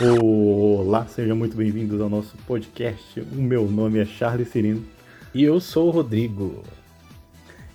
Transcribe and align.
Olá, 0.00 1.06
sejam 1.06 1.34
muito 1.34 1.56
bem-vindos 1.56 2.00
ao 2.00 2.10
nosso 2.10 2.36
podcast. 2.46 3.18
O 3.32 3.36
meu 3.40 3.66
nome 3.66 3.98
é 3.98 4.04
Charles 4.04 4.48
Cirino 4.48 4.84
E 5.34 5.42
eu 5.42 5.58
sou 5.58 5.88
o 5.88 5.90
Rodrigo. 5.90 6.62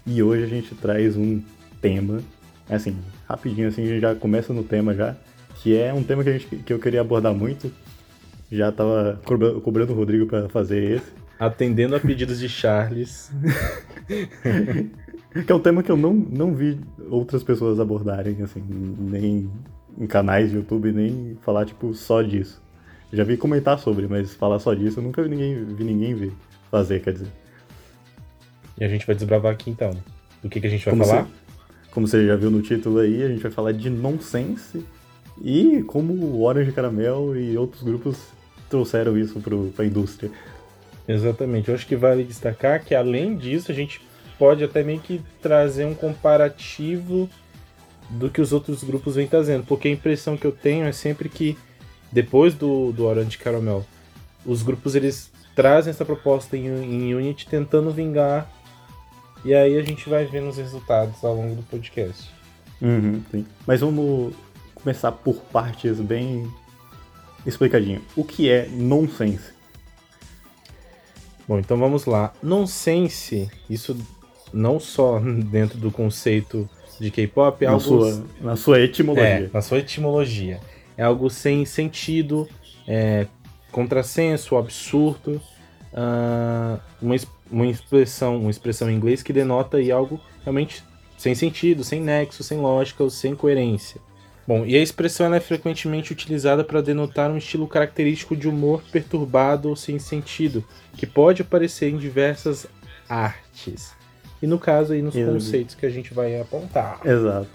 e 0.05 0.21
hoje 0.21 0.43
a 0.43 0.47
gente 0.47 0.75
traz 0.75 1.17
um 1.17 1.41
tema, 1.81 2.19
assim, 2.69 2.95
rapidinho 3.27 3.67
assim, 3.67 3.83
a 3.83 3.87
gente 3.87 4.01
já 4.01 4.13
começa 4.13 4.53
no 4.53 4.63
tema 4.63 4.93
já, 4.93 5.15
que 5.55 5.75
é 5.75 5.91
um 5.91 6.03
tema 6.03 6.23
que, 6.23 6.29
a 6.29 6.33
gente, 6.33 6.55
que 6.57 6.71
eu 6.73 6.77
queria 6.79 7.01
abordar 7.01 7.33
muito. 7.33 7.71
Já 8.51 8.71
tava 8.71 9.19
cobra- 9.25 9.59
cobrando 9.59 9.93
o 9.93 9.95
Rodrigo 9.95 10.27
para 10.27 10.47
fazer 10.49 10.97
esse. 10.97 11.11
Atendendo 11.39 11.95
a 11.95 11.99
pedidos 11.99 12.39
de 12.39 12.47
Charles. 12.49 13.31
Que 15.45 15.49
é 15.49 15.55
um 15.55 15.61
tema 15.61 15.81
que 15.81 15.89
eu 15.89 15.95
não, 15.95 16.13
não 16.13 16.53
vi 16.53 16.77
outras 17.09 17.41
pessoas 17.41 17.79
abordarem, 17.79 18.41
assim, 18.41 18.61
nem 18.99 19.49
em 19.97 20.07
canais 20.07 20.49
de 20.49 20.55
YouTube, 20.55 20.91
nem 20.91 21.37
falar, 21.41 21.65
tipo, 21.65 21.93
só 21.93 22.21
disso. 22.21 22.61
Já 23.11 23.23
vi 23.23 23.35
comentar 23.37 23.77
sobre, 23.77 24.07
mas 24.07 24.33
falar 24.33 24.59
só 24.59 24.73
disso 24.73 24.99
eu 24.99 25.03
nunca 25.03 25.21
vi 25.21 25.29
ninguém, 25.29 25.65
vi 25.65 25.83
ninguém 25.83 26.13
ver, 26.15 26.31
fazer, 26.69 27.01
quer 27.01 27.13
dizer. 27.13 27.27
E 28.79 28.83
a 28.83 28.87
gente 28.87 29.05
vai 29.05 29.15
desbravar 29.15 29.51
aqui 29.53 29.69
então. 29.69 29.91
Do 30.41 30.49
que, 30.49 30.59
que 30.59 30.67
a 30.67 30.69
gente 30.69 30.85
vai 30.85 30.93
Como 30.93 31.05
falar? 31.05 31.23
você, 31.23 31.29
como 31.91 32.07
você 32.07 32.25
já 32.25 32.35
viu 32.35 32.49
no 32.49 32.61
título 32.61 32.99
aí, 32.99 33.21
a 33.21 33.27
gente 33.27 33.41
vai 33.41 33.51
falar 33.51 33.73
de 33.73 33.89
nonsense 33.89 34.85
e 35.43 35.83
como 35.83 36.13
o 36.13 36.43
Orange 36.43 36.71
Caramel 36.71 37.35
e 37.35 37.57
outros 37.57 37.83
grupos 37.83 38.17
trouxeram 38.69 39.17
isso 39.17 39.39
pro, 39.41 39.67
pra 39.75 39.85
indústria. 39.85 40.31
Exatamente. 41.07 41.69
Eu 41.69 41.75
acho 41.75 41.85
que 41.85 41.95
vale 41.95 42.23
destacar 42.23 42.83
que 42.83 42.95
além 42.95 43.35
disso, 43.35 43.71
a 43.71 43.75
gente 43.75 44.01
pode 44.39 44.63
até 44.63 44.83
meio 44.83 44.99
que 44.99 45.21
trazer 45.41 45.85
um 45.85 45.93
comparativo 45.93 47.29
do 48.11 48.29
que 48.29 48.41
os 48.41 48.51
outros 48.51 48.83
grupos 48.83 49.15
vêm 49.15 49.27
trazendo. 49.27 49.65
Porque 49.65 49.87
a 49.87 49.91
impressão 49.91 50.37
que 50.37 50.45
eu 50.45 50.51
tenho 50.51 50.85
é 50.85 50.91
sempre 50.91 51.29
que 51.29 51.57
depois 52.11 52.53
do, 52.53 52.91
do 52.91 53.05
Orange 53.05 53.37
Caramel, 53.37 53.85
os 54.45 54.61
grupos 54.61 54.95
eles 54.95 55.31
trazem 55.55 55.91
essa 55.91 56.05
proposta 56.05 56.57
em, 56.57 56.67
em 56.67 57.15
Unity 57.15 57.47
tentando 57.47 57.91
vingar. 57.91 58.51
E 59.43 59.53
aí 59.53 59.77
a 59.77 59.81
gente 59.81 60.07
vai 60.09 60.25
vendo 60.25 60.49
os 60.49 60.57
resultados 60.57 61.23
ao 61.23 61.35
longo 61.35 61.55
do 61.55 61.63
podcast. 61.63 62.29
Uhum, 62.81 63.21
sim. 63.31 63.45
Mas 63.65 63.81
vamos 63.81 64.33
começar 64.75 65.11
por 65.11 65.35
partes 65.35 65.99
bem 65.99 66.51
explicadinho. 67.45 68.01
O 68.15 68.23
que 68.23 68.49
é 68.49 68.67
nonsense? 68.67 69.53
Bom, 71.47 71.59
então 71.59 71.77
vamos 71.77 72.05
lá. 72.05 72.33
Nonsense, 72.41 73.49
isso 73.69 73.97
não 74.53 74.79
só 74.79 75.19
dentro 75.49 75.77
do 75.77 75.91
conceito 75.91 76.69
de 77.01 77.09
K-pop, 77.11 77.63
é 77.63 77.67
Na 77.67 77.73
algo 77.73 77.83
sua, 77.83 78.25
na 78.39 78.55
sua 78.55 78.79
é, 78.79 78.83
etimologia. 78.83 79.49
na 79.51 79.61
sua 79.61 79.79
etimologia. 79.79 80.59
É 80.95 81.03
algo 81.03 81.29
sem 81.29 81.65
sentido, 81.65 82.47
é, 82.87 83.25
contrassenso, 83.71 84.55
absurdo, 84.55 85.41
ah, 85.93 86.79
uma, 87.01 87.15
uma 87.51 87.67
expressão, 87.67 88.37
uma 88.37 88.51
expressão 88.51 88.89
em 88.89 88.95
inglês 88.95 89.23
que 89.23 89.33
denota 89.33 89.77
aí 89.77 89.91
algo 89.91 90.19
realmente 90.43 90.83
sem 91.17 91.33
sentido, 91.35 91.83
sem 91.83 91.99
nexo, 91.99 92.43
sem 92.43 92.59
lógica 92.59 93.03
ou 93.03 93.09
sem 93.09 93.35
coerência. 93.35 93.99
Bom, 94.47 94.65
e 94.65 94.75
a 94.75 94.81
expressão 94.81 95.33
é 95.33 95.39
frequentemente 95.39 96.11
utilizada 96.11 96.63
para 96.63 96.81
denotar 96.81 97.29
um 97.29 97.37
estilo 97.37 97.67
característico 97.67 98.35
de 98.35 98.47
humor 98.47 98.83
perturbado 98.91 99.69
ou 99.69 99.75
sem 99.75 99.99
sentido, 99.99 100.63
que 100.97 101.05
pode 101.05 101.41
aparecer 101.41 101.89
em 101.89 101.97
diversas 101.97 102.67
artes. 103.07 103.93
E 104.41 104.47
no 104.47 104.57
caso 104.57 104.93
aí 104.93 105.01
nos 105.01 105.15
Exato. 105.15 105.33
conceitos 105.33 105.75
que 105.75 105.85
a 105.85 105.89
gente 105.89 106.13
vai 106.13 106.39
apontar. 106.39 106.99
Exato. 107.05 107.47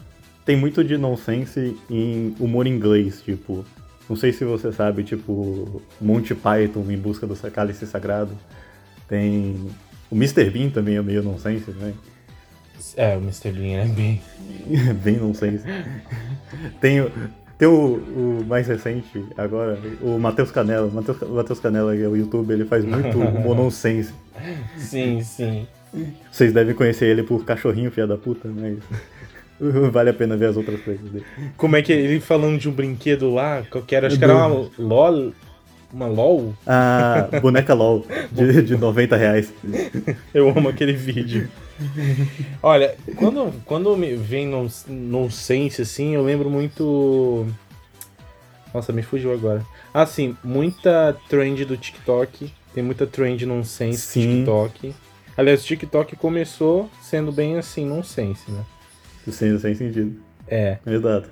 Tem 0.44 0.56
muito 0.56 0.84
de 0.84 0.96
nonsense 0.96 1.76
em 1.90 2.34
humor 2.38 2.66
inglês, 2.66 3.20
tipo. 3.22 3.64
Não 4.08 4.14
sei 4.14 4.32
se 4.32 4.44
você 4.44 4.70
sabe, 4.72 5.02
tipo, 5.02 5.82
Monty 6.00 6.32
Python 6.34 6.84
em 6.88 6.96
busca 6.96 7.26
do 7.26 7.34
cálice 7.50 7.86
sagrado. 7.86 8.30
Tem. 9.08 9.56
O 10.08 10.14
Mr. 10.14 10.48
Bean 10.50 10.70
também 10.70 10.96
é 10.96 11.02
meio 11.02 11.22
nonsense, 11.24 11.70
né? 11.72 11.92
É, 12.96 13.16
o 13.16 13.20
Mr. 13.20 13.50
Bean 13.50 13.82
é 13.82 13.86
bem. 13.86 14.20
Bem 15.02 15.16
nonsense. 15.16 15.64
Tem, 16.80 17.00
o- 17.00 17.10
tem 17.58 17.66
o, 17.66 17.94
o 17.96 18.44
mais 18.46 18.68
recente, 18.68 19.24
agora, 19.36 19.78
o 20.00 20.18
Matheus 20.18 20.50
Canela. 20.52 20.86
O 20.86 20.92
Matheus, 21.34 21.58
Canela, 21.58 21.96
que 21.96 22.02
é 22.02 22.08
o 22.08 22.16
YouTube, 22.16 22.52
ele 22.52 22.64
faz 22.64 22.84
muito 22.84 23.18
humor 23.18 23.56
nonsense. 23.56 24.12
Sim, 24.76 25.20
sim. 25.22 25.66
Vocês 26.30 26.52
devem 26.52 26.74
conhecer 26.74 27.06
ele 27.06 27.22
por 27.22 27.44
cachorrinho, 27.44 27.90
filha 27.90 28.06
da 28.06 28.16
puta, 28.16 28.48
mas. 28.48 28.78
Vale 29.90 30.10
a 30.10 30.14
pena 30.14 30.36
ver 30.36 30.50
as 30.50 30.56
outras 30.56 30.80
coisas 30.82 31.08
dele. 31.10 31.24
Como 31.56 31.76
é 31.76 31.82
que 31.82 31.90
ele 31.90 32.20
falando 32.20 32.58
de 32.58 32.68
um 32.68 32.72
brinquedo 32.72 33.32
lá, 33.32 33.62
qualquer, 33.70 34.04
acho 34.04 34.18
que 34.18 34.24
era 34.24 34.34
uma 34.34 34.68
LOL. 34.78 35.32
Uma 35.90 36.06
LOL? 36.08 36.54
A 36.66 37.28
boneca 37.40 37.72
LOL, 37.72 38.04
de, 38.30 38.60
de 38.62 38.76
90 38.76 39.16
reais. 39.16 39.54
Eu 40.34 40.50
amo 40.50 40.68
aquele 40.68 40.92
vídeo. 40.92 41.48
Olha, 42.62 42.96
quando, 43.16 43.52
quando 43.64 43.96
me 43.96 44.14
vem 44.14 44.46
non- 44.46 44.68
nonsense 44.88 45.80
assim, 45.80 46.14
eu 46.14 46.22
lembro 46.24 46.50
muito. 46.50 47.46
Nossa, 48.74 48.92
me 48.92 49.02
fugiu 49.02 49.32
agora. 49.32 49.64
Ah, 49.94 50.04
sim, 50.06 50.36
muita 50.42 51.16
trend 51.28 51.64
do 51.64 51.76
TikTok. 51.76 52.50
Tem 52.74 52.82
muita 52.82 53.06
trend 53.06 53.44
nonsense 53.46 54.18
do. 54.18 54.36
TikTok. 54.36 54.94
Aliás, 55.36 55.62
o 55.62 55.66
TikTok 55.66 56.16
começou 56.16 56.88
sendo 57.02 57.30
bem 57.30 57.56
assim, 57.56 57.84
nonsense, 57.86 58.50
né? 58.50 58.64
Sem, 59.28 59.58
sem 59.58 59.74
sentido. 59.74 60.16
É. 60.48 60.78
Exato. 60.86 61.28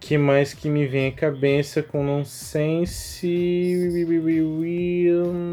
que 0.00 0.16
mais 0.16 0.54
que 0.54 0.68
me 0.68 0.86
vem 0.86 1.08
à 1.08 1.12
cabeça 1.12 1.82
com 1.82 2.04
nonsense? 2.04 3.28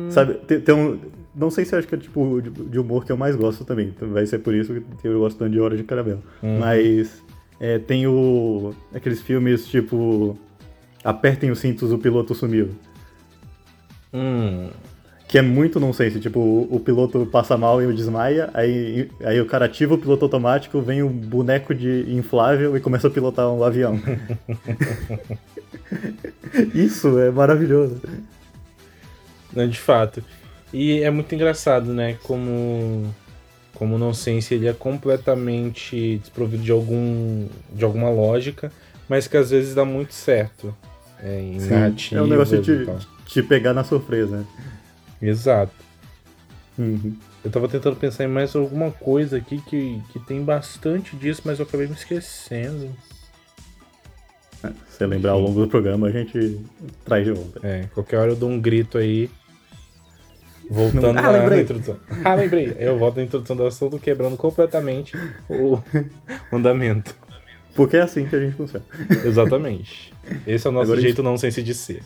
Sabe, 0.10 0.36
tem, 0.48 0.60
tem 0.62 0.76
um. 0.76 1.00
Não 1.36 1.50
sei 1.50 1.66
se 1.66 1.76
acho 1.76 1.88
que 1.88 1.96
é 1.96 1.98
tipo 1.98 2.42
de, 2.42 2.50
de 2.50 2.80
humor 2.80 3.06
que 3.06 3.12
eu 3.12 3.18
mais 3.18 3.36
gosto 3.36 3.66
também. 3.66 3.94
Vai 4.00 4.26
ser 4.26 4.40
por 4.40 4.54
isso 4.54 4.82
que 5.02 5.08
eu 5.08 5.20
gosto 5.20 5.38
tanto 5.38 5.52
de 5.52 5.60
Hora 5.60 5.76
de 5.76 5.84
Caramelo. 5.84 6.24
Uhum. 6.42 6.60
Mas 6.60 7.24
é, 7.60 7.78
tem 7.80 8.08
o. 8.08 8.74
aqueles 8.94 9.22
filmes 9.22 9.68
tipo. 9.68 10.38
Apertem 11.04 11.50
os 11.50 11.60
cintos, 11.60 11.92
o 11.92 11.98
piloto 11.98 12.36
sumiu. 12.36 12.70
Hum, 14.14 14.70
Que 15.30 15.38
é 15.38 15.42
muito 15.44 15.80
nonsense, 15.80 16.20
tipo, 16.20 16.40
o, 16.40 16.76
o 16.76 16.80
piloto 16.80 17.24
passa 17.32 17.56
mal 17.56 17.82
e 17.82 17.94
desmaia, 17.94 18.50
aí, 18.52 19.12
aí 19.24 19.40
o 19.40 19.46
cara 19.46 19.66
ativa 19.66 19.94
o 19.94 19.98
piloto 19.98 20.26
automático, 20.26 20.82
vem 20.82 21.04
um 21.04 21.08
boneco 21.08 21.74
de 21.74 22.04
inflável 22.10 22.76
e 22.76 22.80
começa 22.80 23.08
a 23.08 23.12
pilotar 23.12 23.48
um 23.48 23.64
avião. 23.64 24.02
Isso 26.74 27.20
é 27.20 27.30
maravilhoso. 27.30 28.02
não, 29.54 29.68
de 29.68 29.80
fato. 29.80 30.24
E 30.74 31.00
é 31.02 31.12
muito 31.12 31.34
engraçado, 31.34 31.94
né? 31.94 32.18
Como 32.24 33.14
como 33.76 33.96
o 33.96 33.98
nonsense 33.98 34.54
ele 34.54 34.68
é 34.68 34.74
completamente 34.74 36.18
desprovido 36.18 36.64
de 36.64 36.72
algum 36.72 37.48
de 37.72 37.86
alguma 37.86 38.10
lógica, 38.10 38.72
mas 39.08 39.28
que 39.28 39.38
às 39.38 39.52
vezes 39.52 39.74
dá 39.74 39.86
muito 39.86 40.14
certo. 40.14 40.76
É, 41.22 41.40
em 41.40 41.60
Sim, 41.60 42.16
é 42.16 42.22
um 42.22 42.28
negócio 42.28 42.62
de 42.62 42.72
e 42.72 42.86
tal. 42.86 42.98
te 43.26 43.44
pegar 43.44 43.74
na 43.74 43.84
surpresa. 43.84 44.46
Exato. 45.22 45.74
Uhum. 46.78 47.16
Eu 47.44 47.52
tava 47.52 47.68
tentando 47.68 47.96
pensar 47.96 48.24
em 48.24 48.28
mais 48.28 48.56
alguma 48.56 48.92
coisa 48.92 49.38
aqui 49.38 49.62
que, 49.62 50.02
que 50.12 50.20
tem 50.20 50.44
bastante 50.44 51.16
disso, 51.16 51.42
mas 51.46 51.60
eu 51.60 51.66
acabei 51.66 51.88
me 51.88 51.94
esquecendo. 51.94 52.90
Se 54.62 54.98
você 54.98 55.06
lembrar 55.06 55.32
ao 55.32 55.40
longo 55.40 55.62
do 55.62 55.68
programa, 55.68 56.08
a 56.08 56.12
gente 56.12 56.60
traz 57.06 57.26
de 57.26 57.32
volta. 57.32 57.60
É, 57.66 57.86
qualquer 57.94 58.18
hora 58.18 58.32
eu 58.32 58.36
dou 58.36 58.50
um 58.50 58.60
grito 58.60 58.98
aí. 58.98 59.30
Voltando 60.70 61.18
Ah, 61.18 61.50
na, 61.50 61.62
introdução. 61.62 61.98
Ah, 62.24 62.36
lembrei. 62.36 62.76
Eu 62.78 63.00
volto 63.00 63.16
na 63.18 63.24
introdução 63.24 63.56
do 63.56 63.66
assunto, 63.66 63.98
quebrando 63.98 64.38
completamente 64.38 65.18
o 65.50 65.82
andamento. 66.54 67.16
Porque 67.74 67.98
é 67.98 68.02
assim 68.02 68.28
que 68.28 68.36
a 68.36 68.40
gente 68.40 68.56
funciona. 68.56 68.86
Exatamente. 69.26 70.14
Esse 70.46 70.68
é 70.68 70.70
o 70.70 70.74
nosso 70.74 70.92
Agora 70.92 71.02
jeito 71.02 71.24
não 71.24 71.38
sense 71.38 71.64
de 71.64 71.74
ser. 71.74 72.04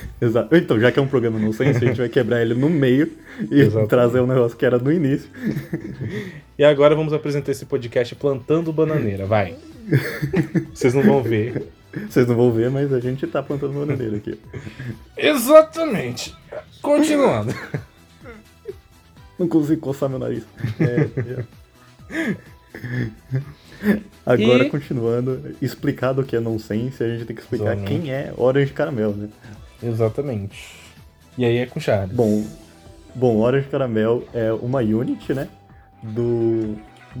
Exato. 0.20 0.54
Então, 0.56 0.78
já 0.80 0.90
que 0.92 0.98
é 0.98 1.02
um 1.02 1.06
programa 1.08 1.38
não 1.38 1.52
sense, 1.52 1.82
a 1.84 1.88
gente 1.88 1.98
vai 1.98 2.08
quebrar 2.08 2.40
ele 2.42 2.54
no 2.54 2.68
meio 2.68 3.10
e 3.50 3.60
Exatamente. 3.60 3.88
trazer 3.88 4.20
um 4.20 4.26
negócio 4.26 4.56
que 4.56 4.64
era 4.66 4.78
no 4.78 4.92
início. 4.92 5.28
E 6.58 6.64
agora 6.64 6.94
vamos 6.94 7.14
apresentar 7.14 7.52
esse 7.52 7.64
podcast 7.64 8.14
Plantando 8.16 8.70
Bananeira. 8.70 9.24
Vai. 9.24 9.56
Vocês 10.74 10.92
não 10.92 11.02
vão 11.02 11.22
ver. 11.22 11.66
Vocês 12.06 12.26
não 12.26 12.36
vão 12.36 12.52
ver, 12.52 12.70
mas 12.70 12.92
a 12.92 13.00
gente 13.00 13.26
tá 13.26 13.42
plantando 13.42 13.72
bananeira 13.72 14.18
aqui. 14.18 14.38
Exatamente. 15.16 16.36
Continuando. 16.82 17.54
Não 19.38 19.48
consigo 19.48 19.80
coçar 19.80 20.10
meu 20.10 20.18
nariz. 20.18 20.44
É, 20.78 21.08
é. 21.18 22.34
Agora, 24.26 24.64
E- 24.64 24.70
continuando, 24.70 25.54
explicado 25.62 26.20
o 26.20 26.24
que 26.24 26.36
é 26.36 26.40
nonsense, 26.40 27.02
a 27.02 27.08
gente 27.08 27.24
tem 27.24 27.34
que 27.34 27.40
explicar 27.42 27.72
Exatamente. 27.72 28.02
quem 28.02 28.12
é 28.12 28.32
Orange 28.36 28.72
Caramel, 28.72 29.12
né? 29.12 29.28
Exatamente. 29.82 30.76
E 31.38 31.44
aí 31.44 31.58
é 31.58 31.66
com 31.66 31.80
Charles. 31.80 32.14
Bom, 32.14 32.44
bom, 33.14 33.38
Orange 33.38 33.68
Caramel 33.68 34.24
é 34.34 34.52
uma 34.52 34.80
unit, 34.80 35.32
né? 35.32 35.48
Do 36.02 36.76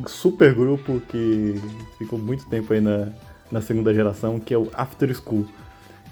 super 0.06 0.54
grupo 0.54 1.00
que 1.08 1.54
ficou 1.98 2.18
muito 2.18 2.48
tempo 2.48 2.72
aí 2.72 2.80
na, 2.80 3.08
na 3.50 3.60
segunda 3.60 3.92
geração, 3.92 4.38
que 4.38 4.54
é 4.54 4.58
o 4.58 4.68
After 4.74 5.14
School. 5.14 5.46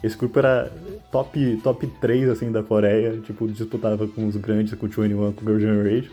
Esse 0.03 0.17
grupo 0.17 0.39
era 0.39 0.73
top, 1.11 1.61
top 1.62 1.87
3, 2.00 2.29
assim, 2.29 2.53
da 2.53 2.62
Coreia. 2.62 3.19
Tipo, 3.21 3.49
disputava 3.49 4.06
com 4.06 4.27
os 4.27 4.37
grandes, 4.37 4.75
com 4.75 4.87
o 4.87 4.89
21, 4.89 5.33
com 5.33 5.45
o 5.45 5.45
Girl 5.45 5.59
Generation. 5.59 6.12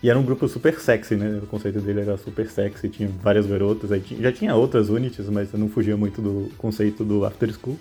E 0.00 0.08
era 0.08 0.16
um 0.16 0.22
grupo 0.22 0.46
super 0.46 0.78
sexy, 0.78 1.16
né? 1.16 1.40
O 1.42 1.46
conceito 1.46 1.80
dele 1.80 2.00
era 2.00 2.16
super 2.16 2.48
sexy, 2.48 2.88
tinha 2.88 3.08
várias 3.20 3.46
garotas. 3.46 3.90
Aí 3.90 4.02
já 4.20 4.30
tinha 4.30 4.54
outras 4.54 4.88
units, 4.88 5.28
mas 5.28 5.52
não 5.52 5.68
fugia 5.68 5.96
muito 5.96 6.22
do 6.22 6.50
conceito 6.56 7.04
do 7.04 7.24
After 7.24 7.52
School. 7.52 7.76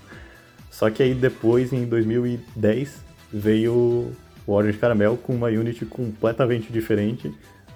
Só 0.71 0.89
que 0.89 1.01
aí 1.01 1.13
depois, 1.13 1.73
em 1.73 1.85
2010, 1.85 3.03
veio 3.31 4.13
o 4.45 4.51
Orange 4.53 4.77
Caramel 4.77 5.17
com 5.17 5.33
uma 5.33 5.47
unit 5.47 5.85
completamente 5.85 6.71
diferente, 6.71 7.33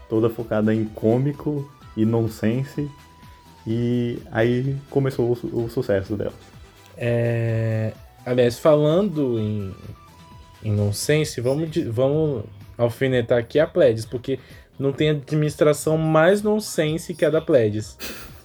toda 0.08 0.30
focada 0.30 0.74
em 0.74 0.86
cômico 0.86 1.70
e 1.96 2.06
nonsense. 2.06 2.90
E 3.66 4.20
aí 4.32 4.76
começou 4.90 5.38
o, 5.44 5.64
o 5.64 5.70
sucesso 5.70 6.16
dela. 6.16 6.34
É... 6.98 7.94
Aliás, 8.26 8.60
falando 8.60 9.40
em, 9.40 9.74
em 10.64 10.72
nonsense, 10.72 11.42
vamos, 11.42 11.70
vamos 11.88 12.44
alfinetar 12.78 13.40
aqui 13.40 13.60
a 13.60 13.66
Pledis, 13.66 14.06
porque 14.06 14.40
não 14.78 14.92
tem 14.92 15.10
administração 15.10 15.98
mais 15.98 16.42
nonsense 16.42 17.14
que 17.14 17.26
a 17.26 17.30
da 17.30 17.42
Pledis. 17.42 17.98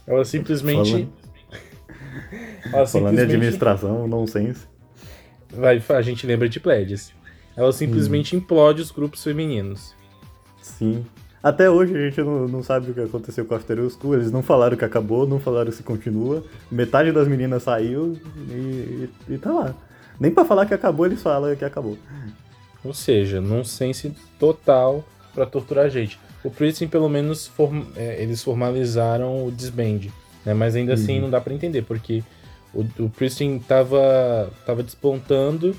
Ela 0.07 0.25
simplesmente. 0.25 0.91
Falando, 0.91 1.26
Ela 2.65 2.87
Falando 2.87 2.87
simplesmente... 2.87 3.19
em 3.19 3.23
administração, 3.23 4.09
nonsense. 4.09 4.67
Vai, 5.51 5.83
a 5.89 6.03
gente 6.03 6.27
lembra 6.27 6.49
de 6.49 6.61
Pledis. 6.61 7.13
Ela 7.57 7.73
simplesmente 7.73 8.35
hum. 8.35 8.39
implode 8.39 8.83
os 8.83 8.91
grupos 8.91 9.23
femininos. 9.23 9.95
Sim. 10.61 11.05
Até 11.43 11.71
hoje 11.71 11.97
a 11.97 12.01
gente 12.11 12.21
não, 12.23 12.49
não 12.49 12.63
sabe 12.63 12.91
o 12.91 12.95
que 12.95 13.01
aconteceu 13.01 13.45
com 13.45 13.55
a 13.55 13.57
After 13.57 13.79
School. 13.89 14.15
Eles 14.15 14.33
não 14.33 14.43
falaram 14.43 14.77
que 14.77 14.85
acabou, 14.85 15.27
não 15.27 15.39
falaram 15.39 15.71
se 15.71 15.83
continua. 15.83 16.43
Metade 16.71 17.13
das 17.13 17.29
meninas 17.29 17.63
saiu 17.63 18.19
e, 18.49 18.53
e, 18.53 19.11
e 19.35 19.39
tá 19.39 19.53
lá. 19.53 19.75
Nem 20.19 20.33
para 20.33 20.45
falar 20.45 20.67
que 20.67 20.75
acabou, 20.75 21.07
eles 21.07 21.23
falam 21.23 21.55
que 21.55 21.65
acabou. 21.65 21.97
Ou 22.85 22.93
seja, 22.93 23.41
nonsense 23.41 24.13
total 24.39 25.05
para 25.35 25.47
torturar 25.47 25.85
a 25.85 25.89
gente. 25.89 26.19
O 26.43 26.51
Pristin, 26.51 26.89
pelo 26.89 27.09
menos, 27.09 27.47
form 27.47 27.83
é, 27.97 28.23
eles 28.23 28.43
formalizaram 28.43 29.47
o 29.47 29.53
disband, 29.53 30.09
né? 30.47 30.55
Mas 30.55 30.75
ainda 30.75 30.95
assim 30.95 31.17
uhum. 31.17 31.23
não 31.23 31.31
dá 31.31 31.41
para 31.41 31.53
entender, 31.53 31.83
porque 31.83 32.23
o, 32.73 32.87
o 33.05 33.11
Pristin 33.11 33.59
tava, 33.59 34.51
tava 34.65 34.83
despontando, 34.83 35.77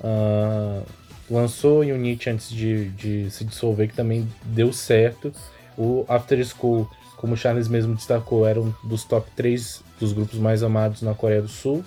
uh, 0.00 0.84
lançou 1.30 1.80
Unity 1.80 2.28
antes 2.28 2.50
de, 2.50 2.88
de 2.90 3.30
se 3.30 3.44
dissolver, 3.44 3.88
que 3.88 3.94
também 3.94 4.28
deu 4.44 4.72
certo. 4.72 5.32
O 5.78 6.04
After 6.08 6.44
School, 6.44 6.90
como 7.16 7.34
o 7.34 7.36
Charles 7.36 7.68
mesmo 7.68 7.94
destacou, 7.94 8.46
era 8.46 8.60
um 8.60 8.74
dos 8.84 9.04
top 9.04 9.30
3 9.36 9.82
dos 9.98 10.12
grupos 10.12 10.38
mais 10.38 10.62
amados 10.62 11.00
na 11.00 11.14
Coreia 11.14 11.40
do 11.40 11.48
Sul. 11.48 11.84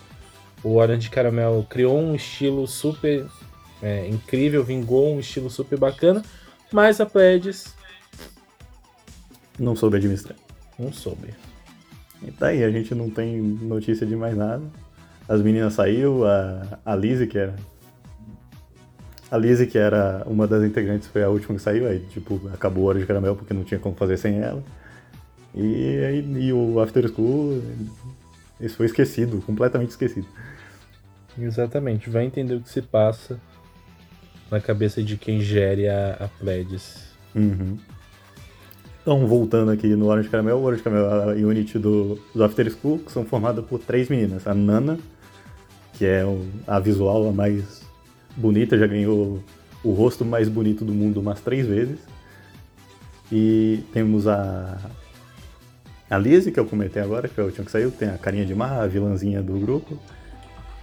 O 0.63 0.75
Orange 0.75 1.09
Caramel 1.09 1.65
criou 1.69 1.99
um 1.99 2.15
estilo 2.15 2.65
super 2.65 3.27
é, 3.81 4.07
incrível, 4.07 4.63
vingou 4.63 5.13
um 5.13 5.19
estilo 5.19 5.49
super 5.49 5.77
bacana, 5.77 6.23
mas 6.71 6.99
a 6.99 7.05
Pledis 7.05 7.77
não 9.59 9.75
soube 9.75 9.97
administrar. 9.97 10.35
Não 10.77 10.93
soube. 10.93 11.33
E 12.21 12.31
tá 12.31 12.47
aí, 12.47 12.63
a 12.63 12.71
gente 12.71 12.93
não 12.95 13.09
tem 13.09 13.39
notícia 13.41 14.05
de 14.05 14.15
mais 14.15 14.35
nada. 14.35 14.63
As 15.27 15.41
meninas 15.41 15.73
saiu, 15.73 16.25
a, 16.25 16.79
a 16.85 16.95
Lizzie, 16.95 17.27
que 17.27 17.37
era. 17.37 17.55
A 19.29 19.37
Lizzie, 19.37 19.67
que 19.67 19.77
era 19.77 20.23
uma 20.25 20.47
das 20.47 20.63
integrantes, 20.63 21.07
foi 21.09 21.21
a 21.21 21.29
última 21.29 21.55
que 21.55 21.61
saiu, 21.61 21.85
aí 21.87 21.99
tipo, 21.99 22.39
acabou 22.53 22.85
a 22.85 22.89
hora 22.89 22.99
de 22.99 23.05
caramelo 23.05 23.35
porque 23.35 23.53
não 23.53 23.63
tinha 23.63 23.79
como 23.79 23.95
fazer 23.95 24.17
sem 24.17 24.39
ela. 24.39 24.63
E, 25.53 26.05
aí, 26.05 26.45
e 26.45 26.53
o 26.53 26.79
After 26.79 27.07
School, 27.09 27.61
isso 28.59 28.77
foi 28.77 28.85
esquecido, 28.85 29.41
completamente 29.41 29.89
esquecido. 29.89 30.27
Exatamente, 31.37 32.09
vai 32.09 32.25
entender 32.25 32.55
o 32.55 32.61
que 32.61 32.69
se 32.69 32.81
passa 32.81 33.39
na 34.49 34.61
cabeça 34.61 35.03
de 35.03 35.17
quem 35.17 35.41
gere 35.41 35.89
a, 35.89 36.13
a 36.21 36.27
Pledis. 36.27 37.07
Uhum. 37.35 37.77
Então, 39.07 39.25
voltando 39.25 39.71
aqui 39.71 39.87
no 39.95 40.07
Orange 40.07 40.27
Caramel, 40.27 40.57
o 40.57 40.63
Orange 40.63 40.83
Caramel 40.83 41.31
é 41.31 41.41
a 41.41 41.47
unit 41.47 41.79
do, 41.79 42.19
do 42.35 42.43
After 42.43 42.69
School, 42.69 42.99
que 42.99 43.09
são 43.09 43.23
formadas 43.23 43.63
por 43.63 43.79
três 43.79 44.09
meninas. 44.09 44.45
A 44.45 44.53
Nana, 44.53 44.99
que 45.93 46.05
é 46.05 46.25
a 46.67 46.77
visual 46.77 47.29
a 47.29 47.31
mais 47.31 47.83
bonita, 48.35 48.77
já 48.77 48.85
ganhou 48.85 49.41
o 49.81 49.91
rosto 49.93 50.25
mais 50.25 50.49
bonito 50.49 50.83
do 50.83 50.93
mundo 50.93 51.21
umas 51.21 51.39
três 51.39 51.65
vezes. 51.65 51.99
E 53.31 53.81
temos 53.93 54.27
a 54.27 54.77
a 56.09 56.17
Lizzie, 56.17 56.51
que 56.51 56.59
eu 56.59 56.65
comentei 56.65 57.01
agora, 57.01 57.29
que 57.29 57.39
é 57.39 57.43
o 57.45 57.49
que 57.49 57.71
saiu, 57.71 57.91
tem 57.91 58.09
a 58.09 58.17
carinha 58.17 58.45
de 58.45 58.53
má, 58.53 58.83
a 58.83 58.87
vilãzinha 58.87 59.41
do 59.41 59.57
grupo. 59.57 59.97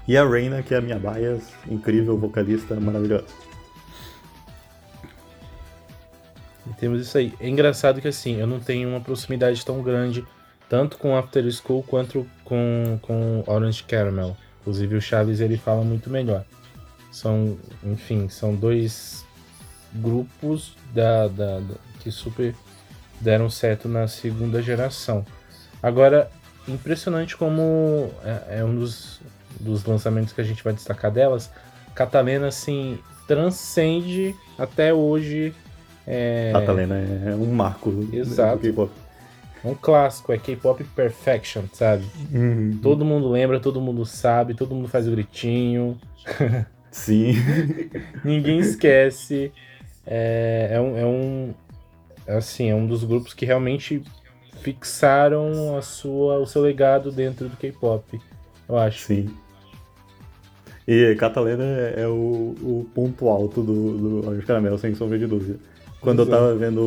E 0.08 0.16
a 0.16 0.26
Reina, 0.26 0.62
que 0.62 0.72
é 0.72 0.78
a 0.78 0.80
minha 0.80 0.98
bias, 0.98 1.42
incrível 1.70 2.16
vocalista 2.16 2.74
maravilhosa. 2.80 3.26
E 6.66 6.72
temos 6.74 7.00
isso 7.00 7.18
aí. 7.18 7.32
É 7.40 7.48
engraçado 7.48 8.00
que 8.00 8.08
assim, 8.08 8.36
eu 8.36 8.46
não 8.46 8.60
tenho 8.60 8.88
uma 8.88 9.00
proximidade 9.00 9.64
tão 9.64 9.82
grande 9.82 10.24
tanto 10.68 10.96
com 10.98 11.16
After 11.16 11.44
School 11.52 11.82
quanto 11.82 12.26
com, 12.44 12.98
com 13.02 13.44
Orange 13.46 13.84
Caramel. 13.84 14.36
Inclusive 14.60 14.96
o 14.96 15.00
Chaves 15.00 15.40
ele 15.40 15.56
fala 15.56 15.84
muito 15.84 16.08
melhor. 16.08 16.44
São, 17.12 17.56
enfim, 17.84 18.28
são 18.28 18.54
dois 18.54 19.24
grupos 19.92 20.74
da, 20.92 21.28
da, 21.28 21.60
da 21.60 21.74
que 22.00 22.10
super 22.10 22.54
deram 23.20 23.48
certo 23.48 23.88
na 23.88 24.08
segunda 24.08 24.60
geração. 24.60 25.24
Agora, 25.82 26.30
impressionante 26.66 27.36
como 27.36 28.10
é, 28.24 28.58
é 28.58 28.64
um 28.64 28.74
dos, 28.74 29.20
dos 29.60 29.84
lançamentos 29.84 30.32
que 30.32 30.40
a 30.40 30.44
gente 30.44 30.64
vai 30.64 30.72
destacar 30.72 31.10
delas. 31.10 31.50
Catalina, 31.94 32.48
assim, 32.48 32.98
transcende 33.28 34.34
até 34.58 34.92
hoje 34.92 35.54
é... 36.06 36.50
Catalina 36.52 36.98
é 36.98 37.34
um 37.34 37.46
marco 37.52 37.90
Exato. 38.12 38.58
do 38.58 38.62
K-pop. 38.62 38.92
É 39.64 39.68
um 39.68 39.74
clássico, 39.74 40.32
é 40.32 40.38
K-pop 40.38 40.84
Perfection, 40.84 41.62
sabe? 41.72 42.04
Uhum. 42.32 42.78
Todo 42.82 43.04
mundo 43.04 43.30
lembra, 43.30 43.58
todo 43.58 43.80
mundo 43.80 44.04
sabe, 44.04 44.54
todo 44.54 44.74
mundo 44.74 44.88
faz 44.88 45.08
o 45.08 45.10
gritinho. 45.10 45.98
Sim. 46.90 47.34
Ninguém 48.22 48.58
esquece. 48.58 49.50
É, 50.06 50.68
é, 50.72 50.80
um, 50.80 50.98
é 50.98 51.06
um. 51.06 51.54
Assim, 52.28 52.70
é 52.70 52.74
um 52.74 52.86
dos 52.86 53.04
grupos 53.04 53.32
que 53.32 53.46
realmente 53.46 54.02
fixaram 54.60 55.76
a 55.76 55.82
sua, 55.82 56.38
o 56.38 56.46
seu 56.46 56.62
legado 56.62 57.10
dentro 57.10 57.48
do 57.48 57.56
K-pop, 57.56 58.20
eu 58.68 58.78
acho. 58.78 59.00
Sim. 59.00 59.34
E 60.86 61.14
Catalina 61.16 61.64
é, 61.64 62.02
é 62.02 62.08
o, 62.08 62.54
o 62.60 62.86
ponto 62.94 63.28
alto 63.28 63.62
do, 63.62 64.20
do 64.20 64.30
Anjo 64.30 64.46
Caramelo, 64.46 64.78
sem 64.78 64.94
sombra 64.94 65.18
de 65.18 65.26
dúvida. 65.26 65.58
Quando 66.04 66.22
Exato. 66.22 66.36
eu 66.36 66.40
tava 66.40 66.54
vendo 66.54 66.80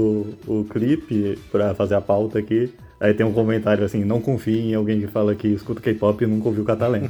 o, 0.48 0.60
o 0.60 0.66
clipe 0.66 1.40
pra 1.52 1.74
fazer 1.74 1.96
a 1.96 2.02
pauta 2.02 2.38
aqui, 2.38 2.72
aí 3.00 3.14
tem 3.14 3.26
um 3.26 3.34
comentário 3.34 3.84
assim, 3.84 4.06
não 4.06 4.22
confie 4.22 4.60
em 4.60 4.76
alguém 4.76 5.02
que 5.02 5.08
fala 5.08 5.34
que 5.34 5.48
escuta 5.48 5.82
K-pop 5.82 6.24
e 6.24 6.28
nunca 6.28 6.48
ouviu 6.48 6.64
Catalina. 6.64 7.10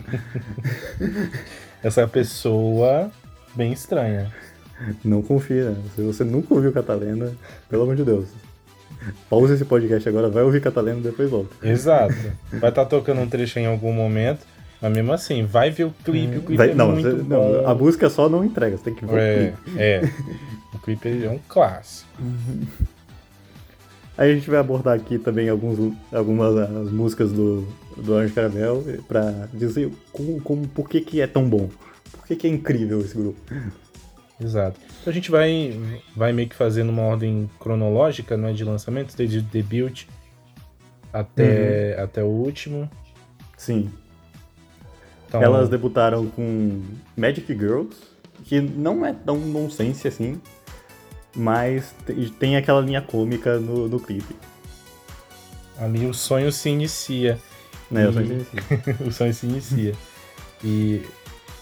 Essa 1.83 2.07
pessoa 2.07 3.11
bem 3.53 3.73
estranha. 3.73 4.31
Não 5.03 5.21
confia. 5.21 5.75
Se 5.95 6.01
você 6.01 6.23
nunca 6.23 6.53
ouviu 6.53 6.71
Catalina, 6.71 7.33
pelo 7.69 7.83
amor 7.83 7.95
de 7.95 8.03
Deus. 8.03 8.27
Pausa 9.29 9.53
esse 9.53 9.65
podcast 9.65 10.07
agora, 10.07 10.29
vai 10.29 10.43
ouvir 10.43 10.61
Catalina 10.61 10.99
e 10.99 11.03
depois 11.03 11.29
volta. 11.29 11.49
Exato. 11.61 12.13
Vai 12.51 12.69
estar 12.69 12.71
tá 12.71 12.85
tocando 12.85 13.21
um 13.21 13.27
trecho 13.27 13.59
em 13.59 13.65
algum 13.65 13.91
momento, 13.91 14.45
mas 14.81 14.91
mesmo 14.91 15.11
assim, 15.13 15.45
vai 15.45 15.71
ver 15.71 15.85
o 15.85 15.93
clipe, 16.03 16.37
o 16.37 16.41
clipe 16.41 16.57
vai, 16.57 16.71
é 16.71 16.73
não, 16.73 16.91
muito 16.91 17.09
você, 17.09 17.23
bom. 17.23 17.51
Não, 17.51 17.69
a 17.69 17.75
música 17.75 18.09
só 18.09 18.29
não 18.29 18.43
entrega, 18.43 18.77
você 18.77 18.83
tem 18.85 18.93
que 18.93 19.05
ver 19.05 19.19
é, 19.19 19.49
o 19.49 19.63
clipe. 19.63 19.79
É. 19.79 20.01
O 20.87 20.97
clipe 20.97 21.25
é 21.25 21.29
um 21.29 21.39
clássico. 21.49 22.09
Uhum. 22.17 22.65
A 24.17 24.25
gente 24.25 24.49
vai 24.49 24.59
abordar 24.59 24.95
aqui 24.95 25.19
também 25.19 25.49
alguns, 25.49 25.93
algumas 26.13 26.55
as 26.55 26.91
músicas 26.91 27.31
do, 27.31 27.67
do 27.97 28.15
Anjo 28.15 28.33
Caramel 28.33 28.83
pra 29.05 29.47
dizer 29.53 29.91
como, 30.13 30.41
como, 30.41 30.67
por 30.69 30.89
que, 30.89 31.01
que 31.01 31.19
é 31.19 31.27
tão 31.27 31.47
bom. 31.47 31.69
Por 32.11 32.25
que, 32.25 32.35
que 32.37 32.47
é 32.47 32.49
incrível 32.49 33.01
esse 33.01 33.15
grupo. 33.15 33.39
Exato. 34.39 34.79
Então 35.01 35.11
a 35.11 35.13
gente 35.13 35.29
vai, 35.29 35.77
vai 36.15 36.31
meio 36.31 36.47
que 36.47 36.55
fazendo 36.55 36.89
uma 36.89 37.01
ordem 37.01 37.49
cronológica 37.59 38.37
né, 38.37 38.53
de 38.53 38.63
lançamentos, 38.63 39.13
desde 39.13 39.39
o 39.39 39.41
debut 39.41 40.05
até, 41.11 41.95
uhum. 41.97 42.03
até 42.03 42.23
o 42.23 42.27
último. 42.27 42.89
Sim. 43.57 43.91
Então, 45.27 45.43
Elas 45.43 45.67
debutaram 45.67 46.27
com 46.27 46.81
Magic 47.15 47.45
Girls, 47.53 47.97
que 48.45 48.61
não 48.61 49.05
é 49.05 49.11
tão 49.13 49.37
nonsense 49.37 50.07
assim, 50.07 50.41
mas 51.37 51.95
tem 52.39 52.57
aquela 52.57 52.81
linha 52.81 53.01
cômica 53.01 53.59
no, 53.59 53.87
no 53.87 53.99
clipe. 53.99 54.35
Ali 55.79 56.07
o 56.07 56.13
sonho 56.13 56.51
se 56.51 56.69
inicia. 56.69 57.39
Né, 57.91 58.03
e... 58.03 58.07
o 58.07 58.11
sonho 58.11 58.25
se 58.25 58.33
inicia. 58.33 58.95
o 59.07 59.11
sonho 59.11 59.33
se 59.33 59.45
inicia. 59.45 59.93
E 60.63 61.01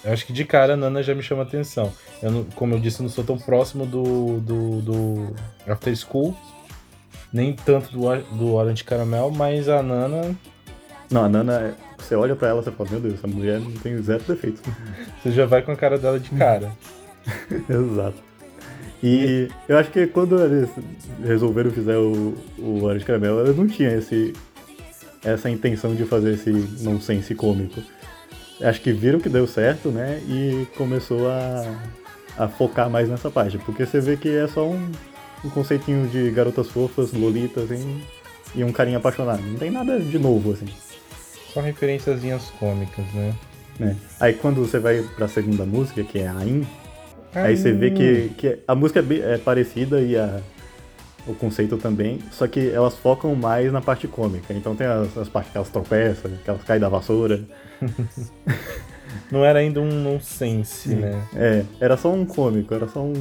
eu 0.04 0.14
acho 0.14 0.26
que 0.26 0.32
de 0.32 0.46
cara 0.46 0.74
a 0.74 0.78
Nana 0.78 1.04
já 1.04 1.14
me 1.14 1.22
chama 1.22 1.44
atenção. 1.44 1.92
Eu 2.24 2.32
não, 2.32 2.44
como 2.44 2.74
eu 2.74 2.80
disse, 2.80 3.02
eu 3.02 3.04
não 3.04 3.10
sou 3.10 3.24
tão 3.24 3.38
próximo 3.38 3.86
do, 3.86 4.40
do, 4.40 4.82
do 4.82 5.36
After 5.68 5.94
School, 5.96 6.36
nem 7.34 7.54
tanto 7.54 7.92
do, 7.92 8.16
do 8.38 8.54
Orange 8.54 8.84
Caramel, 8.84 9.30
mas 9.32 9.68
a 9.68 9.84
Nana. 9.84 10.34
Não, 11.12 11.26
a 11.26 11.30
Nana 11.30 11.76
você 11.98 12.16
olha 12.16 12.36
pra 12.36 12.48
ela 12.48 12.62
e 12.62 12.64
fala, 12.64 12.90
meu 12.90 13.00
Deus, 13.00 13.16
essa 13.16 13.28
mulher 13.28 13.60
não 13.60 13.72
tem 13.72 14.02
zero 14.02 14.24
defeitos. 14.24 14.62
Você 15.22 15.32
já 15.32 15.46
vai 15.46 15.62
com 15.62 15.72
a 15.72 15.76
cara 15.76 15.98
dela 15.98 16.20
de 16.20 16.30
cara. 16.30 16.72
Exato. 17.68 18.24
E 19.08 19.48
eu 19.70 19.78
acho 19.78 19.92
que 19.92 20.08
quando 20.08 20.44
eles 20.44 20.68
resolveram 21.24 21.70
fazer 21.70 21.96
o, 21.96 22.34
o 22.58 22.84
Hora 22.84 22.98
de 22.98 23.06
Caramelo, 23.06 23.42
eles 23.42 23.56
não 23.56 23.68
tinham 23.68 23.92
esse, 23.92 24.34
essa 25.24 25.48
intenção 25.48 25.94
de 25.94 26.04
fazer 26.06 26.34
esse 26.34 26.50
nonsense 26.82 27.36
cômico. 27.36 27.84
Acho 28.60 28.82
que 28.82 28.92
viram 28.92 29.20
que 29.20 29.30
deu 29.30 29.46
certo, 29.46 29.90
né? 29.90 30.20
E 30.28 30.68
começou 30.76 31.30
a, 31.30 31.76
a 32.36 32.48
focar 32.48 32.90
mais 32.90 33.08
nessa 33.08 33.30
parte. 33.30 33.60
Porque 33.60 33.86
você 33.86 34.00
vê 34.00 34.18
que 34.18 34.28
é 34.28 34.48
só 34.48 34.68
um, 34.68 34.92
um 35.44 35.52
conceitinho 35.52 36.08
de 36.08 36.32
garotas 36.32 36.68
fofas, 36.70 37.14
lolitas 37.14 37.72
assim, 37.72 38.02
e 38.56 38.64
um 38.64 38.72
carinha 38.72 38.98
apaixonado. 38.98 39.44
Não 39.44 39.60
tem 39.60 39.70
nada 39.70 40.00
de 40.00 40.18
novo, 40.18 40.54
assim. 40.54 40.66
Só 41.54 41.62
referenciazinhas 41.62 42.50
cômicas, 42.60 43.06
né? 43.14 43.36
né? 43.80 43.96
Aí 44.20 44.34
quando 44.34 44.66
você 44.66 44.80
vai 44.80 45.04
pra 45.16 45.28
segunda 45.28 45.64
música, 45.64 46.04
que 46.04 46.18
é 46.18 46.28
a 46.28 46.44
In, 46.44 46.66
aí 47.36 47.58
você 47.58 47.72
vê 47.72 47.92
que, 47.92 48.30
que 48.38 48.60
a 48.68 48.76
música 48.76 49.00
é, 49.00 49.04
bem- 49.04 49.22
é 49.22 49.38
parecida 49.38 50.02
e 50.02 50.16
a, 50.18 50.40
o 51.28 51.34
conceito 51.34 51.78
também, 51.78 52.20
só 52.32 52.48
que 52.48 52.70
elas 52.70 52.96
focam 52.96 53.34
mais 53.36 53.72
na 53.72 53.82
parte 53.82 54.08
cômica. 54.08 54.54
Então 54.54 54.76
tem 54.76 54.88
as, 54.88 55.18
as 55.18 55.30
partes 55.30 55.52
que 55.52 55.58
elas 55.58 55.70
tropeçam, 55.70 56.32
que 56.44 56.50
elas 56.50 56.64
caem 56.64 56.80
da 56.80 56.90
vassoura. 56.90 57.42
Não 59.32 59.46
era 59.46 59.60
ainda 59.60 59.80
um 59.80 59.90
nonsense, 59.90 60.90
né? 60.94 61.22
É, 61.36 61.64
era 61.80 61.96
só 61.96 62.12
um 62.12 62.26
cômico, 62.26 62.74
era 62.74 62.88
só 62.88 63.02
um. 63.02 63.14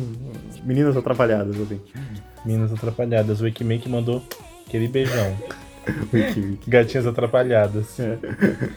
Meninas 0.64 0.96
atrapalhadas, 0.96 1.58
assim. 1.60 1.80
Minas 2.44 2.72
Atrapalhadas. 2.72 3.40
O 3.40 3.44
Wikimake 3.44 3.88
mandou 3.88 4.22
aquele 4.66 4.88
beijão. 4.88 5.34
Wiki 6.12 6.40
Wiki. 6.40 6.70
Gatinhas 6.70 7.06
Atrapalhadas. 7.06 7.98
É. 8.00 8.18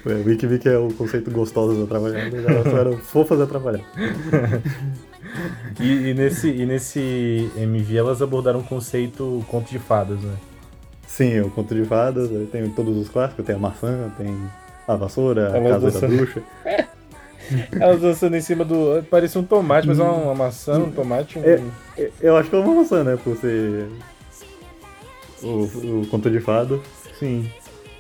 O 0.06 0.26
Wiki 0.28 0.46
Wiki 0.46 0.70
é 0.70 0.78
o 0.78 0.90
conceito 0.94 1.32
gostosas 1.32 1.82
atrapalhadas, 1.84 2.46
elas 2.46 2.68
eram 2.68 2.98
fofas 2.98 3.40
atrapalhadas. 3.42 3.88
E, 5.80 6.10
e 6.10 6.14
nesse, 6.14 6.50
e 6.50 6.66
nesse 6.66 7.52
MV 7.58 7.98
elas 7.98 8.22
abordaram 8.22 8.60
o 8.60 8.64
conceito 8.64 9.44
conto 9.50 9.70
de 9.70 9.80
fadas, 9.80 10.20
né? 10.22 10.36
Sim, 11.08 11.40
o 11.42 11.50
conto 11.50 11.74
de 11.74 11.86
fadas, 11.86 12.30
tem 12.52 12.70
todos 12.70 12.98
os 12.98 13.10
clássicos, 13.10 13.46
tem 13.46 13.56
a 13.56 13.60
maçã, 13.60 14.12
tem 14.18 14.36
a 14.88 14.96
vassoura, 14.96 15.48
a 15.50 15.62
casa 15.62 15.70
da 15.72 15.80
dançam- 16.00 16.10
bruxa. 16.10 16.42
Elas 17.80 18.02
dançando 18.02 18.36
em 18.36 18.42
cima 18.42 18.66
do. 18.66 19.02
Parecia 19.10 19.40
um 19.40 19.44
tomate, 19.44 19.88
mas 19.88 20.00
é 20.00 20.04
uma 20.04 20.36
maçã, 20.36 20.80
um 20.80 20.92
tomate. 20.92 21.40
Um... 21.40 21.44
É, 21.46 21.62
Eu 22.20 22.36
acho 22.36 22.50
que 22.50 22.56
é 22.56 22.60
uma 22.60 22.76
maçã, 22.76 23.06
né? 23.06 23.18
Por 23.24 23.38
ser 23.38 23.88
o, 25.42 26.02
o 26.02 26.08
conto 26.12 26.30
de 26.30 26.40
fada. 26.42 26.78
Sim. 27.18 27.50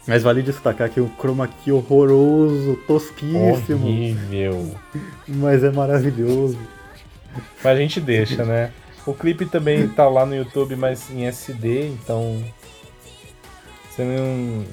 Mas 0.05 0.23
vale 0.23 0.41
destacar 0.41 0.89
que 0.89 0.99
o 1.01 1.09
chroma 1.19 1.47
key 1.47 1.71
horroroso, 1.71 2.77
tosquíssimo, 2.87 3.85
Horrível. 3.87 4.71
mas 5.27 5.63
é 5.63 5.71
maravilhoso. 5.71 6.57
Mas 7.63 7.77
a 7.77 7.79
gente 7.79 7.99
deixa, 7.99 8.43
né? 8.43 8.71
O 9.05 9.13
clipe 9.13 9.45
também 9.45 9.87
tá 9.87 10.07
lá 10.07 10.25
no 10.25 10.35
YouTube, 10.35 10.75
mas 10.75 11.09
em 11.09 11.25
SD, 11.25 11.87
então. 11.87 12.43
Você 13.89 14.03
não, 14.03 14.65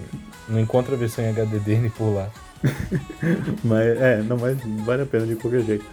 não 0.48 0.60
encontra 0.60 0.94
a 0.94 0.98
versão 0.98 1.24
em 1.24 1.28
HD 1.28 1.58
dele 1.58 1.90
por 1.96 2.12
lá. 2.12 2.28
Mas 3.62 4.00
é, 4.00 4.22
não, 4.22 4.38
mas 4.38 4.56
vale 4.84 5.02
a 5.02 5.06
pena 5.06 5.26
de 5.26 5.36
qualquer 5.36 5.60
jeito. 5.62 5.84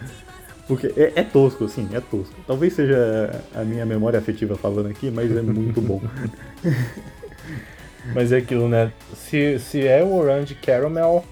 Porque 0.66 0.86
é, 0.96 1.12
é 1.16 1.22
tosco, 1.22 1.68
sim, 1.68 1.86
é 1.92 2.00
tosco. 2.00 2.34
Talvez 2.46 2.72
seja 2.72 3.42
a 3.54 3.62
minha 3.62 3.84
memória 3.84 4.18
afetiva 4.18 4.56
falando 4.56 4.88
aqui, 4.88 5.10
mas 5.10 5.34
é 5.36 5.42
muito 5.42 5.82
bom. 5.82 6.00
Mas 8.14 8.32
é 8.32 8.38
aquilo, 8.38 8.68
né? 8.68 8.92
Se, 9.14 9.60
se 9.60 9.86
é 9.86 10.02
o 10.02 10.12
Orange 10.12 10.56
Caramel, 10.56 11.24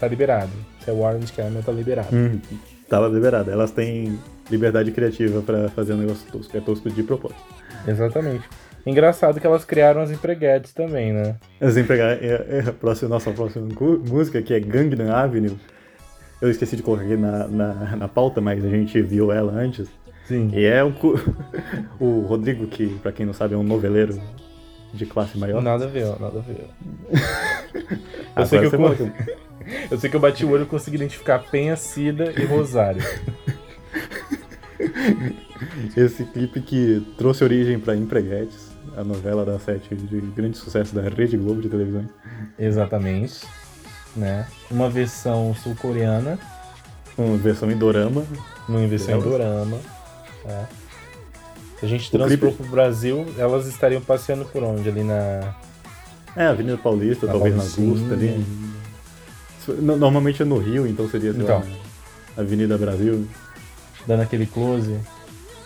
tá 0.00 0.08
liberado. 0.08 0.50
Se 0.82 0.90
é 0.90 0.92
o 0.92 1.00
Orange 1.00 1.32
Caramel, 1.32 1.62
tá 1.62 1.70
liberado. 1.70 2.08
Hum, 2.12 2.40
tava 2.88 3.06
liberado. 3.06 3.50
Elas 3.52 3.70
têm 3.70 4.18
liberdade 4.50 4.90
criativa 4.90 5.42
pra 5.42 5.68
fazer 5.70 5.94
um 5.94 5.98
negócio 5.98 6.30
tosco. 6.30 6.56
É 6.56 6.60
tosco 6.60 6.90
de 6.90 7.02
propósito. 7.02 7.40
Exatamente. 7.86 8.48
Engraçado 8.86 9.40
que 9.40 9.46
elas 9.46 9.64
criaram 9.64 10.00
as 10.00 10.10
empreguetes 10.10 10.72
também, 10.72 11.12
né? 11.12 11.36
As 11.60 11.76
empregar 11.76 12.12
é, 12.22 12.46
é 12.48 12.64
a 12.68 12.72
próxima, 12.72 13.10
nossa 13.10 13.30
próxima 13.32 13.68
música, 14.08 14.40
que 14.40 14.54
é 14.54 14.60
Gangnam 14.60 15.14
Avenue. 15.14 15.56
Eu 16.40 16.50
esqueci 16.50 16.76
de 16.76 16.82
colocar 16.82 17.04
aqui 17.04 17.16
na, 17.16 17.48
na, 17.48 17.96
na 17.96 18.08
pauta, 18.08 18.40
mas 18.40 18.64
a 18.64 18.68
gente 18.68 19.00
viu 19.02 19.32
ela 19.32 19.52
antes. 19.52 19.88
Sim. 20.24 20.50
E 20.52 20.64
é 20.64 20.84
o, 20.84 20.92
o 21.98 22.20
Rodrigo, 22.20 22.66
que 22.66 22.86
pra 23.00 23.12
quem 23.12 23.26
não 23.26 23.32
sabe 23.32 23.54
é 23.54 23.56
um 23.56 23.62
noveleiro 23.62 24.18
de 24.94 25.04
classe 25.04 25.36
maior. 25.36 25.60
Nada 25.60 25.84
a 25.84 25.88
ver, 25.88 26.06
nada 26.18 26.38
a 26.38 26.42
ver. 26.42 26.66
Eu 28.36 28.46
sei, 28.46 28.60
que 28.60 28.74
eu, 28.76 28.80
eu 29.90 29.98
sei 29.98 30.08
que 30.08 30.14
eu 30.14 30.20
bati 30.20 30.44
o 30.44 30.50
olho 30.50 30.62
e 30.62 30.66
consegui 30.66 30.96
identificar 30.96 31.40
Penha, 31.50 31.74
Cida 31.74 32.32
e 32.40 32.44
Rosário. 32.44 33.02
Esse 35.96 36.24
clipe 36.24 36.60
que 36.60 37.04
trouxe 37.16 37.42
origem 37.44 37.78
pra 37.78 37.96
Empreguetes, 37.96 38.68
a 38.96 39.02
novela 39.04 39.44
da 39.44 39.58
sete 39.58 39.94
de 39.94 40.20
grande 40.20 40.56
sucesso 40.56 40.94
da 40.94 41.02
Rede 41.02 41.36
Globo 41.36 41.60
de 41.60 41.68
televisão. 41.68 42.04
Exatamente. 42.58 43.40
Né? 44.16 44.46
Uma 44.70 44.88
versão 44.88 45.54
sul-coreana, 45.54 46.38
Uma 47.16 47.36
versão 47.36 47.70
em 47.70 47.76
dorama. 47.76 48.24
uma 48.68 48.86
versão 48.86 49.18
em 49.18 49.22
dorama. 49.22 49.78
É. 50.46 50.64
Se 51.78 51.84
a 51.86 51.88
gente 51.88 52.08
O 52.08 52.10
transpor 52.18 52.38
clipe- 52.50 52.56
pro 52.56 52.66
Brasil, 52.70 53.26
elas 53.38 53.66
estariam 53.66 54.00
passeando 54.00 54.44
por 54.46 54.62
onde? 54.64 54.88
Ali 54.88 55.04
na. 55.04 55.54
É, 56.34 56.46
Avenida 56.46 56.76
Paulista, 56.76 57.26
Na 57.26 57.32
talvez 57.32 57.54
na 57.54 57.60
Paulistinha. 57.62 57.88
Augusta 57.88 58.14
ali. 58.14 58.44
No- 59.80 59.96
Normalmente 59.96 60.42
é 60.42 60.44
no 60.44 60.58
Rio, 60.58 60.86
então 60.86 61.08
seria 61.08 61.32
sei 61.32 61.42
lá, 61.42 61.58
Então. 61.58 61.78
Avenida 62.36 62.76
Brasil, 62.78 63.26
dando 64.08 64.22
aquele 64.22 64.46
close. 64.46 64.98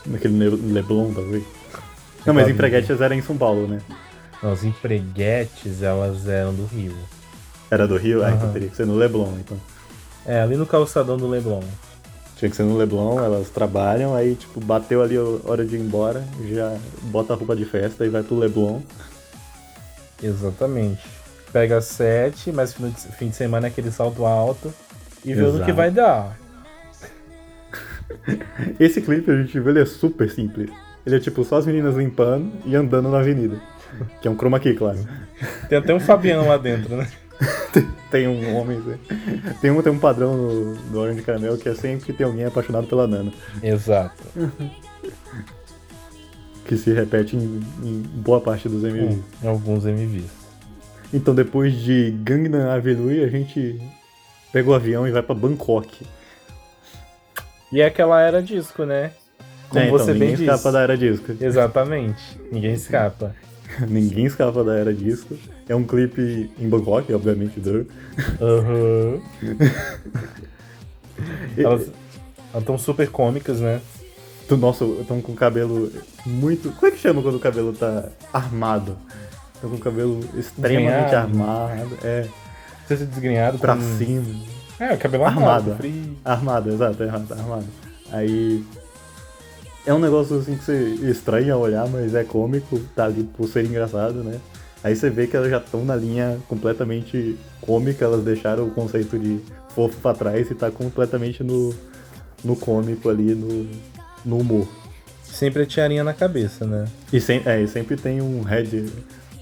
naquele 0.04 0.50
Leblon, 0.50 1.14
talvez. 1.14 1.44
Não, 2.26 2.34
mas 2.34 2.44
Tá. 2.44 2.50
Empreguetes 2.50 3.00
era 3.00 3.14
em 3.14 3.22
São 3.22 3.36
Paulo, 3.38 3.66
né? 3.68 3.80
Não, 4.42 4.52
as 4.52 4.64
empreguetes, 4.64 5.80
elas 5.82 6.28
eram 6.28 6.52
do 6.52 6.66
Rio. 6.66 6.94
Era 7.70 7.86
do 7.86 7.96
Rio? 7.96 8.24
Ah, 8.24 8.32
então 8.32 8.52
teria 8.52 8.68
que 8.68 8.76
ser 8.76 8.86
no 8.86 8.96
Leblon, 8.96 9.32
então. 9.38 9.56
É, 10.26 10.40
ali 10.42 10.56
no 10.56 10.66
calçadão 10.66 11.16
do 11.16 11.28
Leblon. 11.28 11.62
Tinha 12.36 12.50
que 12.50 12.56
ser 12.56 12.64
no 12.64 12.76
Leblon, 12.76 13.20
elas 13.20 13.48
trabalham, 13.50 14.14
aí 14.14 14.34
tipo, 14.34 14.60
bateu 14.60 15.00
ali 15.00 15.16
a 15.16 15.22
hora 15.48 15.64
de 15.64 15.76
ir 15.76 15.80
embora, 15.80 16.24
já 16.50 16.76
bota 17.02 17.32
a 17.32 17.36
roupa 17.36 17.54
de 17.54 17.64
festa 17.64 18.04
e 18.04 18.08
vai 18.08 18.22
pro 18.24 18.36
Leblon. 18.36 18.80
Exatamente. 20.22 21.02
Pega 21.52 21.80
sete, 21.80 22.50
mas 22.50 22.72
fim 22.74 22.88
de, 22.90 23.00
fim 23.16 23.28
de 23.28 23.36
semana 23.36 23.66
é 23.66 23.70
aquele 23.70 23.90
salto 23.92 24.24
alto 24.24 24.72
e 25.24 25.32
vê 25.34 25.42
no 25.42 25.48
Exato. 25.50 25.64
que 25.64 25.72
vai 25.72 25.90
dar. 25.90 26.36
Esse 28.78 29.00
clipe 29.00 29.30
a 29.30 29.36
gente 29.36 29.58
vê, 29.58 29.70
ele 29.70 29.80
é 29.80 29.84
super 29.86 30.30
simples. 30.30 30.70
Ele 31.04 31.16
é 31.16 31.20
tipo 31.20 31.44
só 31.44 31.56
as 31.56 31.66
meninas 31.66 31.96
limpando 31.96 32.52
e 32.64 32.74
andando 32.76 33.08
na 33.10 33.18
avenida. 33.18 33.56
Que 34.22 34.26
é 34.26 34.30
um 34.30 34.36
chroma 34.36 34.58
key, 34.58 34.72
claro. 34.72 34.98
Tem 35.68 35.76
até 35.76 35.94
um 35.94 36.00
Fabiano 36.00 36.48
lá 36.48 36.56
dentro, 36.56 36.96
né? 36.96 37.06
Tem 38.10 38.26
um 38.26 38.56
homem. 38.56 38.78
né? 38.78 38.98
Tem 39.60 39.70
um, 39.70 39.82
tem 39.82 39.92
um 39.92 39.98
padrão 39.98 40.34
no, 40.34 40.74
no 40.74 40.98
Orange 40.98 41.22
Caramel 41.22 41.58
que 41.58 41.68
é 41.68 41.74
sempre 41.74 42.06
que 42.06 42.12
tem 42.12 42.26
alguém 42.26 42.44
apaixonado 42.44 42.86
pela 42.86 43.06
Nana. 43.06 43.32
Exato. 43.62 44.22
Que 46.66 46.76
se 46.76 46.92
repete 46.92 47.36
em, 47.36 47.60
em 47.82 48.02
boa 48.02 48.40
parte 48.40 48.68
dos 48.68 48.82
MVs. 48.82 49.18
Em 49.42 49.48
alguns 49.48 49.84
MVs. 49.84 50.30
Então 51.12 51.34
depois 51.34 51.74
de 51.74 52.10
Gangnam 52.22 52.70
Avenue, 52.70 53.24
a 53.24 53.28
gente 53.28 53.80
pega 54.52 54.70
o 54.70 54.74
avião 54.74 55.06
e 55.06 55.10
vai 55.10 55.22
pra 55.22 55.34
Bangkok. 55.34 56.06
E 57.72 57.80
é 57.80 57.86
aquela 57.86 58.20
era 58.20 58.42
disco, 58.42 58.84
né? 58.84 59.12
Como 59.68 59.80
É, 59.82 59.86
então, 59.86 59.98
você 59.98 60.12
ninguém 60.12 60.36
bem 60.36 60.46
escapa 60.46 60.70
da 60.72 60.80
era 60.82 60.96
disco. 60.98 61.32
Exatamente. 61.40 62.22
Ninguém 62.50 62.74
escapa. 62.74 63.34
ninguém 63.88 64.26
escapa 64.26 64.62
da 64.62 64.74
era 64.76 64.92
disco. 64.92 65.36
É 65.68 65.74
um 65.74 65.84
clipe 65.84 66.50
em 66.58 66.68
Bangkok, 66.68 67.12
obviamente, 67.14 67.58
do. 67.60 67.86
Aham. 68.40 69.20
E- 71.56 71.62
Elas 71.62 71.88
estão 72.58 72.76
super 72.78 73.08
cômicas, 73.08 73.60
né? 73.60 73.80
do 74.48 74.56
nosso, 74.56 74.98
estão 75.00 75.20
com 75.22 75.32
o 75.32 75.34
cabelo 75.36 75.90
muito. 76.26 76.70
Como 76.72 76.86
é 76.86 76.90
que 76.90 76.98
chama 76.98 77.22
quando 77.22 77.36
o 77.36 77.40
cabelo 77.40 77.72
tá 77.72 78.08
armado? 78.32 78.98
Estão 79.54 79.70
com 79.70 79.76
o 79.76 79.78
cabelo 79.78 80.20
extremamente 80.36 81.10
Desgrenhado. 81.10 81.42
armado. 81.42 81.98
É, 82.02 82.22
Não 82.22 82.86
sei 82.88 82.96
se 82.98 83.02
é 83.04 83.06
desgrenhado 83.06 83.58
pra 83.58 83.76
com... 83.76 83.80
cima. 83.96 84.24
É, 84.82 84.94
o 84.94 84.98
cabelo 84.98 85.24
Armado. 85.24 85.70
armado. 85.70 86.16
Armado, 86.24 86.70
exato, 86.70 87.02
é 87.04 87.08
armado, 87.08 87.34
armado. 87.34 87.66
Aí. 88.10 88.64
É 89.86 89.94
um 89.94 89.98
negócio 90.00 90.38
assim 90.40 90.56
que 90.56 90.64
você 90.64 90.76
estranha 91.08 91.54
a 91.54 91.56
olhar, 91.56 91.88
mas 91.88 92.16
é 92.16 92.24
cômico, 92.24 92.80
tá 92.94 93.04
ali 93.04 93.22
por 93.22 93.46
ser 93.46 93.64
engraçado, 93.64 94.24
né? 94.24 94.40
Aí 94.82 94.96
você 94.96 95.08
vê 95.08 95.28
que 95.28 95.36
elas 95.36 95.50
já 95.50 95.58
estão 95.58 95.84
na 95.84 95.94
linha 95.94 96.36
completamente 96.48 97.38
cômica, 97.60 98.04
elas 98.04 98.24
deixaram 98.24 98.66
o 98.66 98.70
conceito 98.72 99.16
de 99.16 99.40
fofo 99.68 99.96
pra 100.00 100.14
trás 100.14 100.50
e 100.50 100.54
tá 100.54 100.68
completamente 100.68 101.44
no, 101.44 101.72
no 102.42 102.56
cômico 102.56 103.08
ali, 103.08 103.36
no, 103.36 103.68
no 104.24 104.38
humor. 104.38 104.66
Sempre 105.22 105.62
a 105.62 105.66
tiarinha 105.66 106.02
na 106.02 106.12
cabeça, 106.12 106.64
né? 106.64 106.86
E, 107.12 107.20
sem, 107.20 107.40
é, 107.46 107.62
e 107.62 107.68
sempre 107.68 107.96
tem 107.96 108.20
um 108.20 108.42
head, 108.42 108.92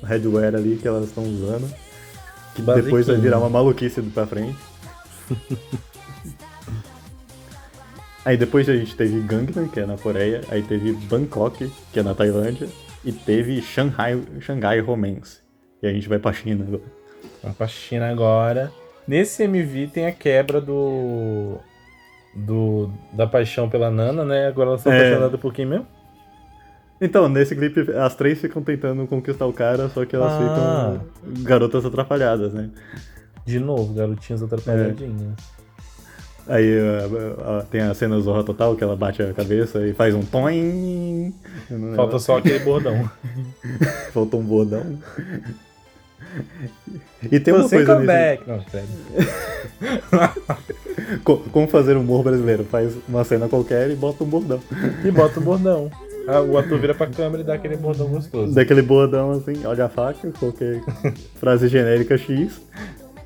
headwear 0.03 0.55
ali 0.55 0.77
que 0.77 0.87
elas 0.87 1.07
estão 1.07 1.25
usando. 1.25 1.67
Que 2.55 2.61
depois 2.61 3.07
vai 3.07 3.17
virar 3.17 3.39
uma 3.39 3.49
maluquice 3.49 4.03
pra 4.03 4.27
frente. 4.27 4.70
Aí 8.25 8.37
depois 8.37 8.69
a 8.69 8.77
gente 8.77 8.95
teve 8.97 9.21
Gangnam, 9.21 9.69
que 9.69 9.81
é 9.81 9.87
na 9.87 9.97
Coreia, 9.97 10.43
aí 10.51 10.63
teve 10.63 10.93
Bangkok, 10.93 11.71
que 11.93 12.01
é 12.01 12.03
na 12.03 12.15
Tailândia, 12.15 12.69
e 13.05 13.13
teve 13.13 13.61
Shanghai, 13.63 14.21
Shanghai 14.41 14.81
Romance. 14.81 15.41
E 15.83 15.87
a 15.87 15.93
gente 15.93 16.09
vai 16.09 16.19
pra 16.19 16.33
China 16.33 16.65
agora. 16.67 16.83
Vamos 17.43 17.57
pra 17.57 17.67
China 17.67 18.11
agora. 18.11 18.73
Nesse 19.07 19.45
MV 19.45 19.89
tem 19.89 20.07
a 20.07 20.13
quebra 20.13 20.61
do. 20.61 21.59
do 22.35 22.91
da 23.13 23.27
paixão 23.27 23.69
pela 23.69 23.91
Nana, 23.91 24.25
né? 24.25 24.47
Agora 24.49 24.71
elas 24.71 24.81
estão 24.81 24.93
é. 24.93 24.99
apaixonadas 24.99 25.41
por 25.41 25.53
quem 25.53 25.67
mesmo? 25.67 25.87
Então, 27.01 27.31
nesse 27.31 27.57
clipe, 27.57 27.91
as 27.93 28.15
três 28.15 28.41
ficam 28.41 28.63
tentando 28.63 29.07
conquistar 29.07 29.47
o 29.47 29.53
cara, 29.55 29.89
só 29.89 30.05
que 30.05 30.15
elas 30.15 30.33
ah. 30.33 31.01
ficam 31.25 31.43
garotas 31.43 31.87
atrapalhadas, 31.87 32.53
né? 32.53 32.69
De 33.51 33.59
novo, 33.59 33.93
garotinhas 33.93 34.43
atrapalhadinhas. 34.45 35.33
É. 36.47 36.55
Aí 36.55 36.79
uh, 36.79 37.61
uh, 37.61 37.67
tem 37.69 37.81
a 37.81 37.93
cena 37.95 38.21
Zorra 38.21 38.45
Total, 38.45 38.77
que 38.77 38.85
ela 38.85 38.95
bate 38.95 39.23
a 39.23 39.33
cabeça 39.33 39.85
e 39.85 39.93
faz 39.93 40.15
um 40.15 40.23
toim. 40.23 41.35
Falta 41.97 42.21
só 42.21 42.39
aquele 42.39 42.61
bordão. 42.61 43.11
Falta 44.15 44.37
um 44.37 44.45
bordão. 44.45 44.99
E 47.31 47.41
tem 47.41 47.53
uma 47.53 47.65
Você 47.65 47.77
coisa 47.77 47.95
comeback. 47.95 48.49
Nesse... 48.49 48.87
Não, 50.13 51.43
Como 51.51 51.67
fazer 51.67 51.97
humor 51.97 52.23
brasileiro? 52.23 52.65
Faz 52.65 52.97
uma 53.09 53.25
cena 53.25 53.49
qualquer 53.49 53.91
e 53.91 53.97
bota 53.97 54.23
um 54.23 54.29
bordão. 54.29 54.61
E 55.05 55.11
bota 55.11 55.41
um 55.41 55.43
bordão. 55.43 55.91
Ah, 56.29 56.41
o 56.41 56.57
ator 56.57 56.79
vira 56.79 56.95
pra 56.95 57.09
câmera 57.09 57.43
e 57.43 57.47
dá 57.47 57.55
aquele 57.55 57.77
bordão 57.77 58.07
gostoso. 58.07 58.55
Daquele 58.55 58.83
bordão 58.83 59.33
assim, 59.33 59.65
olha 59.65 59.87
a 59.87 59.89
faca, 59.89 60.31
qualquer 60.39 60.81
frase 61.35 61.67
genérica 61.67 62.17
X. 62.17 62.61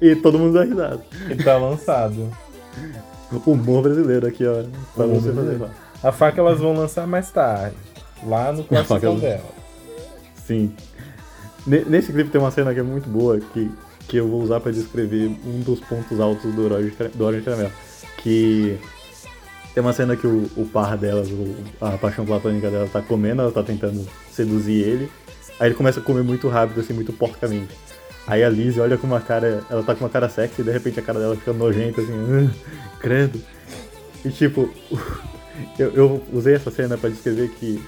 E 0.00 0.14
todo 0.16 0.38
mundo 0.38 0.54
dá 0.54 0.64
risada. 0.64 1.00
E 1.30 1.36
tá 1.42 1.56
lançado. 1.56 2.30
Humor 3.46 3.82
brasileiro 3.82 4.26
aqui, 4.26 4.46
ó. 4.46 4.64
Pra 4.94 5.06
você 5.06 5.32
fazer. 5.32 5.60
A 6.02 6.12
faca 6.12 6.40
elas 6.40 6.60
vão 6.60 6.74
lançar 6.74 7.06
mais 7.06 7.30
tarde. 7.30 7.76
Lá 8.26 8.52
no 8.52 8.64
classicão 8.64 9.18
dela. 9.18 9.44
Sim. 10.46 10.72
Nesse 11.66 12.12
clipe 12.12 12.30
tem 12.30 12.40
uma 12.40 12.50
cena 12.50 12.74
que 12.74 12.80
é 12.80 12.82
muito 12.82 13.08
boa, 13.08 13.40
que, 13.40 13.70
que 14.06 14.16
eu 14.18 14.28
vou 14.28 14.42
usar 14.42 14.60
para 14.60 14.70
descrever 14.70 15.34
um 15.46 15.60
dos 15.60 15.80
pontos 15.80 16.20
altos 16.20 16.54
do 16.54 16.64
Orange, 16.64 16.94
do 17.14 17.24
Orange 17.24 17.44
Caramel. 17.44 17.70
Que 18.18 18.78
tem 19.74 19.82
uma 19.82 19.92
cena 19.92 20.16
que 20.16 20.26
o, 20.26 20.50
o 20.56 20.66
par 20.66 20.96
delas, 20.96 21.28
o, 21.30 21.54
a 21.80 21.96
paixão 21.96 22.24
platônica 22.26 22.70
dela, 22.70 22.88
tá 22.92 23.00
comendo, 23.00 23.42
ela 23.42 23.50
tá 23.50 23.62
tentando 23.62 24.06
seduzir 24.30 24.82
ele. 24.82 25.10
Aí 25.58 25.68
ele 25.68 25.74
começa 25.74 26.00
a 26.00 26.02
comer 26.02 26.22
muito 26.22 26.48
rápido, 26.48 26.80
assim, 26.80 26.92
muito 26.92 27.12
porcamente. 27.12 27.74
Aí 28.26 28.42
a 28.42 28.48
Liz 28.48 28.78
olha 28.78 28.96
com 28.96 29.06
uma 29.06 29.20
cara, 29.20 29.62
ela 29.68 29.82
tá 29.82 29.94
com 29.94 30.04
uma 30.04 30.10
cara 30.10 30.28
sexy 30.28 30.62
e 30.62 30.64
de 30.64 30.70
repente 30.70 30.98
a 30.98 31.02
cara 31.02 31.18
dela 31.18 31.36
fica 31.36 31.52
nojenta, 31.52 32.00
assim, 32.00 32.12
ah, 32.12 32.98
credo. 32.98 33.40
E 34.24 34.30
tipo, 34.30 34.70
eu, 35.78 35.92
eu 35.92 36.22
usei 36.32 36.54
essa 36.54 36.70
cena 36.70 36.96
para 36.96 37.10
descrever 37.10 37.50
que 37.50 37.82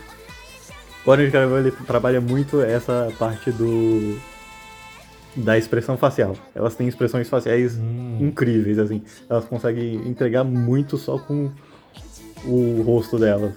o 1.04 1.10
Orange 1.10 1.30
Caramel 1.30 1.58
ele 1.58 1.70
trabalha 1.70 2.20
muito 2.20 2.60
essa 2.60 3.10
parte 3.18 3.50
do 3.50 4.18
da 5.36 5.56
expressão 5.56 5.96
facial. 5.96 6.34
Elas 6.54 6.74
têm 6.74 6.88
expressões 6.88 7.28
faciais 7.28 7.76
hum. 7.76 8.18
incríveis, 8.20 8.78
assim. 8.78 9.02
Elas 9.28 9.44
conseguem 9.44 9.96
entregar 10.08 10.44
muito 10.44 10.96
só 10.96 11.18
com 11.18 11.50
o 12.44 12.82
rosto 12.82 13.18
delas. 13.18 13.52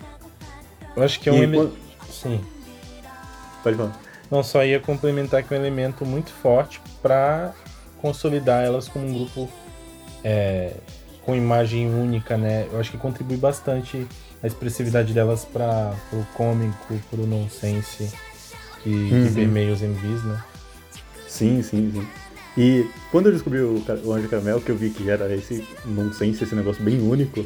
Eu 0.95 1.03
acho 1.03 1.19
que 1.19 1.29
é 1.29 1.31
um 1.31 1.37
elemento. 1.37 1.71
Sim. 2.09 2.41
Pode 3.63 3.77
falar. 3.77 4.08
Não, 4.29 4.43
só 4.43 4.63
ia 4.63 4.79
complementar 4.79 5.43
que 5.43 5.53
é 5.53 5.57
um 5.57 5.61
elemento 5.61 6.05
muito 6.05 6.31
forte 6.31 6.79
para 7.01 7.53
consolidar 8.01 8.63
elas 8.63 8.87
como 8.87 9.07
um 9.07 9.13
grupo 9.13 9.49
é, 10.23 10.73
com 11.25 11.35
imagem 11.35 11.87
única, 11.87 12.37
né? 12.37 12.67
Eu 12.71 12.79
acho 12.79 12.91
que 12.91 12.97
contribui 12.97 13.37
bastante 13.37 14.07
a 14.41 14.47
expressividade 14.47 15.13
delas 15.13 15.45
para 15.45 15.93
o 16.13 16.23
cômico, 16.35 16.93
para 17.09 17.21
o 17.21 17.27
nonsense 17.27 18.11
que, 18.83 18.89
uhum. 18.89 19.27
que 19.27 19.33
permeia 19.33 19.73
os 19.73 19.81
MVs, 19.81 20.23
né? 20.23 20.43
Sim, 21.27 21.61
sim, 21.61 21.91
sim. 21.91 22.07
E 22.57 22.89
quando 23.11 23.27
eu 23.27 23.33
descobri 23.33 23.59
o, 23.59 23.83
o 24.03 24.13
Anjo 24.13 24.27
Caramel, 24.27 24.61
que 24.61 24.69
eu 24.69 24.75
vi 24.75 24.89
que 24.89 25.09
era 25.09 25.33
esse 25.33 25.65
nonsense, 25.85 26.43
esse 26.43 26.55
negócio 26.55 26.83
bem 26.83 26.99
único, 26.99 27.45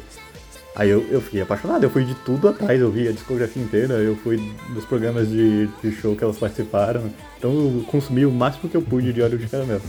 aí 0.74 0.90
eu, 0.90 1.06
eu 1.10 1.20
fiquei 1.20 1.42
apaixonado. 1.42 1.84
Eu 1.84 1.90
fui 1.90 2.04
de 2.04 2.14
tudo 2.16 2.48
atrás, 2.48 2.80
eu 2.80 2.90
vi 2.90 3.08
a 3.08 3.12
discografia 3.12 3.62
inteira, 3.62 3.94
eu 3.94 4.16
fui 4.16 4.36
dos 4.70 4.84
programas 4.84 5.28
de, 5.28 5.66
de 5.82 5.92
show 5.92 6.16
que 6.16 6.24
elas 6.24 6.38
participaram. 6.38 7.10
Então 7.38 7.52
eu 7.52 7.84
consumi 7.86 8.24
o 8.26 8.30
máximo 8.30 8.68
que 8.68 8.76
eu 8.76 8.82
pude 8.82 9.12
de 9.12 9.22
óleo 9.22 9.38
de 9.38 9.46
caramelo. 9.46 9.82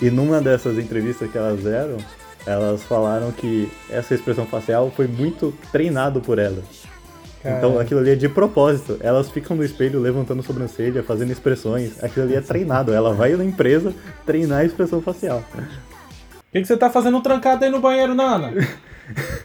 E 0.00 0.10
numa 0.10 0.40
dessas 0.40 0.78
entrevistas 0.78 1.30
que 1.30 1.38
elas 1.38 1.62
deram, 1.62 1.98
elas 2.44 2.82
falaram 2.82 3.30
que 3.30 3.70
essa 3.88 4.14
expressão 4.14 4.46
facial 4.46 4.90
foi 4.94 5.06
muito 5.06 5.54
treinado 5.70 6.20
por 6.20 6.38
elas. 6.38 6.92
Então 7.44 7.78
aquilo 7.78 8.00
ali 8.00 8.10
é 8.10 8.14
de 8.14 8.28
propósito. 8.28 8.98
Elas 9.00 9.28
ficam 9.28 9.56
no 9.56 9.64
espelho 9.64 10.00
levantando 10.00 10.42
sobrancelha, 10.42 11.02
fazendo 11.02 11.32
expressões. 11.32 12.02
Aquilo 12.02 12.26
ali 12.26 12.36
é 12.36 12.40
treinado. 12.40 12.92
Ela 12.92 13.12
vai 13.12 13.32
na 13.32 13.44
empresa 13.44 13.92
treinar 14.24 14.60
a 14.60 14.64
expressão 14.64 15.02
facial. 15.02 15.42
O 15.52 16.52
que, 16.52 16.60
que, 16.60 16.66
você 16.66 16.76
tá 16.76 16.90
fazendo 16.90 17.20
trancado 17.20 17.64
aí 17.64 17.70
no 17.70 17.80
banheiro, 17.80 18.14
Nana? 18.14 18.52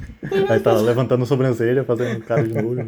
aí 0.49 0.59
tá 0.59 0.73
levantando 0.73 1.25
sobrancelha, 1.25 1.83
fazendo 1.83 2.21
cara 2.21 2.43
de 2.43 2.53
novo. 2.53 2.87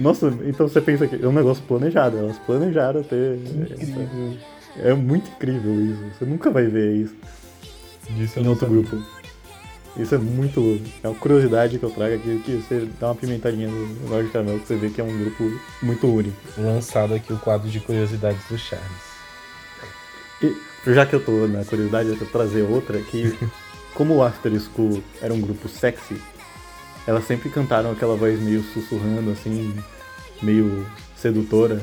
Nossa, 0.00 0.32
então 0.46 0.66
você 0.66 0.80
pensa 0.80 1.06
que 1.06 1.22
é 1.22 1.28
um 1.28 1.32
negócio 1.32 1.62
planejado. 1.64 2.16
Elas 2.16 2.38
planejaram 2.38 3.02
ter. 3.02 3.36
Incrível. 3.36 4.34
Essa... 4.78 4.88
É 4.88 4.94
muito 4.94 5.30
incrível 5.30 5.74
isso. 5.80 6.02
Você 6.18 6.24
nunca 6.24 6.50
vai 6.50 6.66
ver 6.66 6.94
isso 6.96 7.14
Disso 8.10 8.38
em 8.38 8.48
outro 8.48 8.66
grupo. 8.68 9.02
Isso 9.96 10.14
é 10.14 10.18
muito 10.18 10.60
louco. 10.60 10.84
É 11.02 11.08
uma 11.08 11.14
curiosidade 11.14 11.78
que 11.78 11.84
eu 11.84 11.90
trago 11.90 12.14
aqui, 12.14 12.42
que 12.44 12.56
você 12.56 12.88
dá 13.00 13.08
uma 13.08 13.14
pimentadinha 13.14 13.68
no 13.68 14.08
Lorde 14.08 14.28
Caramel, 14.30 14.58
que 14.58 14.66
você 14.66 14.76
vê 14.76 14.90
que 14.90 15.00
é 15.00 15.04
um 15.04 15.18
grupo 15.18 15.44
muito 15.82 16.06
único. 16.06 16.36
Lançado 16.58 17.14
aqui 17.14 17.32
o 17.32 17.38
quadro 17.38 17.68
de 17.68 17.80
curiosidades 17.80 18.42
do 18.48 18.58
Charles. 18.58 19.14
E 20.42 20.92
já 20.92 21.06
que 21.06 21.14
eu 21.14 21.24
tô 21.24 21.46
na 21.46 21.64
curiosidade, 21.64 22.08
eu 22.08 22.16
vou 22.16 22.28
trazer 22.28 22.62
outra 22.62 22.98
que, 22.98 23.38
como 23.94 24.16
o 24.16 24.22
After 24.22 24.52
School 24.60 25.02
era 25.22 25.32
um 25.32 25.40
grupo 25.40 25.68
sexy, 25.68 26.20
elas 27.06 27.24
sempre 27.26 27.50
cantaram 27.50 27.90
aquela 27.92 28.16
voz 28.16 28.40
meio 28.40 28.62
sussurrando, 28.62 29.30
assim, 29.30 29.74
meio 30.42 30.86
sedutora. 31.16 31.80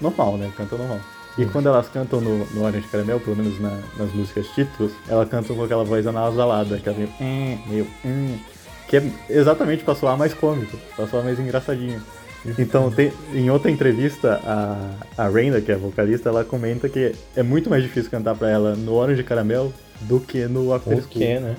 Normal, 0.00 0.36
né? 0.36 0.52
Canta 0.56 0.76
normal. 0.76 1.00
E 1.38 1.44
quando 1.46 1.68
elas 1.68 1.88
cantam 1.88 2.20
no, 2.20 2.46
no 2.46 2.64
Orange 2.64 2.88
Caramel, 2.88 3.20
pelo 3.20 3.36
menos 3.36 3.60
na, 3.60 3.78
nas 3.98 4.12
músicas 4.12 4.46
títulos, 4.48 4.92
elas 5.06 5.28
cantam 5.28 5.54
com 5.54 5.64
aquela 5.64 5.84
voz 5.84 6.06
anasalada, 6.06 6.78
que 6.78 6.88
é 6.88 6.92
meio, 6.92 7.10
hum, 7.20 7.58
meio, 7.66 7.86
hum, 8.04 8.38
que 8.88 8.96
é 8.96 9.10
exatamente 9.28 9.84
pra 9.84 9.94
soar 9.94 10.16
mais 10.16 10.32
cômico, 10.32 10.78
pra 10.94 11.06
soar 11.06 11.24
mais 11.24 11.38
engraçadinho. 11.38 12.02
Então, 12.58 12.90
tem, 12.90 13.12
em 13.32 13.50
outra 13.50 13.70
entrevista, 13.70 14.40
a, 14.44 15.24
a 15.24 15.28
Raina, 15.28 15.60
que 15.60 15.72
é 15.72 15.74
a 15.74 15.78
vocalista, 15.78 16.28
ela 16.28 16.44
comenta 16.44 16.88
que 16.88 17.12
é 17.34 17.42
muito 17.42 17.68
mais 17.68 17.82
difícil 17.82 18.10
cantar 18.10 18.34
pra 18.36 18.48
ela 18.48 18.76
no 18.76 18.94
Orange 18.94 19.22
Caramel 19.24 19.72
do 20.02 20.20
que 20.20 20.46
no 20.46 20.72
After 20.72 20.96
School. 20.98 21.08
Que, 21.08 21.40
né? 21.40 21.56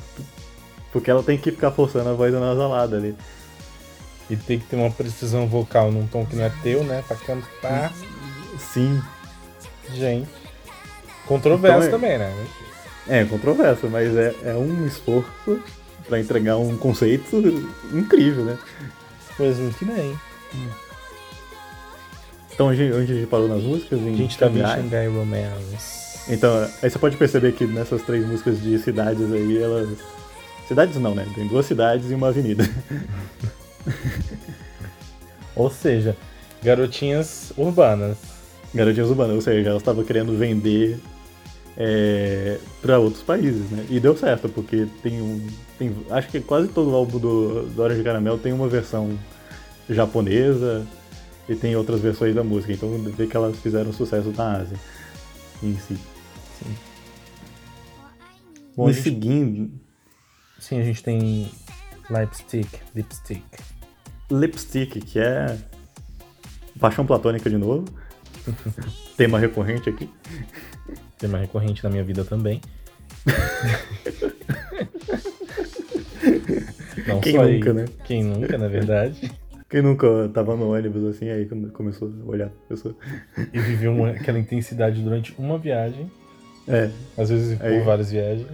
Porque 0.92 1.12
ela 1.12 1.24
tem 1.24 1.38
que 1.38 1.52
ficar 1.52 1.72
forçando 1.72 2.10
a 2.10 2.14
voz 2.14 2.34
anasalada 2.34 2.96
ali. 2.96 3.16
E 4.30 4.36
tem 4.36 4.60
que 4.60 4.66
ter 4.66 4.76
uma 4.76 4.92
precisão 4.92 5.48
vocal 5.48 5.92
num 5.92 6.08
tom 6.08 6.26
que 6.26 6.36
não 6.36 6.46
é 6.46 6.52
teu, 6.62 6.84
né? 6.84 7.04
Pra 7.08 7.18
cantar. 7.18 7.94
Sim. 8.58 9.02
Gente. 9.94 10.30
Controverso 11.26 11.88
então, 11.88 11.88
é, 11.88 11.92
também, 11.92 12.18
né? 12.18 12.48
É, 13.08 13.26
controverso, 13.26 13.88
mas 13.90 14.16
é, 14.16 14.34
é 14.44 14.54
um 14.54 14.86
esforço 14.86 15.62
para 16.08 16.20
entregar 16.20 16.58
um 16.58 16.78
conceito 16.78 17.38
incrível, 17.94 18.44
né? 18.44 18.58
Pois 19.36 19.58
muito 19.58 19.86
bem. 19.86 20.18
Então 22.54 22.68
onde, 22.68 22.92
onde 22.92 23.12
a 23.12 23.16
gente 23.16 23.28
parou 23.28 23.48
nas 23.48 23.62
músicas? 23.62 24.00
Em 24.00 24.14
a 24.14 24.18
gente 24.18 24.38
tá 24.38 24.48
em 24.48 24.56
Shanghai 24.56 25.08
Romance. 25.08 26.08
Então, 26.30 26.68
aí 26.82 26.90
você 26.90 27.00
pode 27.00 27.16
perceber 27.16 27.54
que 27.54 27.66
nessas 27.66 28.02
três 28.02 28.26
músicas 28.26 28.62
de 28.62 28.78
cidades 28.80 29.32
aí, 29.32 29.62
elas. 29.62 29.98
Cidades 30.68 30.98
não, 30.98 31.16
né? 31.16 31.26
Tem 31.34 31.48
duas 31.48 31.66
cidades 31.66 32.12
e 32.12 32.14
uma 32.14 32.28
avenida. 32.28 32.68
Ou 35.56 35.70
seja, 35.70 36.16
garotinhas 36.62 37.54
urbanas. 37.56 38.18
Garotinhas 38.74 39.10
urbanas, 39.10 39.36
ou 39.36 39.42
seja, 39.42 39.70
ela 39.70 39.78
estava 39.78 40.04
querendo 40.04 40.38
vender 40.38 41.00
é, 41.78 42.58
para 42.82 43.00
outros 43.00 43.24
países, 43.24 43.70
né? 43.72 43.86
E 43.90 44.00
deu 44.00 44.16
certo, 44.16 44.50
porque 44.50 44.88
tem 45.02 45.22
um. 45.22 45.48
Tem, 45.80 45.96
acho 46.12 46.28
que 46.28 46.42
quase 46.42 46.68
todo 46.68 46.94
álbum 46.94 47.18
do, 47.18 47.64
do 47.64 47.82
Orange 47.82 48.04
Caramel 48.04 48.38
tem 48.38 48.52
uma 48.52 48.68
versão 48.68 49.18
japonesa 49.90 50.86
e 51.48 51.56
tem 51.56 51.76
outras 51.76 52.02
versões 52.02 52.36
da 52.36 52.44
música. 52.44 52.74
Então 52.74 52.98
vê 53.04 53.28
que 53.28 53.36
elas 53.36 53.58
fizeram 53.58 53.94
sucesso 53.94 54.32
na 54.36 54.58
Ásia 54.58 54.78
em 55.64 55.76
si. 55.78 55.98
Sim. 56.60 56.76
Bom, 58.76 58.90
e 58.90 58.94
gente... 58.94 59.04
seguindo. 59.04 59.72
Sim, 60.60 60.80
a 60.80 60.84
gente 60.84 61.04
tem 61.04 61.52
Lipstick, 62.10 62.70
Lipstick. 62.96 63.44
Lipstick, 64.30 65.00
que 65.02 65.20
é 65.20 65.58
paixão 66.80 67.06
platônica 67.06 67.50
de 67.50 67.58
novo. 67.58 67.86
Tema 69.18 69.40
recorrente 69.40 69.90
aqui. 69.90 70.10
tema 71.18 71.38
recorrente 71.38 71.84
na 71.84 71.90
minha 71.90 72.04
vida 72.04 72.24
também. 72.24 72.62
Não 77.08 77.22
Quem 77.22 77.34
nunca, 77.34 77.70
aí. 77.70 77.74
né? 77.74 77.86
Quem 78.04 78.24
nunca, 78.24 78.58
na 78.58 78.68
verdade. 78.68 79.32
Quem 79.70 79.82
nunca 79.82 80.30
tava 80.34 80.56
no 80.56 80.74
ônibus 80.74 81.04
assim, 81.16 81.30
aí 81.30 81.46
começou 81.74 82.10
a 82.26 82.30
olhar 82.30 82.48
a 82.48 82.70
pessoa. 82.70 82.96
E 83.54 83.60
viveu 83.60 83.92
uma- 83.92 84.12
aquela 84.12 84.40
intensidade 84.40 85.02
durante 85.02 85.36
uma 85.38 85.58
viagem, 85.58 86.10
É. 86.68 86.90
às 87.18 87.30
vezes 87.30 87.58
por 87.58 87.66
Aí- 87.66 87.82
várias 87.82 88.12
viagens. 88.12 88.48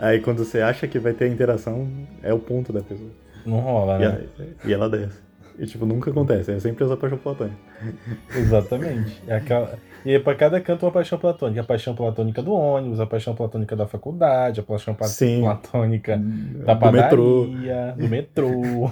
Aí 0.00 0.18
quando 0.20 0.44
você 0.44 0.60
acha 0.60 0.88
que 0.88 0.98
vai 0.98 1.12
ter 1.12 1.28
interação, 1.28 1.88
é 2.22 2.34
o 2.34 2.38
ponto 2.40 2.72
da 2.72 2.80
pessoa. 2.82 3.10
Não 3.44 3.60
rola, 3.60 3.96
E, 3.96 3.98
né? 4.00 4.06
ela, 4.38 4.48
e 4.64 4.72
ela 4.72 4.90
desce. 4.90 5.18
E 5.58 5.66
tipo, 5.66 5.86
nunca 5.86 6.10
acontece, 6.10 6.52
é 6.52 6.60
sempre 6.60 6.84
essa 6.84 6.96
paixão 6.96 7.18
platônica. 7.18 7.56
Exatamente. 8.36 9.20
É 9.26 9.36
aquela... 9.36 9.78
E 10.04 10.12
é 10.12 10.20
pra 10.20 10.36
cada 10.36 10.60
canto 10.60 10.86
uma 10.86 10.92
paixão 10.92 11.18
platônica. 11.18 11.60
A 11.60 11.64
paixão 11.64 11.94
platônica 11.94 12.40
do 12.40 12.52
ônibus, 12.52 13.00
a 13.00 13.06
paixão 13.06 13.34
platônica 13.34 13.74
da 13.74 13.88
faculdade, 13.88 14.60
a 14.60 14.62
paixão 14.62 14.96
Sim. 15.02 15.40
platônica 15.40 16.16
da 16.64 16.74
Do 16.74 16.92
metrô. 16.92 17.46
padaria, 17.46 17.94
do 17.98 18.08
metrô. 18.08 18.50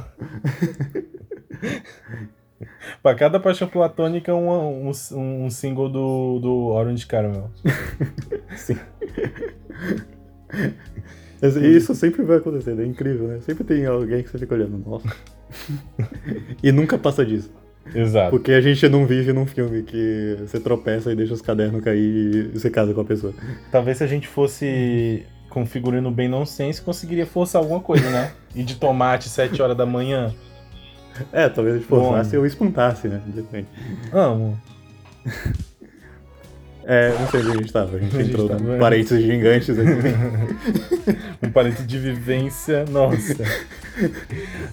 pra 3.01 3.15
cada 3.15 3.39
paixão 3.39 3.69
platônica, 3.69 4.35
um, 4.35 4.89
um, 4.89 4.91
um 4.91 5.51
single 5.51 5.89
do, 5.89 6.41
do 6.41 6.67
Orange 6.67 7.07
Caramel. 7.07 7.49
Sim. 8.57 8.77
Isso 11.63 11.95
sempre 11.95 12.25
vai 12.25 12.39
acontecer, 12.39 12.79
é 12.79 12.85
incrível, 12.85 13.29
né? 13.29 13.41
Sempre 13.41 13.65
tem 13.65 13.87
alguém 13.87 14.23
que 14.23 14.31
você 14.31 14.39
fica 14.39 14.55
olhando, 14.55 14.79
nossa. 14.79 15.09
E 16.63 16.73
nunca 16.73 16.99
passa 16.99 17.25
disso. 17.25 17.51
Exato. 17.95 18.31
Porque 18.31 18.53
a 18.53 18.61
gente 18.61 18.89
não 18.89 19.07
vive 19.07 19.33
num 19.33 19.47
filme 19.47 19.83
que 19.83 20.37
você 20.41 20.59
tropeça 20.59 21.13
e 21.13 21.17
deixa 21.17 21.35
os 21.35 21.43
cadernos 21.43 21.83
cair 21.83 22.53
e 22.55 22.59
você 22.59 22.71
casa 22.71 22.95
com 22.95 23.01
a 23.01 23.05
pessoa. 23.05 23.35
Talvez 23.71 23.99
se 23.99 24.05
a 24.05 24.07
gente 24.07 24.27
fosse 24.27 25.27
com 25.51 25.67
figurino 25.67 26.11
bem 26.11 26.29
nonsense, 26.29 26.81
conseguiria 26.81 27.27
forçar 27.27 27.63
alguma 27.63 27.81
coisa, 27.81 28.09
né? 28.11 28.33
E 28.55 28.63
de 28.63 28.77
tomate 28.77 29.29
7 29.29 29.61
horas 29.61 29.77
da 29.77 29.87
manhã. 29.87 30.35
É, 31.33 31.49
talvez 31.49 31.77
a 31.77 31.79
gente 31.79 31.89
forçasse 31.89 32.37
ou 32.37 32.47
espantasse, 32.47 33.07
né? 33.07 33.23
Amo. 34.13 34.59
É, 36.87 37.17
não 37.19 37.29
sei 37.29 37.41
onde 37.41 37.51
a 37.51 37.55
gente 37.55 37.73
tava. 37.73 37.97
A 37.97 38.01
gente 38.01 38.15
A 38.17 38.19
gente 38.23 38.31
entrou 38.31 38.49
tava- 38.49 38.77
em 38.77 38.79
parênteses 38.79 39.25
gigantes 39.25 39.71
aqui. 39.79 41.47
Um 41.47 41.51
parente 41.51 41.83
de 41.83 41.99
vivência. 41.99 42.85
Nossa. 42.91 43.37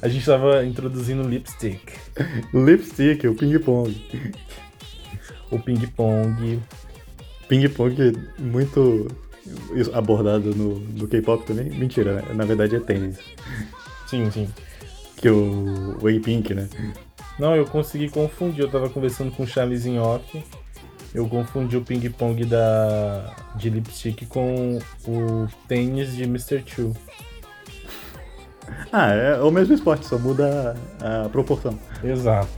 A 0.01 0.07
gente 0.07 0.25
tava 0.25 0.65
introduzindo 0.65 1.23
lipstick. 1.27 1.81
Lipstick, 2.53 3.25
o 3.27 3.35
ping-pong. 3.35 4.01
O 5.49 5.59
ping-pong. 5.59 6.59
Ping-pong 7.47 8.13
muito 8.39 9.07
isso 9.75 9.93
abordado 9.93 10.53
no, 10.55 10.79
no 10.79 11.07
K-pop 11.07 11.45
também. 11.45 11.65
Mentira, 11.69 12.13
né? 12.21 12.23
na 12.33 12.45
verdade 12.45 12.75
é 12.75 12.79
tênis. 12.79 13.17
Sim, 14.07 14.29
sim. 14.31 14.47
Que 15.17 15.29
o, 15.29 15.97
o 16.01 16.07
A-Pink, 16.07 16.53
né? 16.53 16.67
Não, 17.39 17.55
eu 17.55 17.65
consegui 17.65 18.09
confundir. 18.09 18.61
Eu 18.63 18.69
tava 18.71 18.89
conversando 18.89 19.31
com 19.31 19.43
o 19.43 19.47
Charles 19.47 19.85
em 19.85 19.99
off. 19.99 20.43
Eu 21.13 21.27
confundi 21.27 21.75
o 21.75 21.81
ping-pong 21.81 22.45
da 22.45 23.35
de 23.55 23.69
lipstick 23.69 24.25
com 24.27 24.79
o 25.05 25.47
tênis 25.67 26.15
de 26.15 26.23
Mr. 26.23 26.63
Chu. 26.65 26.95
Ah, 28.91 29.11
é 29.11 29.41
o 29.41 29.51
mesmo 29.51 29.73
esporte, 29.73 30.05
só 30.05 30.17
muda 30.17 30.75
a, 31.01 31.27
proporção. 31.29 31.77
Exato. 32.01 32.49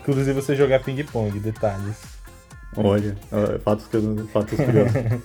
Inclusive 0.00 0.32
você 0.34 0.54
jogar 0.54 0.82
ping-pong, 0.84 1.38
detalhes. 1.40 1.96
Olha, 2.76 3.16
fatos, 3.64 3.86
que 3.86 3.96
eu 3.96 4.02
não- 4.02 4.28
fatos 4.28 4.56
curiosos. 4.56 4.92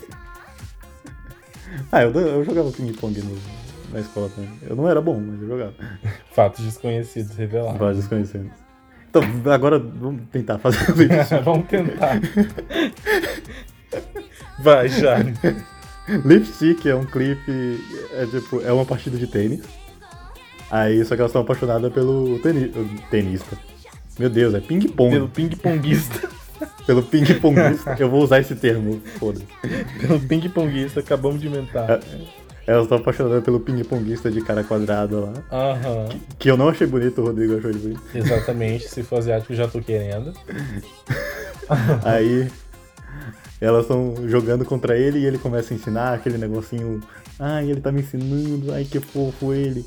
ah, 1.92 2.04
eu, 2.04 2.12
eu 2.14 2.46
jogava 2.46 2.72
ping-pong 2.72 3.22
na 3.92 4.00
escola 4.00 4.30
também. 4.30 4.52
Eu 4.64 4.76
não 4.76 4.90
era 4.90 5.02
bom, 5.02 5.20
mas 5.20 5.42
eu 5.42 5.48
jogava. 5.50 5.74
Fatos 6.32 6.64
desconhecidos 6.64 7.36
revelados. 7.36 7.78
Vários 7.78 8.00
desconhecidos. 8.00 8.65
Então, 9.16 9.54
agora 9.54 9.80
vamos 9.80 10.24
tentar 10.32 10.58
fazer 10.60 10.80
isso. 11.22 11.36
Vamos 11.44 11.68
tentar. 11.68 12.20
Vai, 14.60 14.90
Charles. 14.90 15.38
Lipstick 16.24 16.86
é 16.86 16.96
um 16.96 17.06
clipe, 17.06 17.80
é 18.14 18.26
tipo, 18.26 18.62
é 18.62 18.72
uma 18.72 18.86
partida 18.86 19.18
de 19.18 19.28
tênis. 19.28 19.62
Aí, 20.70 21.04
só 21.06 21.16
que 21.16 21.22
elas 21.22 21.30
estão 21.32 21.42
apaixonadas 21.42 21.92
pelo 21.94 22.40
teni, 22.40 22.70
tenista. 23.10 23.58
Meu 24.20 24.30
Deus, 24.30 24.54
é 24.54 24.60
ping-pong. 24.60 25.12
Pelo 25.12 25.28
Pelo, 25.28 25.30
ping-ponguista. 25.30 26.30
ping-pongista. 27.04 27.96
eu 28.00 28.10
vou 28.10 28.24
usar 28.24 28.40
esse 28.40 28.56
termo, 28.56 29.02
foda-se. 29.18 29.46
Pelo 30.00 30.20
ping-ponguista, 30.20 31.00
acabamos 31.00 31.42
de 31.42 31.48
inventar. 31.48 31.90
É. 31.90 32.45
Elas 32.68 32.84
estão 32.84 32.98
apaixonadas 32.98 33.44
pelo 33.44 33.60
ping-ponguista 33.60 34.32
de 34.32 34.42
cara 34.42 34.64
quadrada 34.64 35.20
lá. 35.20 35.34
Aham. 35.52 36.10
Que 36.40 36.50
eu 36.50 36.58
não 36.58 36.70
achei 36.70 36.88
bonito, 36.88 37.22
o 37.22 37.26
Rodrigo 37.26 37.58
achou 37.58 37.70
ele 37.70 37.80
bonito. 37.80 38.02
Exatamente. 38.14 38.90
Se 38.90 39.04
for 39.04 39.20
asiático, 39.20 39.54
já 39.54 39.68
tô 39.68 39.80
querendo. 39.82 40.34
Aí 42.04 42.50
elas 43.62 43.84
estão 43.84 44.16
jogando 44.28 44.66
contra 44.66 44.98
ele 44.98 45.20
e 45.20 45.26
ele 45.26 45.38
começa 45.38 45.74
a 45.74 45.78
ensinar 45.78 46.14
aquele 46.14 46.38
negocinho. 46.38 47.02
Ai, 47.40 47.70
ele 47.70 47.82
tá 47.82 47.92
me 47.92 48.02
ensinando, 48.02 48.72
ai 48.72 48.84
que 48.86 49.00
fofo 49.00 49.54
ele. 49.54 49.86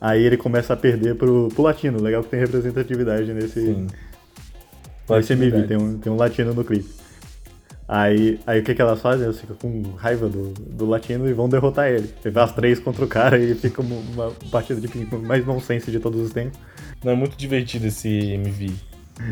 Aí 0.00 0.22
ele 0.22 0.36
começa 0.36 0.74
a 0.74 0.76
perder 0.76 1.16
pro, 1.16 1.48
pro 1.48 1.62
latino. 1.62 2.00
Legal 2.00 2.22
que 2.22 2.28
tem 2.28 2.40
representatividade 2.40 3.32
nesse, 3.32 3.60
Sim. 3.60 3.86
nesse 5.08 5.32
MV, 5.32 5.66
tem 5.66 5.76
um, 5.76 5.98
tem 5.98 6.12
um 6.12 6.16
latino 6.16 6.52
no 6.54 6.64
clipe. 6.64 6.88
Aí, 7.86 8.40
aí 8.46 8.60
o 8.60 8.64
que, 8.64 8.74
que 8.74 8.80
elas 8.80 9.00
fazem? 9.00 9.24
Elas 9.24 9.38
ficam 9.38 9.56
com 9.56 9.82
raiva 9.96 10.28
do, 10.28 10.54
do 10.54 10.86
latino 10.86 11.28
e 11.28 11.32
vão 11.34 11.48
derrotar 11.48 11.88
ele. 11.88 12.10
Ele 12.24 12.34
vai 12.34 12.44
as 12.44 12.52
três 12.52 12.78
contra 12.78 13.04
o 13.04 13.08
cara 13.08 13.38
e 13.38 13.54
fica 13.54 13.82
uma, 13.82 13.96
uma 13.96 14.32
partida 14.50 14.80
de 14.80 14.88
ping-pong 14.88 15.24
mais 15.26 15.44
nonsense 15.46 15.90
de 15.90 16.00
todos 16.00 16.20
os 16.20 16.32
tempos. 16.32 16.58
Não, 17.04 17.12
é 17.12 17.14
muito 17.14 17.36
divertido 17.36 17.86
esse 17.86 18.08
MV. 18.08 18.72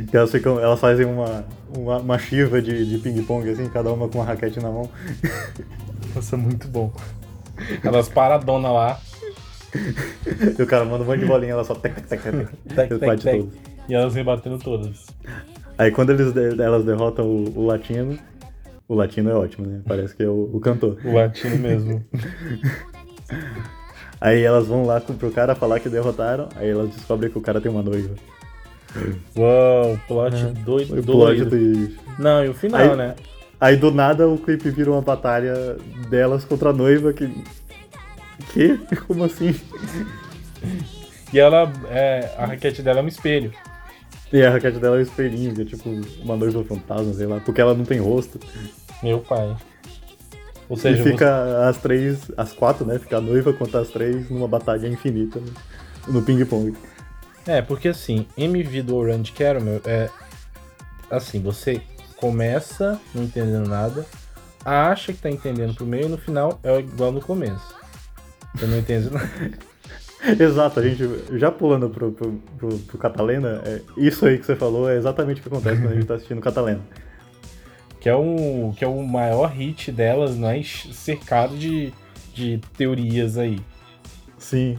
Que 0.08 0.16
elas, 0.16 0.30
ficam, 0.30 0.60
elas 0.60 0.78
fazem 0.78 1.06
uma, 1.06 1.44
uma, 1.76 1.98
uma 1.98 2.18
chiva 2.18 2.60
de, 2.60 2.86
de 2.88 2.98
ping-pong, 2.98 3.48
assim, 3.48 3.68
cada 3.68 3.90
uma 3.90 4.06
com 4.08 4.18
uma 4.18 4.24
raquete 4.24 4.60
na 4.60 4.70
mão. 4.70 4.88
Nossa, 6.14 6.36
muito 6.36 6.68
bom. 6.68 6.92
Elas 7.82 8.08
paradona 8.08 8.70
lá. 8.70 9.00
E 10.58 10.62
o 10.62 10.66
cara 10.66 10.84
manda 10.84 11.02
um 11.02 11.06
monte 11.06 11.20
de 11.20 11.26
bolinha, 11.26 11.52
ela 11.52 11.64
só 11.64 11.74
tec, 11.74 11.94
tec, 11.94 12.22
tec, 12.22 12.32
tec. 12.32 12.48
Tec, 12.74 13.00
tec, 13.00 13.20
tec. 13.22 13.48
E 13.88 13.94
elas 13.94 14.14
rebatendo 14.14 14.58
todas. 14.58 15.06
Aí 15.78 15.90
quando 15.90 16.10
eles, 16.10 16.36
elas 16.60 16.84
derrotam 16.84 17.24
o, 17.24 17.58
o 17.58 17.66
latino, 17.66 18.18
o 18.92 18.94
latino 18.94 19.30
é 19.30 19.34
ótimo, 19.34 19.66
né? 19.66 19.80
Parece 19.86 20.14
que 20.14 20.22
é 20.22 20.28
o, 20.28 20.50
o 20.52 20.60
cantor. 20.60 20.98
O 21.02 21.14
latino 21.14 21.56
mesmo. 21.56 22.04
Aí 24.20 24.42
elas 24.42 24.66
vão 24.66 24.84
lá 24.84 25.00
pro 25.00 25.30
cara 25.30 25.54
falar 25.54 25.80
que 25.80 25.88
derrotaram, 25.88 26.48
aí 26.54 26.68
elas 26.68 26.90
descobrem 26.90 27.28
que 27.28 27.36
o 27.36 27.40
cara 27.40 27.60
tem 27.60 27.72
uma 27.72 27.82
noiva. 27.82 28.14
Uau, 29.36 29.98
plot 30.06 30.36
doido. 30.64 30.88
Foi 30.90 31.02
doido. 31.02 31.46
plot 31.46 31.50
twist. 31.50 31.98
Não, 32.20 32.44
e 32.44 32.48
o 32.48 32.54
final, 32.54 32.80
Aí- 32.80 32.96
né? 32.96 33.14
Aí 33.58 33.76
do 33.76 33.90
nada 33.90 34.28
o 34.28 34.38
clipe 34.38 34.70
vira 34.70 34.92
uma 34.92 35.00
batalha 35.00 35.76
delas 36.08 36.44
contra 36.44 36.70
a 36.70 36.72
noiva 36.72 37.12
que. 37.12 37.28
Que? 38.52 38.78
Como 39.08 39.24
assim? 39.24 39.56
E 41.32 41.40
ela, 41.40 41.72
é, 41.90 42.32
a 42.38 42.46
raquete 42.46 42.80
dela 42.82 43.00
é 43.00 43.02
um 43.02 43.08
espelho. 43.08 43.52
E 44.32 44.42
a 44.42 44.50
raquete 44.50 44.78
dela 44.78 44.96
é 44.96 45.00
um 45.00 45.02
espelhinho, 45.02 45.54
que 45.54 45.62
é 45.62 45.64
tipo 45.64 45.88
uma 46.22 46.36
noiva 46.36 46.62
fantasma, 46.64 47.12
sei 47.12 47.26
lá, 47.26 47.40
porque 47.40 47.60
ela 47.60 47.74
não 47.74 47.84
tem 47.84 47.98
rosto. 47.98 48.38
Meu 49.02 49.20
pai. 49.20 49.56
Ou 50.68 50.76
E 50.76 50.80
seja, 50.80 51.02
fica 51.02 51.68
as 51.68 51.76
três, 51.78 52.30
as 52.36 52.52
quatro, 52.52 52.86
né? 52.86 52.98
Fica 52.98 53.18
a 53.18 53.20
noiva 53.20 53.52
contra 53.52 53.80
as 53.80 53.88
três 53.88 54.30
numa 54.30 54.48
batalha 54.48 54.86
infinita 54.88 55.38
né? 55.40 55.46
no 56.08 56.22
ping-pong. 56.22 56.70
você- 56.72 57.50
é, 57.50 57.60
porque 57.60 57.88
assim, 57.88 58.26
MV 58.36 58.82
do 58.82 58.96
Orange 58.96 59.32
Caramel 59.32 59.80
é 59.84 60.08
assim, 61.10 61.40
você 61.42 61.82
começa 62.16 63.00
não 63.14 63.24
entendendo 63.24 63.68
nada, 63.68 64.06
acha 64.64 65.12
que 65.12 65.18
tá 65.20 65.28
entendendo 65.28 65.74
pro 65.74 65.84
meio 65.84 66.06
e 66.06 66.08
no 66.08 66.16
final 66.18 66.60
é 66.62 66.78
igual 66.78 67.10
no 67.10 67.20
começo. 67.20 67.74
Você 68.54 68.66
não 68.66 68.78
entende 68.78 69.10
nada. 69.10 69.28
Exato, 70.38 70.78
a 70.78 70.88
gente 70.88 71.02
já 71.36 71.50
pulando 71.50 71.90
pro, 71.90 72.12
pro, 72.12 72.32
pro, 72.56 72.78
pro 72.78 72.98
Catalena, 72.98 73.60
é, 73.64 73.80
isso 73.96 74.24
aí 74.24 74.38
que 74.38 74.46
você 74.46 74.54
falou 74.54 74.88
é 74.88 74.96
exatamente 74.96 75.40
o 75.40 75.42
que 75.42 75.48
acontece 75.48 75.80
quando 75.80 75.90
a 75.92 75.94
gente 75.96 76.06
tá 76.06 76.14
assistindo 76.14 76.40
Catalena. 76.40 76.80
Que 78.02 78.08
é 78.08 78.14
o, 78.14 78.74
que 78.76 78.84
é 78.84 78.88
o 78.88 79.00
maior 79.02 79.46
hit 79.52 79.92
delas, 79.92 80.36
mas 80.36 80.88
cercado 80.92 81.56
de, 81.56 81.92
de 82.34 82.60
teorias 82.76 83.38
aí. 83.38 83.60
Sim. 84.36 84.76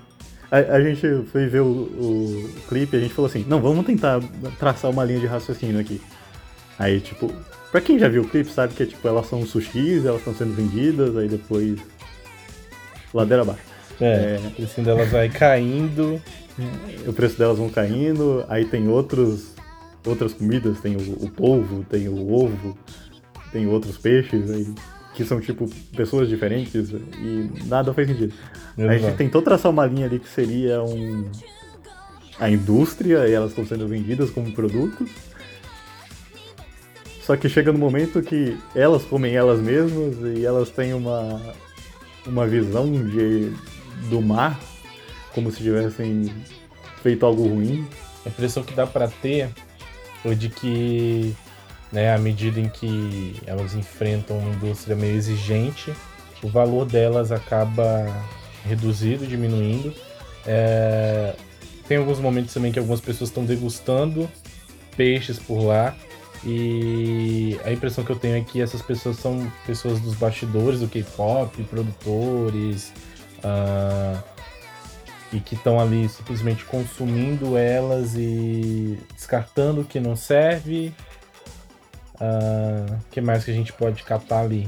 A, 0.51 0.57
a 0.57 0.81
gente 0.81 1.25
foi 1.31 1.47
ver 1.47 1.61
o, 1.61 1.65
o 1.65 2.49
clipe 2.67 2.97
e 2.97 2.99
a 2.99 3.01
gente 3.01 3.13
falou 3.13 3.29
assim, 3.29 3.45
não, 3.47 3.61
vamos 3.61 3.85
tentar 3.85 4.19
traçar 4.59 4.91
uma 4.91 5.05
linha 5.05 5.21
de 5.21 5.25
raciocínio 5.25 5.79
aqui. 5.79 6.01
Aí, 6.77 6.99
tipo, 6.99 7.31
pra 7.71 7.79
quem 7.79 7.97
já 7.97 8.09
viu 8.09 8.23
o 8.23 8.27
clipe, 8.27 8.51
sabe 8.51 8.73
que 8.73 8.85
tipo, 8.85 9.07
elas 9.07 9.25
são 9.27 9.45
sushis, 9.45 10.05
elas 10.05 10.19
estão 10.19 10.35
sendo 10.35 10.53
vendidas, 10.53 11.15
aí 11.15 11.29
depois. 11.29 11.79
Ladeira 13.13 13.43
abaixo. 13.43 13.61
É, 14.01 14.37
o 14.45 14.51
precinho 14.51 14.85
delas 14.85 15.09
vai 15.09 15.29
caindo. 15.29 16.21
O 17.07 17.13
preço 17.13 17.37
delas 17.37 17.57
vão 17.57 17.69
caindo, 17.69 18.45
aí 18.49 18.65
tem 18.65 18.87
outros 18.87 19.53
outras 20.05 20.33
comidas, 20.33 20.81
tem 20.81 20.95
o, 20.95 21.23
o 21.23 21.29
polvo, 21.29 21.85
tem 21.89 22.07
o 22.09 22.33
ovo, 22.33 22.77
tem 23.53 23.67
outros 23.67 23.97
peixes 23.97 24.49
aí, 24.49 24.67
que 25.15 25.23
são 25.23 25.39
tipo 25.39 25.69
pessoas 25.95 26.27
diferentes 26.27 26.91
e 26.91 27.49
nada 27.65 27.93
faz 27.93 28.07
sentido. 28.07 28.33
A 28.77 28.81
gente 28.81 29.03
Exato. 29.03 29.17
tentou 29.17 29.41
traçar 29.41 29.71
uma 29.71 29.85
linha 29.85 30.07
ali 30.07 30.19
que 30.19 30.27
seria 30.27 30.81
um 30.83 31.29
a 32.39 32.49
indústria 32.49 33.27
e 33.27 33.31
elas 33.31 33.51
estão 33.51 33.65
sendo 33.65 33.87
vendidas 33.87 34.31
como 34.31 34.51
produtos. 34.51 35.09
Só 37.21 37.37
que 37.37 37.47
chega 37.47 37.71
no 37.71 37.79
momento 37.79 38.21
que 38.21 38.57
elas 38.75 39.03
comem 39.03 39.35
elas 39.35 39.61
mesmas 39.61 40.17
e 40.35 40.43
elas 40.43 40.69
têm 40.71 40.93
uma 40.93 41.39
uma 42.25 42.47
visão 42.47 42.91
de 42.91 43.53
do 44.09 44.21
mar 44.21 44.59
como 45.33 45.51
se 45.51 45.57
tivessem 45.57 46.33
feito 47.01 47.25
algo 47.25 47.47
ruim. 47.47 47.87
A 48.25 48.29
impressão 48.29 48.63
que 48.63 48.73
dá 48.73 48.87
pra 48.87 49.07
ter 49.07 49.49
é 50.25 50.33
de 50.33 50.49
que, 50.49 51.35
né, 51.93 52.13
à 52.13 52.17
medida 52.17 52.59
em 52.59 52.67
que 52.67 53.39
elas 53.45 53.75
enfrentam 53.75 54.39
uma 54.39 54.49
indústria 54.49 54.95
meio 54.95 55.15
exigente, 55.15 55.93
o 56.41 56.47
valor 56.49 56.85
delas 56.85 57.31
acaba 57.31 58.07
reduzido, 58.65 59.27
diminuindo. 59.27 59.93
É, 60.45 61.35
Tem 61.87 61.97
alguns 61.97 62.19
momentos 62.19 62.51
também 62.53 62.71
que 62.71 62.79
algumas 62.79 62.99
pessoas 62.99 63.29
estão 63.29 63.45
degustando 63.45 64.29
peixes 64.97 65.37
por 65.37 65.63
lá. 65.63 65.95
E 66.43 67.57
a 67.63 67.71
impressão 67.71 68.03
que 68.03 68.11
eu 68.11 68.17
tenho 68.17 68.35
é 68.35 68.41
que 68.41 68.61
essas 68.61 68.81
pessoas 68.81 69.17
são 69.17 69.49
pessoas 69.65 70.01
dos 70.01 70.15
bastidores 70.15 70.81
do 70.81 70.89
K-pop, 70.89 71.63
produtores, 71.63 72.91
ah, 73.43 74.21
e 75.31 75.39
que 75.39 75.55
estão 75.55 75.79
ali 75.79 76.09
simplesmente 76.09 76.65
consumindo 76.65 77.55
elas 77.55 78.15
e 78.15 78.99
descartando 79.15 79.81
o 79.81 79.85
que 79.85 79.99
não 79.99 80.15
serve. 80.15 80.93
O 82.99 83.09
que 83.11 83.21
mais 83.21 83.43
que 83.43 83.51
a 83.51 83.53
gente 83.53 83.73
pode 83.73 84.03
catar 84.03 84.41
ali? 84.41 84.67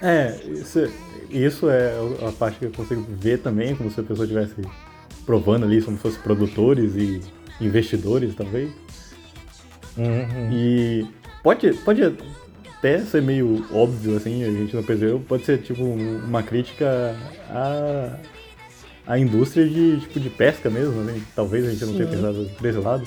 É, 0.00 0.38
isso, 0.46 0.88
isso 1.30 1.68
é 1.68 1.92
a 2.26 2.32
parte 2.32 2.58
que 2.58 2.66
eu 2.66 2.70
consigo 2.70 3.04
ver 3.08 3.38
também, 3.38 3.74
como 3.74 3.90
se 3.90 3.98
a 4.00 4.02
pessoa 4.02 4.24
estivesse 4.24 4.54
provando 5.26 5.64
ali, 5.64 5.82
como 5.82 5.96
se 5.96 6.02
fossem 6.02 6.20
produtores 6.22 6.94
e 6.94 7.20
investidores, 7.60 8.34
talvez. 8.34 8.70
Uhum. 9.96 10.50
E 10.52 11.06
pode, 11.42 11.72
pode 11.74 12.02
até 12.78 13.00
ser 13.00 13.20
meio 13.22 13.66
óbvio, 13.72 14.16
assim, 14.16 14.44
a 14.44 14.50
gente 14.50 14.74
não 14.76 14.82
percebeu, 14.84 15.18
pode 15.20 15.44
ser 15.44 15.58
tipo 15.58 15.82
um- 15.82 16.18
uma 16.24 16.42
crítica 16.44 17.16
à, 17.50 18.16
à 19.04 19.18
indústria 19.18 19.68
de, 19.68 19.98
tipo, 20.00 20.20
de 20.20 20.30
pesca 20.30 20.70
mesmo, 20.70 21.02
né? 21.02 21.20
Talvez 21.34 21.66
a 21.66 21.70
gente 21.72 21.84
não 21.84 21.94
tenha 21.94 22.06
Sim. 22.08 22.14
pensado 22.14 22.50
por 22.56 22.66
esse 22.66 22.78
lado. 22.78 23.04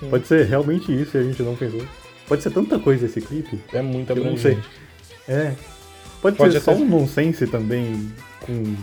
Sim. 0.00 0.10
Pode 0.10 0.26
ser 0.26 0.46
realmente 0.46 0.92
isso 0.92 1.16
e 1.16 1.20
a 1.20 1.22
gente 1.22 1.42
não 1.42 1.54
pensou. 1.56 1.82
Pode 2.28 2.42
ser 2.42 2.50
tanta 2.50 2.78
coisa 2.78 3.06
esse 3.06 3.20
clipe. 3.20 3.58
É 3.72 3.80
muito 3.82 4.10
Eu 4.12 4.24
não 4.24 4.36
sei. 4.36 4.58
É. 5.28 5.52
Pode, 6.20 6.36
Pode 6.36 6.52
ser 6.52 6.60
só 6.60 6.72
até- 6.72 6.80
um 6.80 6.86
nonsense 6.88 7.46
também 7.46 8.10
com. 8.40 8.74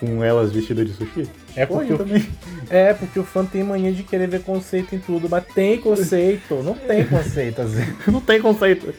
com 0.00 0.22
elas 0.24 0.52
vestidas 0.52 0.86
de 0.86 0.94
sushi? 0.94 1.28
É 1.54 1.64
porque, 1.66 1.86
Pode 1.88 1.92
o, 1.94 1.98
também. 1.98 2.28
é 2.70 2.94
porque 2.94 3.18
o 3.18 3.24
fã 3.24 3.44
tem 3.44 3.62
mania 3.62 3.92
de 3.92 4.02
querer 4.02 4.28
ver 4.28 4.42
conceito 4.42 4.94
em 4.94 4.98
tudo, 4.98 5.28
mas 5.28 5.44
tem 5.54 5.78
conceito, 5.78 6.62
não 6.62 6.74
tem 6.74 7.04
conceito 7.06 7.62
às 7.62 7.72
vezes. 7.72 7.94
Não 8.06 8.20
tem 8.20 8.40
conceito. 8.40 8.92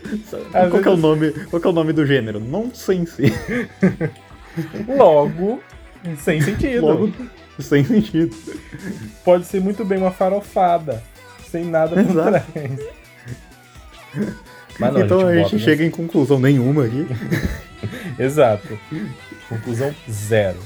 Às 0.53 0.69
Qual 0.69 0.81
que 0.81 0.87
é 0.87 0.91
o 0.91 0.95
vezes- 0.95 0.99
nome? 1.01 1.31
Qual 1.49 1.61
que 1.61 1.67
é 1.67 1.69
o 1.69 1.73
nome 1.73 1.93
do 1.93 2.05
gênero? 2.05 2.39
Nonsense. 2.39 3.23
Logo, 4.97 5.61
sem 6.19 6.41
sentido. 6.41 6.85
Logo, 6.85 7.11
sem 7.59 7.83
sentido. 7.83 8.35
Pode 9.23 9.45
ser 9.45 9.61
muito 9.61 9.83
bem 9.85 9.97
uma 9.99 10.11
farofada, 10.11 11.03
sem 11.49 11.65
nada 11.65 11.95
por 11.95 11.99
Exato. 12.11 12.51
trás. 12.51 12.79
Mas 14.79 14.93
não, 14.93 15.01
então 15.01 15.27
a 15.27 15.33
gente, 15.35 15.43
bota, 15.43 15.55
né? 15.57 15.61
chega 15.61 15.83
em 15.83 15.89
conclusão 15.91 16.39
nenhuma 16.39 16.85
aqui. 16.85 17.05
Exato. 18.17 18.79
Conclusão 19.49 19.93
zero. 20.09 20.57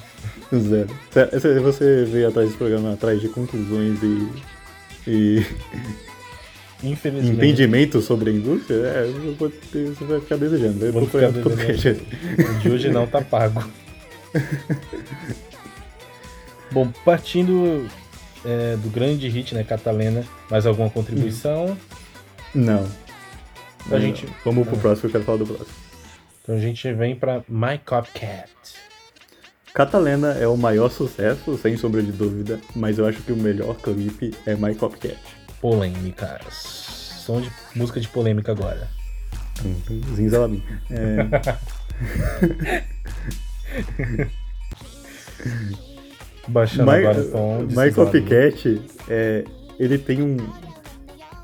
Zero. 0.54 0.88
Se- 1.12 1.60
Você 1.60 2.06
veio 2.06 2.30
atrás 2.30 2.48
desse 2.48 2.58
programa 2.58 2.94
atrás 2.94 3.20
de 3.20 3.28
conclusões 3.30 4.00
e. 4.02 4.30
e 5.08 5.46
Infelizmente. 6.84 7.36
entendimento 7.36 8.02
sobre 8.02 8.30
a 8.30 8.34
indústria, 8.34 8.76
é, 8.76 9.12
ter- 9.72 9.88
você 9.90 10.04
vai 10.06 10.20
ficar 10.22 10.38
desejando. 10.38 10.80
Vai 10.80 10.92
Vou 10.92 11.06
ficar 11.08 11.32
desejando. 11.32 12.02
O 12.38 12.60
de 12.60 12.70
hoje 12.70 12.90
não 12.90 13.08
tá 13.08 13.20
pago. 13.22 13.64
Bom, 16.72 16.92
partindo 17.06 17.88
é, 18.46 18.76
do 18.78 18.90
grande 18.90 19.28
hit, 19.30 19.54
né, 19.56 19.64
Catalena, 19.64 20.24
mais 20.50 20.66
alguma 20.66 20.90
contribuição? 20.90 21.78
Não. 22.54 22.88
A 23.92 24.00
gente- 24.00 24.28
Vamos 24.44 24.68
pro 24.68 24.78
próximo, 24.78 25.08
eu 25.08 25.12
quero 25.12 25.24
falar 25.24 25.38
do 25.38 25.46
próximo. 25.48 25.70
Então 26.44 26.56
a 26.56 26.60
gente 26.60 26.92
vem 26.94 27.16
pra 27.16 27.44
My 27.48 27.78
Copcat. 27.86 28.50
Catalena 29.74 30.34
é 30.34 30.48
o 30.48 30.58
maior 30.58 30.90
sucesso, 30.90 31.58
sem 31.58 31.78
sombra 31.78 32.02
de 32.02 32.12
dúvida, 32.12 32.60
mas 32.76 32.98
eu 32.98 33.06
acho 33.08 33.22
que 33.22 33.32
o 33.32 33.38
melhor 33.38 33.76
clipe 33.78 34.34
é 34.46 34.56
My 34.56 34.74
Copcat. 34.76 35.18
Polêmicas. 35.62 36.54
Som 37.26 37.42
de 37.42 37.52
música 37.76 38.00
de 38.00 38.08
polêmica 38.08 38.52
agora. 38.52 38.88
Zinzalabim. 40.16 40.64
É, 40.90 41.28
Baixando 46.48 46.92
My, 46.92 46.98
agora 47.00 47.20
o 47.20 47.32
som 47.32 47.66
Cisne. 47.68 47.92
Copycat, 47.92 48.82
é, 49.10 49.44
ele 49.80 49.98
tem 49.98 50.22
um. 50.22 50.38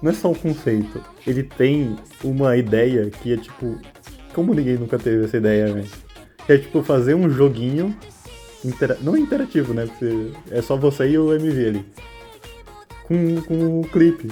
Não 0.02 0.12
é 0.12 0.13
só 0.13 0.32
um 0.32 0.34
conceito, 0.34 1.02
ele 1.26 1.44
tem 1.44 1.96
uma 2.24 2.56
ideia 2.58 3.10
que 3.10 3.34
é 3.34 3.38
tipo. 3.38 3.78
Como 4.34 4.54
ninguém 4.54 4.78
nunca 4.78 4.98
teve 4.98 5.26
essa 5.26 5.38
ideia, 5.38 5.68
né? 5.74 5.84
Que 6.46 6.54
é 6.54 6.58
tipo 6.58 6.82
fazer 6.84 7.13
um 7.13 7.30
joguinho. 7.30 7.96
intera- 8.66 8.98
Não 9.02 9.16
interativo, 9.16 9.74
né? 9.74 9.86
Porque 9.86 10.32
é 10.52 10.62
só 10.62 10.76
você 10.76 11.08
e 11.10 11.18
o 11.18 11.34
MV 11.34 11.68
ali. 11.68 11.86
Com, 13.08 13.42
com 13.42 13.82
o 13.82 13.88
clipe. 13.88 14.30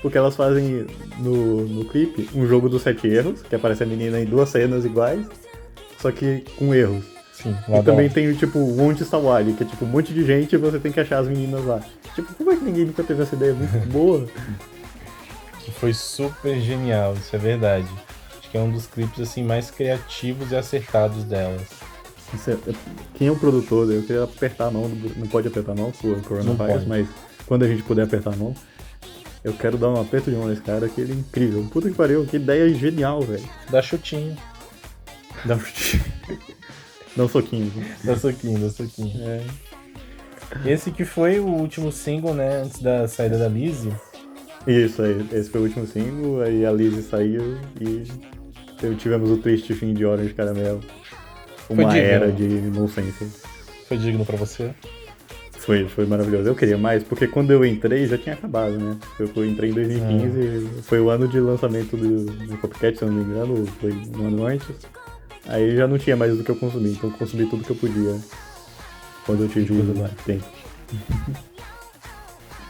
Porque 0.00 0.18
elas 0.18 0.34
fazem 0.34 0.86
no, 1.20 1.64
no 1.66 1.84
clipe 1.84 2.28
um 2.34 2.46
jogo 2.46 2.68
dos 2.68 2.82
sete 2.82 3.06
erros, 3.06 3.42
que 3.42 3.54
aparece 3.54 3.82
a 3.84 3.86
menina 3.86 4.18
em 4.20 4.24
duas 4.24 4.48
cenas 4.48 4.84
iguais, 4.84 5.24
só 5.98 6.10
que 6.10 6.42
com 6.58 6.74
erros. 6.74 7.04
Sim, 7.42 7.56
E 7.68 7.82
também 7.82 8.08
tem, 8.08 8.32
tipo, 8.34 8.58
um 8.58 8.76
monte 8.76 9.04
Sawali, 9.04 9.52
que 9.54 9.64
é 9.64 9.66
tipo 9.66 9.84
um 9.84 9.88
monte 9.88 10.12
de 10.14 10.24
gente 10.24 10.54
e 10.54 10.58
você 10.58 10.78
tem 10.78 10.92
que 10.92 11.00
achar 11.00 11.18
as 11.18 11.28
meninas 11.28 11.64
lá. 11.64 11.80
Tipo, 12.14 12.32
como 12.34 12.52
é 12.52 12.56
que 12.56 12.64
ninguém 12.64 12.84
nunca 12.86 13.02
teve 13.02 13.22
essa 13.22 13.34
ideia 13.34 13.52
muito 13.54 13.72
boa? 13.90 14.26
que 15.64 15.70
foi 15.72 15.92
super 15.94 16.58
genial, 16.60 17.14
isso 17.14 17.34
é 17.34 17.38
verdade. 17.38 17.86
Acho 18.38 18.50
que 18.50 18.56
é 18.56 18.60
um 18.60 18.70
dos 18.70 18.86
clipes 18.86 19.20
assim 19.20 19.42
mais 19.44 19.70
criativos 19.70 20.50
e 20.52 20.56
acertados 20.56 21.24
delas. 21.24 21.62
É- 22.48 22.52
é- 22.52 22.74
Quem 23.14 23.28
é 23.28 23.30
o 23.30 23.36
produtor? 23.36 23.90
Eu 23.92 24.02
queria 24.02 24.24
apertar 24.24 24.66
a 24.68 24.70
mão, 24.70 24.88
não 25.16 25.26
pode 25.26 25.48
apertar 25.48 25.72
a 25.72 25.74
mão 25.74 25.90
por 25.92 26.20
coronavírus, 26.22 26.84
mas 26.86 27.06
quando 27.46 27.64
a 27.64 27.68
gente 27.68 27.82
puder 27.82 28.02
apertar 28.04 28.32
a 28.32 28.36
mão, 28.36 28.54
eu 29.44 29.52
quero 29.52 29.76
dar 29.76 29.88
um 29.90 30.00
aperto 30.00 30.30
de 30.30 30.36
mão 30.36 30.48
nesse 30.48 30.62
cara, 30.62 30.88
que 30.88 31.00
ele 31.00 31.12
é 31.12 31.16
incrível. 31.16 31.66
Puta 31.70 31.88
que 31.90 31.94
pariu, 31.96 32.24
que 32.24 32.36
ideia 32.36 32.72
genial, 32.74 33.20
velho. 33.20 33.44
Dá 33.70 33.82
chutinho, 33.82 34.36
Dá 35.44 35.56
um 35.56 35.60
Dá 37.16 37.24
um 37.24 37.28
soquinho. 37.28 37.72
dá 38.04 38.16
soquinho, 38.16 38.58
dá 38.58 38.70
soquinho. 38.70 39.12
É. 39.22 39.42
Esse 40.66 40.90
que 40.90 41.04
foi 41.04 41.38
o 41.40 41.46
último 41.46 41.90
single, 41.90 42.34
né, 42.34 42.62
antes 42.64 42.80
da 42.82 43.08
saída 43.08 43.38
da 43.38 43.48
Lizzie. 43.48 43.92
Isso 44.66 45.02
aí, 45.02 45.26
esse 45.32 45.50
foi 45.50 45.60
o 45.60 45.64
último 45.64 45.86
single, 45.86 46.42
aí 46.42 46.64
a 46.64 46.70
Lizzie 46.72 47.02
saiu 47.02 47.56
e 47.80 48.04
tivemos 48.96 49.30
o 49.30 49.36
triste 49.38 49.74
fim 49.74 49.92
de 49.94 50.04
Orange 50.04 50.34
Caramel. 50.34 50.80
Uma 51.68 51.84
digno. 51.86 51.98
era 52.08 52.30
de 52.32 52.44
nonsense. 52.46 53.26
Foi 53.88 53.96
digno 53.96 54.24
pra 54.24 54.36
você? 54.36 54.74
Foi, 55.52 55.88
foi 55.88 56.06
maravilhoso. 56.06 56.48
Eu 56.48 56.54
queria 56.54 56.76
mais, 56.76 57.02
porque 57.04 57.26
quando 57.26 57.50
eu 57.52 57.64
entrei 57.64 58.06
já 58.06 58.18
tinha 58.18 58.34
acabado, 58.34 58.78
né? 58.78 58.96
Eu 59.18 59.28
fui- 59.28 59.48
entrei 59.48 59.70
em 59.70 59.74
2015, 59.74 60.82
foi 60.82 61.00
o 61.00 61.08
ano 61.08 61.26
de 61.28 61.38
lançamento 61.40 61.96
do, 61.96 62.24
do 62.26 62.58
Copycat, 62.58 62.98
se 62.98 63.04
eu 63.04 63.08
não 63.10 63.14
me 63.16 63.24
engano, 63.24 63.64
foi 63.80 63.92
um 63.92 64.26
ano 64.26 64.44
antes. 64.46 64.66
Aí 65.46 65.76
já 65.76 65.86
não 65.86 65.98
tinha 65.98 66.16
mais 66.16 66.36
do 66.36 66.44
que 66.44 66.50
eu 66.50 66.56
consumi, 66.56 66.92
então 66.92 67.10
eu 67.10 67.16
consumi 67.16 67.46
tudo 67.46 67.64
que 67.64 67.70
eu 67.70 67.76
podia 67.76 68.16
quando 69.26 69.42
eu 69.42 69.48
tive 69.48 69.66
Tudo 69.66 69.94
bem. 69.94 70.38
tempo. 70.38 70.44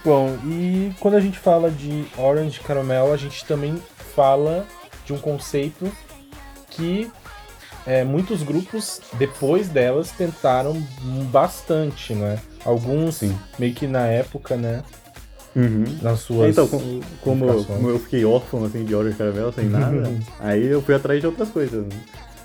Bom, 0.04 0.36
e 0.44 0.92
quando 0.98 1.14
a 1.14 1.20
gente 1.20 1.38
fala 1.38 1.70
de 1.70 2.04
Orange 2.18 2.60
Caramel, 2.60 3.12
a 3.12 3.16
gente 3.16 3.44
também 3.44 3.80
fala 4.14 4.66
de 5.06 5.12
um 5.12 5.18
conceito 5.18 5.90
que 6.70 7.10
é, 7.86 8.04
muitos 8.04 8.42
grupos, 8.42 9.00
depois 9.14 9.68
delas, 9.68 10.10
tentaram 10.10 10.74
bastante, 11.30 12.14
né? 12.14 12.38
Alguns 12.64 13.16
Sim. 13.16 13.36
meio 13.58 13.74
que 13.74 13.86
na 13.86 14.06
época, 14.06 14.56
né? 14.56 14.82
Uhum. 15.54 15.84
Nas 16.00 16.20
suas. 16.20 16.50
Então, 16.50 16.66
como, 16.66 17.00
como, 17.20 17.64
como 17.64 17.90
eu 17.90 17.98
fiquei 17.98 18.24
órfão 18.24 18.64
assim, 18.64 18.84
de 18.84 18.94
Orange 18.94 19.16
Caramel 19.16 19.52
sem 19.52 19.66
nada, 19.68 20.10
aí 20.40 20.66
eu 20.66 20.80
fui 20.80 20.94
atrás 20.94 21.20
de 21.20 21.26
outras 21.26 21.48
coisas. 21.50 21.84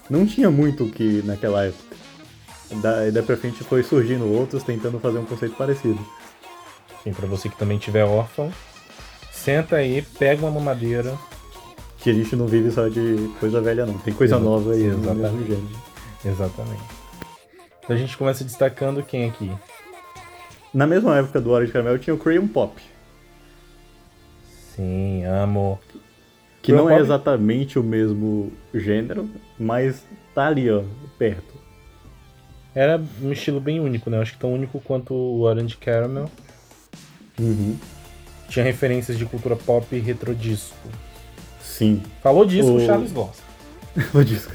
Não 0.09 0.25
tinha 0.25 0.49
muito 0.49 0.85
o 0.85 0.91
que 0.91 1.21
naquela 1.23 1.65
época. 1.65 1.95
Da, 2.81 3.09
daí 3.09 3.23
pra 3.23 3.37
frente 3.37 3.63
foi 3.63 3.83
surgindo 3.83 4.25
outros 4.25 4.63
tentando 4.63 4.99
fazer 4.99 5.17
um 5.19 5.25
conceito 5.25 5.55
parecido. 5.55 5.99
Enfim, 6.99 7.13
pra 7.13 7.27
você 7.27 7.49
que 7.49 7.57
também 7.57 7.77
tiver 7.77 8.03
órfão, 8.03 8.51
senta 9.31 9.77
aí, 9.77 10.01
pega 10.17 10.45
uma 10.45 10.51
mamadeira. 10.51 11.17
Que 11.99 12.09
a 12.09 12.13
gente 12.13 12.35
não 12.35 12.47
vive 12.47 12.71
só 12.71 12.87
de 12.87 13.31
coisa 13.39 13.61
velha, 13.61 13.85
não. 13.85 13.97
Tem 13.97 14.13
coisa 14.13 14.37
nova 14.37 14.73
aí 14.73 14.85
exatamente. 14.85 15.75
Exatamente. 16.23 16.83
Então 17.83 17.95
a 17.95 17.99
gente 17.99 18.17
começa 18.17 18.43
destacando 18.43 19.03
quem 19.03 19.29
aqui? 19.29 19.51
Na 20.73 20.85
mesma 20.85 21.17
época 21.17 21.39
do 21.39 21.51
Orange 21.51 21.71
Caramel 21.71 21.97
tinha 21.97 22.13
o 22.13 22.17
Crayon 22.17 22.47
Pop. 22.47 22.79
Sim, 24.75 25.23
amo. 25.23 25.79
Que 26.67 26.73
não 26.73 26.89
é 26.89 26.99
exatamente 26.99 27.79
o 27.79 27.83
mesmo 27.83 28.51
gênero, 28.73 29.29
mas 29.57 30.03
tá 30.35 30.47
ali, 30.47 30.69
ó, 30.69 30.83
perto. 31.17 31.55
Era 32.75 33.01
um 33.21 33.31
estilo 33.31 33.61
bem 33.61 33.79
único, 33.79 34.09
né? 34.09 34.19
Acho 34.19 34.33
que 34.33 34.39
tão 34.39 34.53
único 34.53 34.81
quanto 34.81 35.13
o 35.13 35.43
Orange 35.43 35.77
Caramel. 35.77 36.29
Uhum. 37.39 37.77
Tinha 38.49 38.65
referências 38.65 39.17
de 39.17 39.25
cultura 39.25 39.55
pop 39.55 39.95
e 39.95 39.99
retrodisco. 39.99 40.75
Sim. 41.61 42.03
Falou 42.21 42.45
disso, 42.45 42.75
o 42.75 42.85
Charles 42.85 43.13
gosta. 43.13 43.47
O 44.13 44.21
disco. 44.21 44.53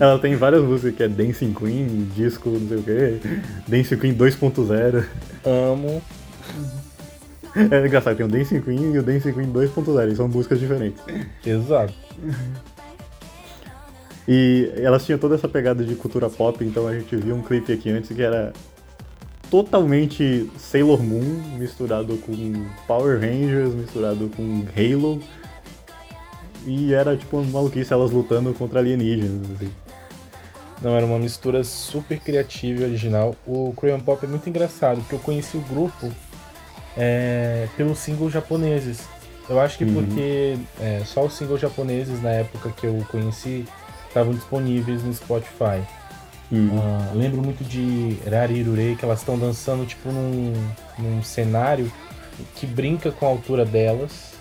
Ela 0.00 0.18
tem 0.18 0.34
várias 0.34 0.62
músicas 0.62 0.96
que 0.96 1.02
é 1.04 1.08
Dancing 1.08 1.54
Queen, 1.54 2.10
disco 2.14 2.50
não 2.50 2.68
sei 2.68 2.76
o 2.76 2.82
que, 2.82 3.20
Dancing 3.68 3.98
Queen 3.98 4.14
2.0. 4.14 5.06
Amo. 5.46 6.02
É 7.54 7.86
engraçado, 7.86 8.16
tem 8.16 8.24
o 8.24 8.28
Dancing 8.28 8.60
Queen 8.60 8.94
e 8.94 8.98
o 8.98 9.02
Dancing 9.02 9.32
Queen 9.32 9.52
2.0, 9.52 10.12
e 10.12 10.16
são 10.16 10.28
músicas 10.28 10.58
diferentes. 10.58 11.02
Exato. 11.44 11.94
E 14.26 14.72
elas 14.76 15.04
tinham 15.04 15.18
toda 15.18 15.34
essa 15.34 15.48
pegada 15.48 15.84
de 15.84 15.94
cultura 15.94 16.30
pop, 16.30 16.64
então 16.64 16.86
a 16.86 16.94
gente 16.98 17.14
viu 17.16 17.34
um 17.34 17.42
clipe 17.42 17.72
aqui 17.72 17.90
antes 17.90 18.14
que 18.14 18.22
era 18.22 18.52
totalmente 19.50 20.50
Sailor 20.56 21.02
Moon 21.02 21.58
misturado 21.58 22.16
com 22.18 22.32
Power 22.86 23.20
Rangers, 23.20 23.74
misturado 23.74 24.30
com 24.34 24.64
Halo. 24.74 25.20
E 26.64 26.94
era 26.94 27.16
tipo 27.16 27.36
uma 27.36 27.50
maluquice 27.50 27.92
elas 27.92 28.12
lutando 28.12 28.54
contra 28.54 28.78
alienígenas, 28.78 29.50
assim. 29.56 29.70
Não, 30.80 30.96
era 30.96 31.04
uma 31.04 31.18
mistura 31.18 31.62
super 31.64 32.18
criativa 32.18 32.82
e 32.82 32.84
original. 32.84 33.36
O 33.46 33.74
Crayon 33.76 34.00
Pop 34.00 34.24
é 34.24 34.28
muito 34.28 34.48
engraçado, 34.48 35.00
porque 35.00 35.16
eu 35.16 35.18
conheci 35.18 35.56
o 35.56 35.60
grupo 35.60 36.10
é, 36.96 37.68
pelos 37.76 37.98
singles 37.98 38.32
japoneses. 38.32 39.00
Eu 39.48 39.60
acho 39.60 39.76
que 39.78 39.84
Uhum. 39.84 39.94
porque 39.94 40.56
é, 40.80 41.02
só 41.04 41.24
os 41.24 41.34
singles 41.34 41.60
japoneses 41.60 42.22
na 42.22 42.30
época 42.30 42.70
que 42.70 42.86
eu 42.86 43.04
conheci 43.10 43.64
estavam 44.08 44.32
disponíveis 44.32 45.02
no 45.02 45.12
Spotify. 45.12 45.82
Hum. 46.52 46.68
Ah, 46.78 47.12
lembro 47.14 47.42
muito 47.42 47.64
de 47.64 48.18
Rarirure, 48.30 48.94
que 48.96 49.04
elas 49.04 49.20
estão 49.20 49.38
dançando 49.38 49.86
tipo 49.86 50.10
num, 50.12 50.52
num 50.98 51.22
cenário 51.22 51.90
que 52.56 52.66
brinca 52.66 53.10
com 53.10 53.26
a 53.26 53.28
altura 53.30 53.64
delas. 53.64 54.32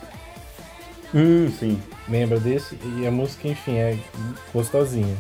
Hum, 1.14 1.52
sim. 1.60 1.82
Lembra 2.08 2.40
desse? 2.40 2.78
E 2.98 3.08
a 3.08 3.12
música, 3.12 3.48
enfim, 3.48 3.76
é 3.78 3.98
gostosinha. 4.54 5.16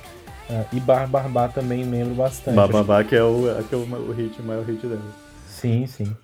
Ah, 0.50 0.63
e 0.74 0.80
Bar 0.80 1.08
Barbá 1.08 1.48
também 1.48 1.84
lembro 1.84 2.15
bastante. 2.15 2.56
Bababá, 2.56 3.04
que 3.04 3.15
é 3.15 3.24
o, 3.24 3.44
que 3.67 3.74
é 3.76 3.78
o, 3.78 3.82
o 3.82 4.12
hit, 4.12 4.39
o 4.39 4.44
maior 4.44 4.63
hit 4.65 4.86
dela. 4.86 5.02
Sim, 5.48 5.86
sim. 5.88 6.15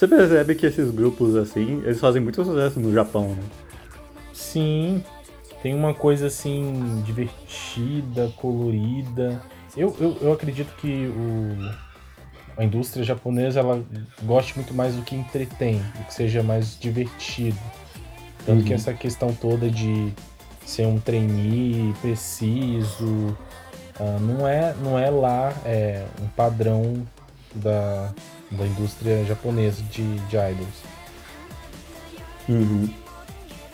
Você 0.00 0.08
percebe 0.08 0.54
que 0.54 0.64
esses 0.64 0.90
grupos 0.90 1.36
assim, 1.36 1.82
eles 1.84 2.00
fazem 2.00 2.22
muito 2.22 2.42
sucesso 2.42 2.80
no 2.80 2.90
Japão, 2.90 3.34
né? 3.34 3.42
Sim, 4.32 5.04
tem 5.62 5.74
uma 5.74 5.92
coisa 5.92 6.28
assim 6.28 7.02
divertida, 7.04 8.32
colorida. 8.36 9.42
Eu, 9.76 9.94
eu, 10.00 10.16
eu 10.22 10.32
acredito 10.32 10.74
que 10.76 11.06
o, 11.06 11.70
a 12.56 12.64
indústria 12.64 13.04
japonesa 13.04 13.60
ela 13.60 13.84
goste 14.22 14.56
muito 14.56 14.72
mais 14.72 14.94
do 14.94 15.02
que 15.02 15.14
entretém, 15.14 15.82
do 15.98 16.04
que 16.06 16.14
seja 16.14 16.42
mais 16.42 16.80
divertido. 16.80 17.58
Tanto 18.46 18.64
que 18.64 18.70
Uhum. 18.70 18.76
essa 18.76 18.94
questão 18.94 19.34
toda 19.34 19.68
de 19.68 20.14
ser 20.64 20.86
um 20.86 20.98
trainee 20.98 21.92
preciso 22.00 23.36
ah, 23.98 24.16
não, 24.18 24.48
é, 24.48 24.74
não 24.82 24.98
é 24.98 25.10
lá 25.10 25.52
é, 25.62 26.06
um 26.22 26.26
padrão 26.28 27.06
da, 27.54 28.14
da 28.50 28.66
indústria 28.66 29.24
japonesa 29.24 29.82
de, 29.90 30.02
de 30.20 30.36
idols. 30.36 30.82
Uhum. 32.48 32.88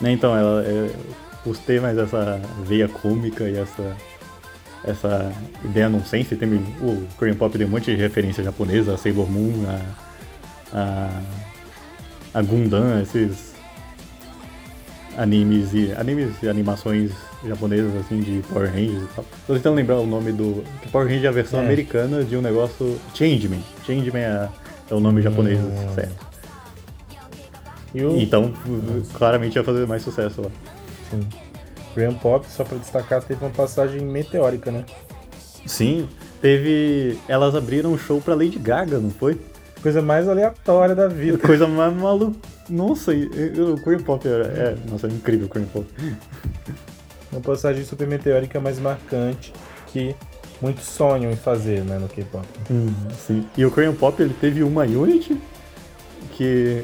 Né, 0.00 0.12
Então, 0.12 0.36
ela, 0.36 0.62
é, 0.64 0.90
por 1.42 1.56
ter 1.56 1.80
mais 1.80 1.96
essa 1.96 2.40
veia 2.64 2.88
cômica 2.88 3.44
e 3.44 3.56
essa, 3.56 3.96
essa 4.84 5.32
ideia 5.64 5.88
nonsense, 5.88 6.36
tem, 6.36 6.48
o 6.80 7.06
Korean 7.16 7.34
Pop 7.34 7.56
tem 7.56 7.66
um 7.66 7.70
monte 7.70 7.94
de 7.94 7.96
referência 8.00 8.44
japonesa, 8.44 8.94
a 8.94 8.98
Sailor 8.98 9.30
Moon, 9.30 9.64
a, 9.66 10.76
a, 10.78 11.20
a 12.34 12.42
Gundam, 12.42 13.00
esses 13.00 13.54
animes 15.16 15.72
e 15.72 15.92
animes 15.96 16.30
e 16.42 16.48
animações 16.48 17.10
japonesas 17.46 17.94
assim 17.96 18.20
de 18.20 18.42
Power 18.52 18.70
Rangers 18.70 19.02
e 19.02 19.06
tal. 19.14 19.24
Tô 19.46 19.54
tentando 19.54 19.76
lembrar 19.76 19.96
o 19.98 20.06
nome 20.06 20.32
do. 20.32 20.62
Power 20.92 21.06
Ranger 21.08 21.24
é 21.24 21.28
a 21.28 21.32
versão 21.32 21.60
É. 21.60 21.64
americana 21.64 22.22
de 22.22 22.36
um 22.36 22.42
negócio. 22.42 23.00
Changeman. 23.14 23.62
Changeman 23.86 24.20
é, 24.20 24.48
é 24.90 24.94
o 24.94 25.00
nome 25.00 25.22
japonês 25.22 25.58
Hum. 25.58 25.94
certo. 25.94 26.26
O 27.94 28.16
Então, 28.18 28.52
claramente 29.14 29.56
ia 29.56 29.64
fazer 29.64 29.86
mais 29.86 30.02
sucesso 30.02 30.42
lá. 30.42 30.50
sim, 31.10 31.20
Korean 31.94 32.12
Pop, 32.14 32.46
só 32.46 32.62
pra 32.62 32.76
destacar, 32.76 33.22
teve 33.22 33.42
uma 33.42 33.50
passagem 33.50 34.02
meteórica, 34.02 34.70
né? 34.70 34.84
Sim, 35.64 36.06
teve. 36.42 37.18
Elas 37.26 37.54
abriram 37.54 37.92
um 37.92 37.98
show 37.98 38.20
pra 38.20 38.34
Lady 38.34 38.58
Gaga, 38.58 38.98
não 38.98 39.10
foi? 39.10 39.40
Coisa 39.82 40.02
mais 40.02 40.28
aleatória 40.28 40.94
da 40.94 41.08
vida. 41.08 41.38
Coisa 41.38 41.66
mais 41.66 41.94
maluca. 41.94 42.36
Nossa, 42.68 43.12
o 43.12 43.80
Korean 43.82 44.00
Pop 44.02 44.26
era. 44.28 44.44
É, 44.46 44.76
nossa, 44.90 45.06
é 45.06 45.10
incrível 45.10 45.46
o 45.46 45.48
Korean 45.48 45.66
Pop. 45.68 45.86
Uma 47.32 47.40
passagem 47.40 47.84
super 47.84 48.06
meteórica 48.06 48.60
mais 48.60 48.78
marcante 48.78 49.52
que 49.88 50.14
muitos 50.60 50.84
sonham 50.84 51.30
em 51.30 51.36
fazer, 51.36 51.82
né, 51.82 51.98
no 51.98 52.08
K-pop. 52.08 52.46
Sim. 53.26 53.44
E 53.56 53.64
o 53.64 53.70
Korean 53.70 53.94
Pop 53.94 54.20
ele 54.22 54.34
teve 54.40 54.62
uma 54.62 54.84
unit 54.84 55.36
que, 56.32 56.82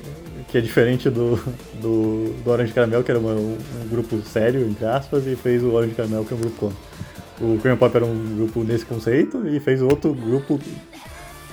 que 0.49 0.59
é 0.59 0.61
diferente 0.61 1.09
do, 1.11 1.37
do, 1.81 2.33
do 2.45 2.51
Orange 2.51 2.73
Caramel, 2.73 3.03
que 3.03 3.11
era 3.11 3.19
uma- 3.21 3.33
um 3.35 3.59
grupo 3.91 4.21
sério, 4.23 4.67
entre 4.69 4.85
aspas, 4.85 5.27
e 5.27 5.37
fez 5.37 5.63
o 5.63 5.73
Orange 5.73 5.95
Caramel, 5.95 6.25
que 6.25 6.33
é 6.33 6.37
um 6.37 6.41
grupo 6.41 6.57
cômico. 6.59 6.81
O 7.41 7.59
Korean 7.59 7.77
Pop 7.77 7.97
era 7.97 8.05
um 8.05 8.37
grupo 8.37 8.63
nesse 8.63 8.85
conceito 8.87 9.47
e 9.49 9.59
fez 9.59 9.83
outro 9.83 10.15
grupo, 10.15 10.61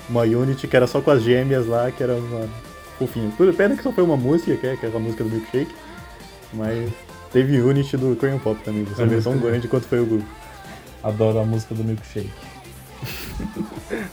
uma 0.08 0.22
unit 0.22 0.66
que 0.68 0.76
era 0.76 0.86
só 0.86 1.00
com 1.00 1.10
as 1.10 1.22
gêmeas 1.22 1.66
lá, 1.66 1.90
que 1.90 2.02
era 2.02 2.14
uma 2.14 2.46
fofinha. 2.98 3.30
Por 3.36 3.52
pena 3.54 3.76
que 3.76 3.82
só 3.82 3.90
foi 3.90 4.04
uma 4.04 4.16
música, 4.16 4.54
que 4.56 4.66
é, 4.66 4.78
é 4.80 4.86
a 4.94 4.98
música 5.00 5.24
do 5.24 5.30
Milkshake, 5.30 5.74
mas 6.52 6.90
teve 7.32 7.60
unit 7.60 7.96
do 7.96 8.14
Korean 8.16 8.38
Pop 8.38 8.60
também, 8.62 8.84
você 8.84 9.02
vê 9.06 9.16
tão 9.22 9.32
grande 9.38 9.68
quanto 9.68 9.86
foi 9.86 10.00
o 10.00 10.06
grupo. 10.06 10.39
Adoro 11.02 11.38
a 11.38 11.44
música 11.44 11.74
do 11.74 11.82
Milkshake. 11.84 12.30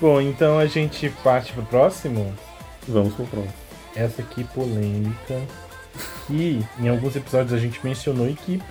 Bom, 0.00 0.20
então 0.20 0.58
a 0.58 0.66
gente 0.66 1.08
parte 1.24 1.52
pro 1.52 1.64
próximo. 1.64 2.32
Vamos 2.86 3.14
pro 3.14 3.26
próximo. 3.26 3.52
Essa 3.96 4.22
aqui 4.22 4.44
polêmica. 4.44 5.40
Que 6.26 6.64
em 6.78 6.88
alguns 6.88 7.16
episódios 7.16 7.52
a 7.52 7.58
gente 7.58 7.80
mencionou 7.82 8.28
e 8.28 8.34
que 8.34 8.62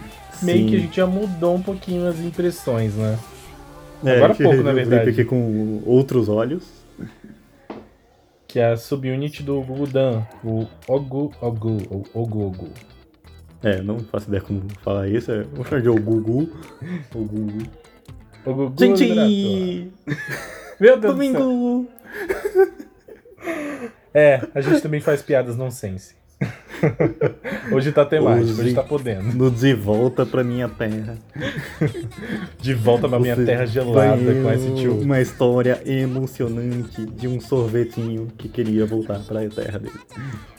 meio 0.42 0.60
Sim. 0.60 0.68
que 0.70 0.76
a 0.76 0.80
gente 0.80 0.96
já 0.96 1.06
mudou 1.06 1.56
um 1.56 1.62
pouquinho 1.62 2.08
as 2.08 2.20
impressões, 2.20 2.94
né? 2.96 3.20
É, 4.06 4.16
Agora 4.16 4.32
a 4.32 4.36
gente 4.36 4.44
pouco, 4.44 4.64
na 4.64 4.72
verdade. 4.72 5.10
aqui 5.10 5.26
com 5.26 5.82
outros 5.86 6.30
olhos. 6.30 6.64
Que 8.48 8.60
é 8.60 8.72
a 8.72 8.78
subunit 8.78 9.44
do 9.44 9.62
Gugudan, 9.62 10.26
o 10.44 10.66
Ogu 10.88 11.34
Ogu, 11.42 11.78
ou 11.90 12.06
Ogu 12.14 12.48
Ogu. 12.48 12.70
É, 13.64 13.82
não 13.82 14.00
faço 14.00 14.28
ideia 14.28 14.42
como 14.42 14.64
falar 14.82 15.08
isso. 15.08 15.32
É, 15.32 15.44
vou 15.44 15.66
chamar 15.66 15.82
de 15.82 15.90
o 15.90 15.96
Gugu. 15.96 16.50
O 17.14 17.26
Gugu. 17.26 17.64
O 18.46 18.54
Gugu 18.54 18.80
Gente! 18.80 19.92
Meu 20.80 20.98
Deus 21.00 21.16
do 21.16 21.24
céu. 21.24 21.40
Domingo! 21.40 21.88
É, 24.14 24.42
a 24.54 24.62
gente 24.62 24.82
também 24.82 25.00
faz 25.00 25.22
piadas 25.22 25.56
nonsense. 25.56 26.17
Hoje 27.72 27.92
tá 27.92 28.06
temático, 28.06 28.52
hoje 28.52 28.62
Hoje. 28.62 28.74
tá 28.74 28.84
podendo. 28.84 29.34
No 29.34 29.52
de 29.52 29.74
volta 29.74 30.26
pra 30.26 30.44
minha 30.44 30.70
terra. 30.70 31.18
De 32.60 32.74
volta 32.74 33.10
pra 33.10 33.20
minha 33.20 33.36
Você 33.36 33.46
terra 33.46 33.66
gelada 33.66 34.18
com 34.42 34.52
esse 34.52 34.76
tio. 34.76 35.00
Uma 35.00 35.22
história 35.22 35.82
emocionante 35.86 37.06
de 37.06 37.28
um 37.28 37.40
sorvetinho 37.40 38.28
que 38.38 38.48
queria 38.48 38.86
voltar 38.86 39.20
pra 39.20 39.48
terra 39.50 39.80
dele. 39.80 40.00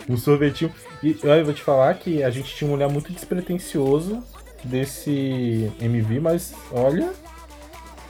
Um 0.08 0.16
sorvetinho. 0.16 0.70
E 1.02 1.16
olha, 1.24 1.40
eu 1.40 1.44
vou 1.44 1.54
te 1.54 1.62
falar 1.62 1.94
que 1.94 2.22
a 2.22 2.30
gente 2.30 2.54
tinha 2.54 2.70
um 2.70 2.74
olhar 2.74 2.88
muito 2.88 3.12
despretensioso 3.12 4.22
desse 4.64 5.70
MV, 5.80 6.20
mas 6.20 6.54
olha, 6.72 7.10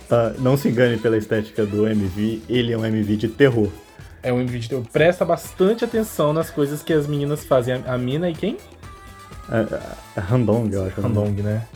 Tá, 0.09 0.33
não 0.39 0.57
se 0.57 0.69
engane 0.69 0.97
pela 0.97 1.19
estética 1.19 1.67
do 1.67 1.87
MV, 1.87 2.41
ele 2.49 2.73
é 2.73 2.79
um 2.79 2.85
MV 2.85 3.17
de 3.17 3.29
terror. 3.29 3.69
É 4.23 4.33
um 4.33 4.41
MV 4.41 4.59
de 4.59 4.69
teu. 4.69 4.83
Presta 4.93 5.25
bastante 5.25 5.85
atenção 5.85 6.33
nas 6.33 6.51
coisas 6.51 6.83
que 6.83 6.93
as 6.93 7.07
meninas 7.07 7.45
fazem. 7.45 7.75
A, 7.87 7.95
a 7.95 7.99
mina 7.99 8.29
e 8.29 8.35
quem? 8.35 8.57
A, 9.49 10.21
a 10.21 10.21
Handong, 10.21 10.71
eu 10.73 10.87
acho. 10.87 11.01
né? 11.01 11.07
Handong, 11.09 11.43
né? 11.43 11.67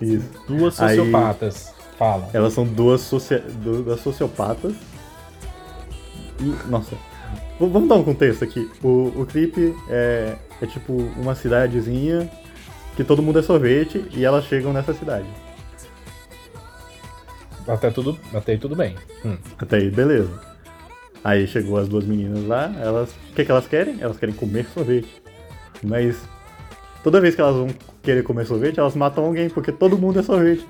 Isso. 0.00 0.28
Duas 0.46 0.80
Aí- 0.80 0.96
sociopatas. 0.96 1.74
Fala. 1.98 2.30
Elas 2.32 2.52
são 2.52 2.64
duas, 2.64 3.00
socia- 3.00 3.44
duas 3.62 4.00
sociopatas. 4.00 4.72
E, 6.40 6.44
nossa, 6.68 6.94
Vamos 7.60 7.88
dar 7.88 7.96
um 7.96 8.04
contexto 8.04 8.44
aqui. 8.44 8.70
O, 8.84 9.12
o 9.22 9.26
clipe 9.26 9.74
é, 9.88 10.36
é 10.62 10.66
tipo 10.66 10.92
uma 11.16 11.34
cidadezinha 11.34 12.30
que 12.96 13.02
todo 13.02 13.20
mundo 13.20 13.40
é 13.40 13.42
sorvete 13.42 14.04
e 14.12 14.24
elas 14.24 14.44
chegam 14.44 14.72
nessa 14.72 14.94
cidade. 14.94 15.26
Até, 17.66 17.90
tudo, 17.90 18.16
até 18.32 18.52
aí 18.52 18.58
tudo 18.58 18.74
bem. 18.76 18.94
Hum. 19.24 19.36
Até 19.58 19.76
aí, 19.76 19.90
beleza. 19.90 20.30
Aí 21.24 21.46
chegou 21.46 21.76
as 21.78 21.88
duas 21.88 22.04
meninas 22.04 22.44
lá, 22.46 22.72
elas. 22.80 23.10
O 23.30 23.34
que, 23.34 23.44
que 23.44 23.50
elas 23.50 23.66
querem? 23.66 23.96
Elas 24.00 24.16
querem 24.18 24.34
comer 24.34 24.66
sorvete. 24.72 25.22
Mas 25.82 26.16
toda 27.02 27.20
vez 27.20 27.34
que 27.34 27.40
elas 27.40 27.54
vão 27.56 27.68
querer 28.02 28.22
comer 28.22 28.46
sorvete, 28.46 28.78
elas 28.78 28.94
matam 28.94 29.24
alguém, 29.24 29.48
porque 29.50 29.72
todo 29.72 29.98
mundo 29.98 30.20
é 30.20 30.22
sorvete. 30.22 30.66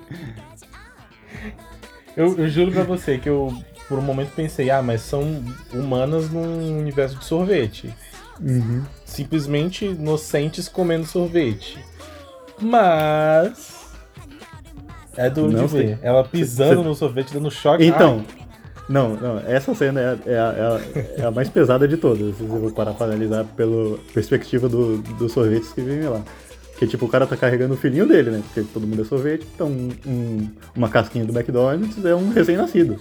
Eu, 2.17 2.37
eu 2.37 2.49
juro 2.49 2.71
pra 2.71 2.83
você 2.83 3.17
que 3.17 3.29
eu, 3.29 3.53
por 3.87 3.97
um 3.97 4.01
momento, 4.01 4.31
pensei, 4.35 4.69
ah, 4.69 4.81
mas 4.81 5.01
são 5.01 5.43
humanas 5.73 6.29
num 6.29 6.77
universo 6.79 7.15
de 7.17 7.25
sorvete. 7.25 7.93
Simplesmente 9.05 9.85
inocentes 9.85 10.67
comendo 10.67 11.05
sorvete. 11.05 11.77
Mas. 12.61 13.79
É 15.15 15.29
duro 15.29 15.51
Não 15.51 15.65
de 15.65 15.71
sei. 15.71 15.85
ver. 15.87 15.99
Ela 16.01 16.23
pisando 16.23 16.81
Cê- 16.81 16.87
no 16.87 16.95
sorvete, 16.95 17.33
dando 17.33 17.51
choque. 17.51 17.85
Então. 17.85 18.23
Não, 18.89 19.15
não, 19.15 19.39
essa 19.47 19.73
cena 19.75 19.99
é, 20.01 20.05
a- 20.07 20.17
é 20.25 20.39
a, 20.39 20.41
é 20.41 20.61
a- 20.61 21.21
é 21.21 21.25
a 21.27 21.31
mais 21.31 21.47
pesada 21.47 21.87
de 21.87 21.95
todas, 21.95 22.35
se 22.35 22.41
eu 22.41 22.47
vou 22.47 22.71
parar 22.71 22.93
pra 22.93 23.05
analisar 23.05 23.43
pela 23.55 23.97
perspectiva 24.13 24.67
do, 24.67 24.97
dos 24.97 25.31
sorvetes 25.31 25.71
que 25.71 25.81
vivem 25.81 26.09
lá. 26.09 26.21
Porque, 26.71 26.87
tipo, 26.87 27.05
o 27.05 27.09
cara 27.09 27.27
tá 27.27 27.37
carregando 27.37 27.73
o 27.73 27.77
filhinho 27.77 28.07
dele, 28.07 28.31
né? 28.31 28.41
Porque 28.45 28.67
todo 28.73 28.87
mundo 28.87 29.01
é 29.01 29.05
sorvete, 29.05 29.45
então 29.53 29.67
um- 29.67 29.89
um- 30.07 30.49
uma 30.75 30.89
casquinha 30.89 31.23
do 31.23 31.31
McDonald's 31.37 32.03
é 32.03 32.15
um 32.15 32.29
recém-nascido. 32.31 32.97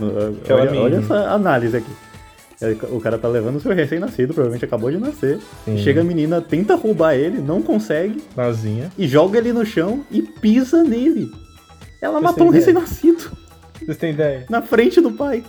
Olha, 0.00 0.70
mini. 0.70 0.78
olha 0.82 0.96
essa 0.96 1.30
análise 1.30 1.76
aqui. 1.76 1.90
É, 2.60 2.74
O 2.90 3.00
cara 3.00 3.18
tá 3.18 3.28
levando 3.28 3.56
o 3.56 3.60
seu 3.60 3.72
recém-nascido, 3.72 4.32
provavelmente 4.34 4.64
acabou 4.64 4.90
de 4.90 4.98
nascer. 4.98 5.38
Sim. 5.64 5.78
Chega 5.78 6.00
a 6.00 6.04
menina, 6.04 6.40
tenta 6.40 6.74
roubar 6.74 7.14
ele, 7.14 7.38
não 7.38 7.60
consegue, 7.62 8.22
Nazinha. 8.36 8.90
e 8.98 9.06
joga 9.06 9.38
ele 9.38 9.52
no 9.52 9.64
chão 9.64 10.04
e 10.10 10.22
pisa 10.22 10.82
nele. 10.82 11.30
Ela 12.00 12.18
Você 12.18 12.24
matou 12.24 12.46
um 12.46 12.50
recém-nascido 12.50 13.30
Vocês 13.86 13.98
têm 13.98 14.10
ideia? 14.10 14.44
na 14.50 14.60
frente 14.62 15.00
do 15.00 15.12
pai. 15.12 15.44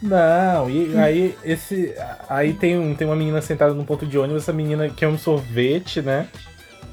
Não, 0.00 0.70
e 0.70 0.96
aí 0.96 1.36
esse. 1.44 1.92
Aí 2.28 2.52
tem, 2.54 2.78
um, 2.78 2.94
tem 2.94 3.04
uma 3.06 3.16
menina 3.16 3.42
sentada 3.42 3.74
num 3.74 3.84
ponto 3.84 4.06
de 4.06 4.16
ônibus, 4.16 4.44
essa 4.44 4.52
menina 4.52 4.88
quer 4.88 5.08
um 5.08 5.18
sorvete, 5.18 6.00
né? 6.00 6.28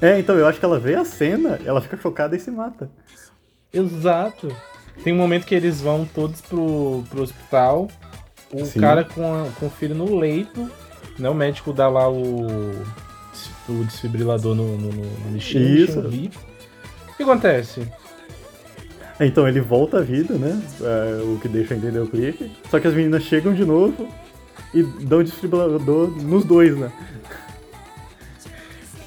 É, 0.00 0.18
então 0.18 0.34
eu 0.36 0.46
acho 0.46 0.58
que 0.58 0.64
ela 0.64 0.80
vê 0.80 0.96
a 0.96 1.04
cena, 1.04 1.60
ela 1.64 1.80
fica 1.80 1.96
chocada 1.96 2.34
e 2.34 2.40
se 2.40 2.50
mata. 2.50 2.90
Exato. 3.72 4.48
Tem 5.04 5.12
um 5.12 5.16
momento 5.16 5.46
que 5.46 5.54
eles 5.54 5.80
vão 5.80 6.04
todos 6.04 6.40
pro, 6.40 7.04
pro 7.08 7.22
hospital. 7.22 7.88
O 8.52 8.64
Sim. 8.66 8.80
cara 8.80 9.04
com, 9.04 9.32
a- 9.32 9.48
com 9.58 9.66
o 9.66 9.70
filho 9.70 9.94
no 9.94 10.16
leito, 10.18 10.68
né? 11.18 11.30
O 11.30 11.34
médico 11.34 11.72
dá 11.72 11.88
lá 11.88 12.10
o, 12.10 12.72
o 13.68 13.84
desfibrilador 13.84 14.54
no, 14.54 14.76
no, 14.76 14.92
no, 14.92 15.32
lixinho. 15.32 15.62
Isso. 15.84 16.00
O 16.00 17.14
que 17.16 17.22
acontece? 17.22 17.86
Então 19.20 19.46
ele 19.46 19.60
volta 19.60 19.98
à 19.98 20.00
vida, 20.02 20.34
né? 20.34 20.60
É, 20.80 21.22
o 21.22 21.38
que 21.38 21.46
deixa 21.48 21.74
entender 21.74 21.98
o 22.00 22.06
clipe. 22.08 22.50
Só 22.70 22.80
que 22.80 22.88
as 22.88 22.94
meninas 22.94 23.22
chegam 23.22 23.54
de 23.54 23.64
novo 23.64 24.08
e 24.74 24.82
dão 24.82 25.20
o 25.20 25.24
desfibrilador 25.24 26.08
nos 26.22 26.44
dois, 26.44 26.76
né? 26.76 26.90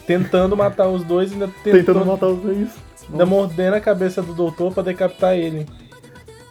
Tentando 0.07 0.55
matar 0.55 0.87
os 0.87 1.03
dois, 1.03 1.33
ainda 1.33 1.47
Tentando 1.63 1.77
tentando, 1.85 2.05
matar 2.05 2.27
os 2.27 2.39
dois. 2.41 2.69
ainda 3.11 3.25
mordendo 3.25 3.73
a 3.73 3.81
cabeça 3.81 4.21
do 4.21 4.33
doutor 4.33 4.73
pra 4.73 4.83
decapitar 4.83 5.35
ele. 5.35 5.65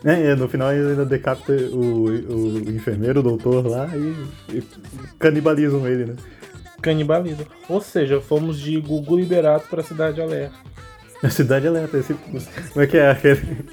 É, 0.04 0.34
no 0.34 0.48
final 0.48 0.68
ainda 0.68 1.06
decapita 1.06 1.52
o, 1.72 2.04
o 2.06 2.58
enfermeiro, 2.70 3.20
o 3.20 3.22
doutor 3.22 3.66
lá 3.66 3.88
e, 3.96 4.56
e 4.58 4.62
canibalizam 5.18 5.86
ele, 5.86 6.04
né? 6.06 6.16
Canibalismo. 6.82 7.46
Ou 7.68 7.80
seja, 7.80 8.20
fomos 8.20 8.60
de 8.60 8.78
Gugu 8.80 9.16
Liberato 9.16 9.68
pra 9.68 9.82
Cidade 9.82 10.20
Alerta. 10.20 10.54
A 11.24 11.30
cidade 11.30 11.66
alerta. 11.66 11.96
Esse, 11.96 12.12
como 12.14 12.84
é 12.84 12.86
que 12.86 12.98
é? 12.98 13.10
Aquele- 13.10 13.64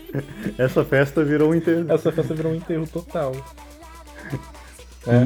Essa 0.57 0.85
festa 0.85 1.23
virou 1.23 1.51
um 1.51 1.55
enterro. 1.55 1.91
Essa 1.91 2.11
festa 2.11 2.33
virou 2.33 2.53
um 2.53 2.55
enterro 2.55 2.87
total. 2.87 3.33
É. 5.07 5.25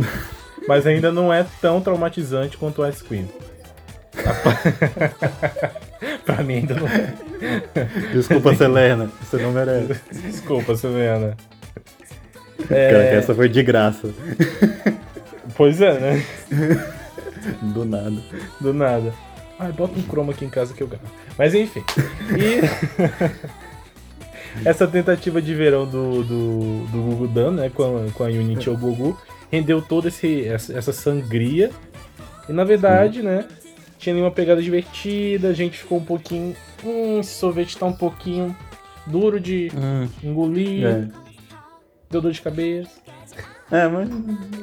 Mas 0.68 0.88
ainda 0.88 1.12
não 1.12 1.32
é 1.32 1.46
tão 1.62 1.80
traumatizante 1.82 2.58
quanto 2.58 2.82
o 2.82 2.90
Ice 2.90 3.04
Cream. 3.04 3.28
pra 6.26 6.42
mim 6.44 6.56
ainda 6.56 6.76
não 6.76 6.88
é. 6.88 7.14
Desculpa, 8.14 8.56
Selena, 8.56 9.12
você 9.22 9.38
não 9.38 9.52
merece. 9.52 10.00
Desculpa, 10.12 10.76
Selena. 10.76 11.38
Cara, 12.68 13.10
que 13.10 13.16
essa 13.16 13.36
foi 13.36 13.50
de 13.50 13.62
graça. 13.62 14.10
Pois 15.56 15.80
é, 15.82 16.00
né? 16.00 16.26
Do 17.62 17.86
nada. 17.86 18.18
Do 18.60 18.74
nada. 18.74 19.14
Ai, 19.60 19.72
bota 19.72 19.97
um 19.97 20.03
chroma 20.03 20.34
aqui 20.34 20.43
em 20.45 20.49
casa 20.49 20.74
que 20.74 20.84
eu 20.84 20.88
gravo. 20.88 21.06
Mas 21.38 21.53
enfim. 21.53 21.84
E. 22.38 22.62
Essa 24.64 24.88
tentativa 24.88 25.41
de 25.41 25.53
verão 25.53 25.86
do, 25.86 26.24
do, 26.24 26.86
do 26.88 27.01
Gugu 27.01 27.28
Dan, 27.28 27.51
né? 27.51 27.70
Com 27.74 27.84
a, 28.08 28.12
com 28.12 28.24
a 28.24 28.28
Unity 28.28 28.70
ou 28.70 28.78
Gugu, 28.78 29.20
rendeu 29.51 29.82
toda 29.82 30.08
esse, 30.08 30.45
essa, 30.45 30.78
essa 30.78 30.93
sangria. 30.93 31.72
E 32.47 32.53
na 32.53 32.64
verdade, 32.64 33.22
né? 33.22 33.45
Tinha 33.99 34.16
uma 34.16 34.32
pegada 34.32 34.62
divertida, 34.62 35.49
a 35.49 35.53
gente 35.53 35.78
ficou 35.78 35.97
um 35.97 36.06
pouquinho. 36.06 36.56
Hum, 36.84 37.20
esse 37.20 37.34
sorvete 37.34 37.78
tá 37.78 37.86
um 37.86 37.93
pouquinho 37.93 38.56
duro 39.08 39.39
de 39.39 39.70
engolir, 40.24 40.86
É. 40.86 41.08
deu 42.10 42.22
dor 42.22 42.32
de 42.32 42.41
cabeça. 42.41 42.91
É, 43.72 43.88
mas 43.88 44.07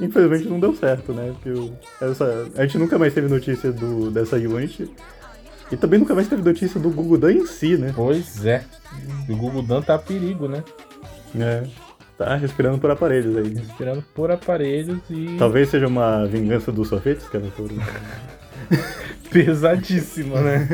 infelizmente 0.01 0.49
não 0.49 0.61
deu 0.61 0.75
certo, 0.77 1.13
né? 1.13 1.33
Porque 1.33 1.51
o- 1.51 1.73
essa, 2.01 2.47
a 2.57 2.63
gente 2.65 2.79
nunca 2.79 2.99
mais 2.99 3.13
teve 3.13 3.29
notícia 3.29 3.73
do, 3.73 4.11
dessa 4.11 4.37
Unity. 4.37 4.89
E 5.71 5.77
também 5.77 5.99
nunca 5.99 6.15
mais 6.15 6.29
teve 6.29 6.43
notícia 6.43 6.79
do 6.79 6.91
Google 6.91 7.19
Dan 7.19 7.33
em 7.33 7.47
si, 7.47 7.77
né? 7.77 7.93
Pois 7.97 8.45
é. 8.45 8.63
O 9.29 9.35
Gugu 9.37 9.63
Dan 9.63 9.81
tá 9.83 9.95
a 9.95 9.99
perigo, 9.99 10.47
né? 10.47 10.63
É. 11.39 11.63
Tá 12.19 12.37
respirando 12.37 12.79
por 12.79 12.91
aparelhos 12.91 13.35
aí. 13.37 13.55
Respirando 13.55 14.05
por 14.15 14.31
aparelhos 14.31 14.99
e. 15.11 15.35
Talvez 15.39 15.71
seja 15.71 15.87
uma 15.89 16.27
vingança 16.27 16.71
dos 16.71 16.89
sorvetes, 16.89 17.27
que 17.29 17.37
era 17.39 17.47
todo. 17.57 17.75
pesadíssima, 19.31 20.41
né? 20.41 20.69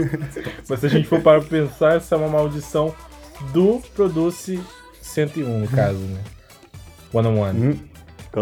Mas 0.69 0.81
se 0.81 0.87
a 0.87 0.89
gente 0.89 1.07
for 1.09 1.21
para 1.21 1.41
pensar, 1.41 1.97
essa 1.97 2.15
é 2.15 2.19
uma 2.19 2.29
maldição 2.29 2.95
do 3.53 3.81
Produce 3.95 4.61
101, 5.01 5.61
no 5.61 5.69
caso, 5.69 5.99
né? 5.99 6.21
One 7.13 7.29
on 7.29 7.39
one. 7.39 7.59
Hum, 7.69 7.73
Por 7.77 7.88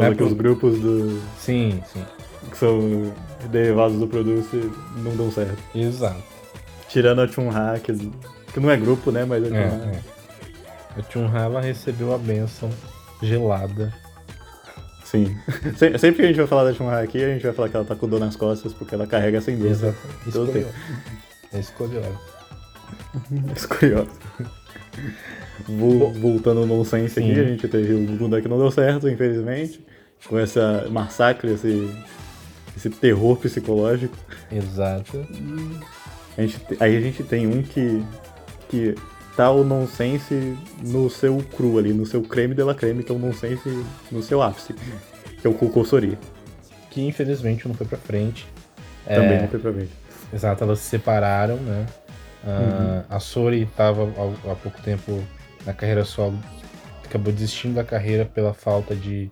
causa 0.00 0.14
É, 0.14 0.16
que 0.16 0.22
os 0.22 0.32
grupos 0.32 0.78
do, 0.78 1.20
Sim, 1.38 1.82
sim. 1.92 2.04
que 2.50 2.56
são 2.56 3.12
derivados 3.50 3.98
do 3.98 4.06
Produce 4.06 4.70
não 4.98 5.16
dão 5.16 5.30
certo. 5.30 5.56
Exato. 5.74 6.22
Tirando 6.88 7.20
a 7.22 7.28
Chunha, 7.28 7.78
que, 7.82 7.92
que 8.52 8.60
não 8.60 8.70
é 8.70 8.76
grupo, 8.76 9.10
né? 9.10 9.24
Mas 9.24 9.44
a 9.44 9.46
É, 9.48 9.50
Chunha. 9.70 9.92
é. 9.92 11.00
A 11.00 11.02
Chun-Ha, 11.12 11.40
ela 11.44 11.60
recebeu 11.60 12.14
a 12.14 12.18
benção 12.18 12.70
gelada. 13.22 13.92
Sim. 15.04 15.36
Se- 15.76 15.98
Sempre 15.98 16.16
que 16.16 16.22
a 16.22 16.26
gente 16.28 16.36
vai 16.38 16.46
falar 16.46 16.64
da 16.64 16.72
Chunha 16.74 16.98
aqui, 16.98 17.22
a 17.22 17.28
gente 17.34 17.42
vai 17.42 17.52
falar 17.52 17.68
que 17.68 17.76
ela 17.76 17.84
tá 17.84 17.94
com 17.94 18.08
dor 18.08 18.18
nas 18.20 18.34
costas 18.36 18.72
porque 18.72 18.94
ela 18.94 19.06
carrega 19.06 19.40
sem 19.40 19.56
dor. 19.58 19.70
Exato. 19.70 19.96
Escolheu. 20.26 20.68
É 21.52 21.58
escolheu. 21.60 22.02
Escolhosa. 23.54 24.08
Vol- 25.68 26.12
Voltando 26.12 26.60
ao 26.60 26.66
nonsense 26.66 27.18
aqui, 27.18 27.30
a 27.32 27.44
gente 27.44 27.66
teve 27.68 27.94
o 27.94 28.16
Gundam 28.16 28.40
que 28.40 28.48
não 28.48 28.58
deu 28.58 28.70
certo, 28.70 29.08
infelizmente. 29.08 29.84
Com 30.28 30.38
essa 30.38 30.86
massacre, 30.90 31.52
esse, 31.52 31.90
esse 32.76 32.90
terror 32.90 33.36
psicológico. 33.36 34.16
Exato. 34.50 35.26
A 36.36 36.42
gente, 36.42 36.58
te- 36.58 36.76
aí 36.80 36.96
a 36.96 37.00
gente 37.00 37.22
tem 37.22 37.46
um 37.46 37.62
que, 37.62 38.02
que 38.68 38.94
tá 39.36 39.50
o 39.50 39.62
nonsense 39.64 40.56
no 40.82 41.08
seu 41.10 41.38
cru 41.56 41.78
ali, 41.78 41.92
no 41.92 42.04
seu 42.06 42.22
creme 42.22 42.54
de 42.54 42.62
la 42.62 42.74
creme, 42.74 43.02
que 43.02 43.12
é 43.12 43.14
o 43.14 43.18
nonsense 43.18 43.68
no 44.10 44.22
seu 44.22 44.42
ápice. 44.42 44.74
Que 45.40 45.46
é 45.46 45.50
o 45.50 45.54
Kokosori. 45.54 46.18
Que 46.90 47.06
infelizmente 47.06 47.66
não 47.68 47.74
foi 47.74 47.86
pra 47.86 47.98
frente. 47.98 48.46
Também 49.06 49.40
não 49.42 49.48
foi 49.48 49.60
pra 49.60 49.72
frente. 49.72 49.92
Exato, 50.32 50.64
elas 50.64 50.78
se 50.80 50.88
separaram, 50.90 51.56
né? 51.58 51.86
Ah, 52.44 53.04
A 53.10 53.20
Sori 53.20 53.62
estava 53.62 54.04
há 54.04 54.54
pouco 54.54 54.80
tempo 54.82 55.22
na 55.66 55.74
carreira 55.74 56.04
solo, 56.04 56.38
acabou 57.04 57.32
desistindo 57.32 57.74
da 57.74 57.84
carreira 57.84 58.24
pela 58.24 58.54
falta 58.54 58.94
de, 58.94 59.30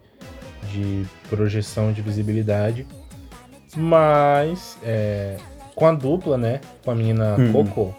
de 0.73 1.07
projeção 1.31 1.93
de 1.93 2.03
visibilidade. 2.03 2.87
Mas 3.77 4.77
é, 4.83 5.37
com 5.75 5.87
a 5.87 5.93
dupla, 5.93 6.37
né? 6.37 6.61
Com 6.85 6.91
a 6.91 6.95
menina 6.95 7.37
Uhum. 7.37 7.53
Coco, 7.53 7.95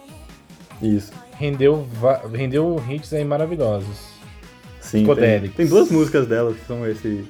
Isso. 0.81 1.11
rendeu, 1.37 1.87
rendeu 2.33 2.81
hits 2.89 3.13
aí 3.13 3.25
maravilhosos. 3.25 4.15
Sim, 4.79 5.05
tem, 5.15 5.49
tem 5.49 5.67
duas 5.67 5.89
músicas 5.89 6.27
dela 6.27 6.53
que 6.53 6.63
são 6.65 6.87
esse, 6.87 7.25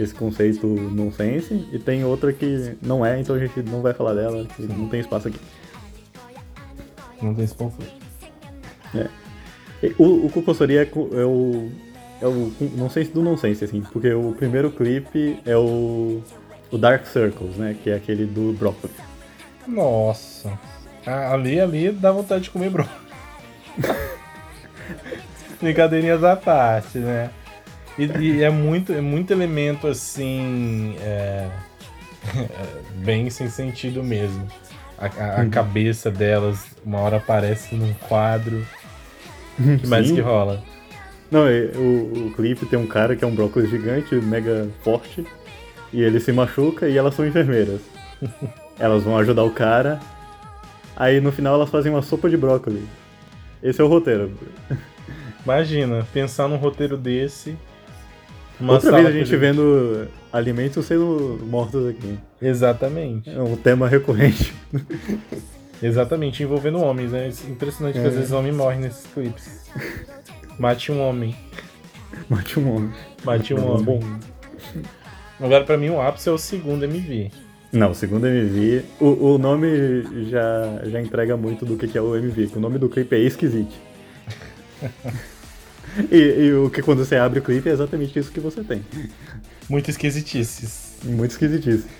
esse 0.00 0.14
conceito 0.14 0.66
nonsense, 0.66 1.68
e 1.70 1.78
tem 1.78 2.04
outra 2.04 2.32
que 2.32 2.76
não 2.82 3.04
é, 3.04 3.20
então 3.20 3.36
a 3.36 3.38
gente 3.38 3.62
não 3.62 3.82
vai 3.82 3.92
falar 3.92 4.14
dela, 4.14 4.46
não 4.58 4.88
tem 4.88 5.00
espaço 5.00 5.28
aqui. 5.28 5.38
Não 7.20 7.34
tem 7.34 7.44
esse 7.44 7.54
conflito. 7.54 7.92
O, 9.98 10.26
o 10.26 10.30
é, 10.78 11.20
é 11.20 11.24
o, 11.24 11.70
É 12.22 12.26
o. 12.26 12.52
Não 12.76 12.88
sei 12.88 13.04
se 13.04 13.10
do 13.12 13.22
nonsense, 13.22 13.64
assim, 13.64 13.82
porque 13.92 14.12
o 14.12 14.32
primeiro 14.32 14.70
clipe 14.70 15.38
é 15.44 15.56
o. 15.56 16.22
O 16.70 16.78
Dark 16.78 17.06
Circles, 17.06 17.56
né? 17.56 17.76
Que 17.82 17.90
é 17.90 17.94
aquele 17.94 18.24
do 18.26 18.52
brócolis. 18.52 18.96
Nossa. 19.66 20.58
Ali, 21.06 21.60
ali 21.60 21.90
dá 21.92 22.10
vontade 22.10 22.44
de 22.44 22.50
comer 22.50 22.70
brócolis. 22.70 23.00
Brincadeirinhas 25.60 26.22
à 26.24 26.36
parte, 26.36 26.98
né? 26.98 27.30
E, 27.98 28.04
e 28.06 28.42
é, 28.42 28.50
muito, 28.50 28.92
é 28.92 29.00
muito 29.00 29.32
elemento 29.32 29.86
assim. 29.86 30.96
é, 31.00 31.48
bem 33.04 33.30
sem 33.30 33.48
sentido 33.48 34.02
mesmo. 34.02 34.46
A, 34.98 35.06
a- 35.06 35.40
a 35.40 35.42
Uhum. 35.44 35.50
cabeça 35.50 36.10
delas, 36.10 36.64
uma 36.84 36.98
hora 37.00 37.16
aparece 37.18 37.74
num 37.74 37.92
quadro. 38.08 38.66
O 39.58 39.78
que 39.78 39.86
mais 39.86 40.08
Sim. 40.08 40.16
que 40.16 40.20
rola? 40.20 40.62
Não, 41.30 41.46
o, 41.76 42.26
o 42.26 42.32
clipe 42.34 42.66
tem 42.66 42.78
um 42.78 42.86
cara 42.86 43.16
que 43.16 43.24
é 43.24 43.26
um 43.26 43.34
brócolis 43.34 43.70
gigante, 43.70 44.14
mega 44.14 44.68
forte, 44.82 45.24
e 45.92 46.02
ele 46.02 46.20
se 46.20 46.32
machuca 46.32 46.88
e 46.88 46.96
elas 46.96 47.14
são 47.14 47.26
enfermeiras. 47.26 47.80
elas 48.78 49.02
vão 49.02 49.16
ajudar 49.18 49.42
o 49.44 49.50
cara, 49.50 50.00
aí 50.96 51.20
no 51.20 51.32
final 51.32 51.54
elas 51.54 51.70
fazem 51.70 51.92
uma 51.92 52.02
sopa 52.02 52.28
de 52.28 52.36
brócolis. 52.36 52.84
Esse 53.62 53.80
é 53.80 53.84
o 53.84 53.88
roteiro. 53.88 54.32
Imagina, 55.44 56.06
pensar 56.12 56.48
num 56.48 56.56
roteiro 56.56 56.96
desse. 56.96 57.56
uma 58.60 58.74
Outra 58.74 58.92
vez 58.92 59.06
a 59.06 59.12
gente 59.12 59.36
vendo 59.36 60.08
alimentos 60.32 60.86
sendo 60.86 61.38
mortos 61.46 61.86
aqui. 61.88 62.18
Exatamente. 62.40 63.30
É 63.30 63.40
um 63.40 63.56
tema 63.56 63.88
recorrente. 63.88 64.54
Exatamente, 65.86 66.42
envolvendo 66.42 66.78
homens, 66.78 67.12
né? 67.12 67.30
Impressionante 67.48 67.94
que 67.98 68.04
É. 68.04 68.08
às 68.08 68.14
vezes 68.14 68.32
homem 68.32 68.52
morre 68.52 68.78
nesses 68.78 69.06
clipes. 69.12 69.66
Mate 70.58 70.90
um 70.90 71.00
homem. 71.00 71.36
Mate 72.28 72.58
um 72.58 72.74
homem. 72.74 72.92
Mate 73.24 73.54
um 73.54 73.60
Bom. 73.82 73.96
homem. 73.96 74.20
Agora, 75.38 75.64
pra 75.64 75.76
mim, 75.76 75.90
o 75.90 76.00
ápice 76.00 76.28
é 76.28 76.32
o 76.32 76.38
segundo 76.38 76.84
MV. 76.84 77.30
Não, 77.72 77.92
segundo 77.92 78.26
MV, 78.26 78.84
o, 79.00 79.32
o 79.34 79.38
nome 79.38 79.66
já, 80.30 80.80
já 80.84 81.02
entrega 81.02 81.36
muito 81.36 81.66
do 81.66 81.76
que, 81.76 81.88
que 81.88 81.98
é 81.98 82.00
o 82.00 82.14
MV, 82.16 82.46
que 82.46 82.56
o 82.56 82.60
nome 82.60 82.78
do 82.78 82.88
clipe 82.88 83.16
é 83.16 83.18
Esquisite. 83.18 83.74
e, 86.10 86.16
e 86.16 86.52
o 86.54 86.70
que 86.70 86.80
quando 86.82 87.04
você 87.04 87.16
abre 87.16 87.40
o 87.40 87.42
clipe 87.42 87.68
é 87.68 87.72
exatamente 87.72 88.16
isso 88.18 88.30
que 88.30 88.40
você 88.40 88.62
tem. 88.62 88.82
Muito 89.68 89.90
esquisitices. 89.90 90.98
Muito 91.04 91.32
esquisitíssimo. 91.32 91.90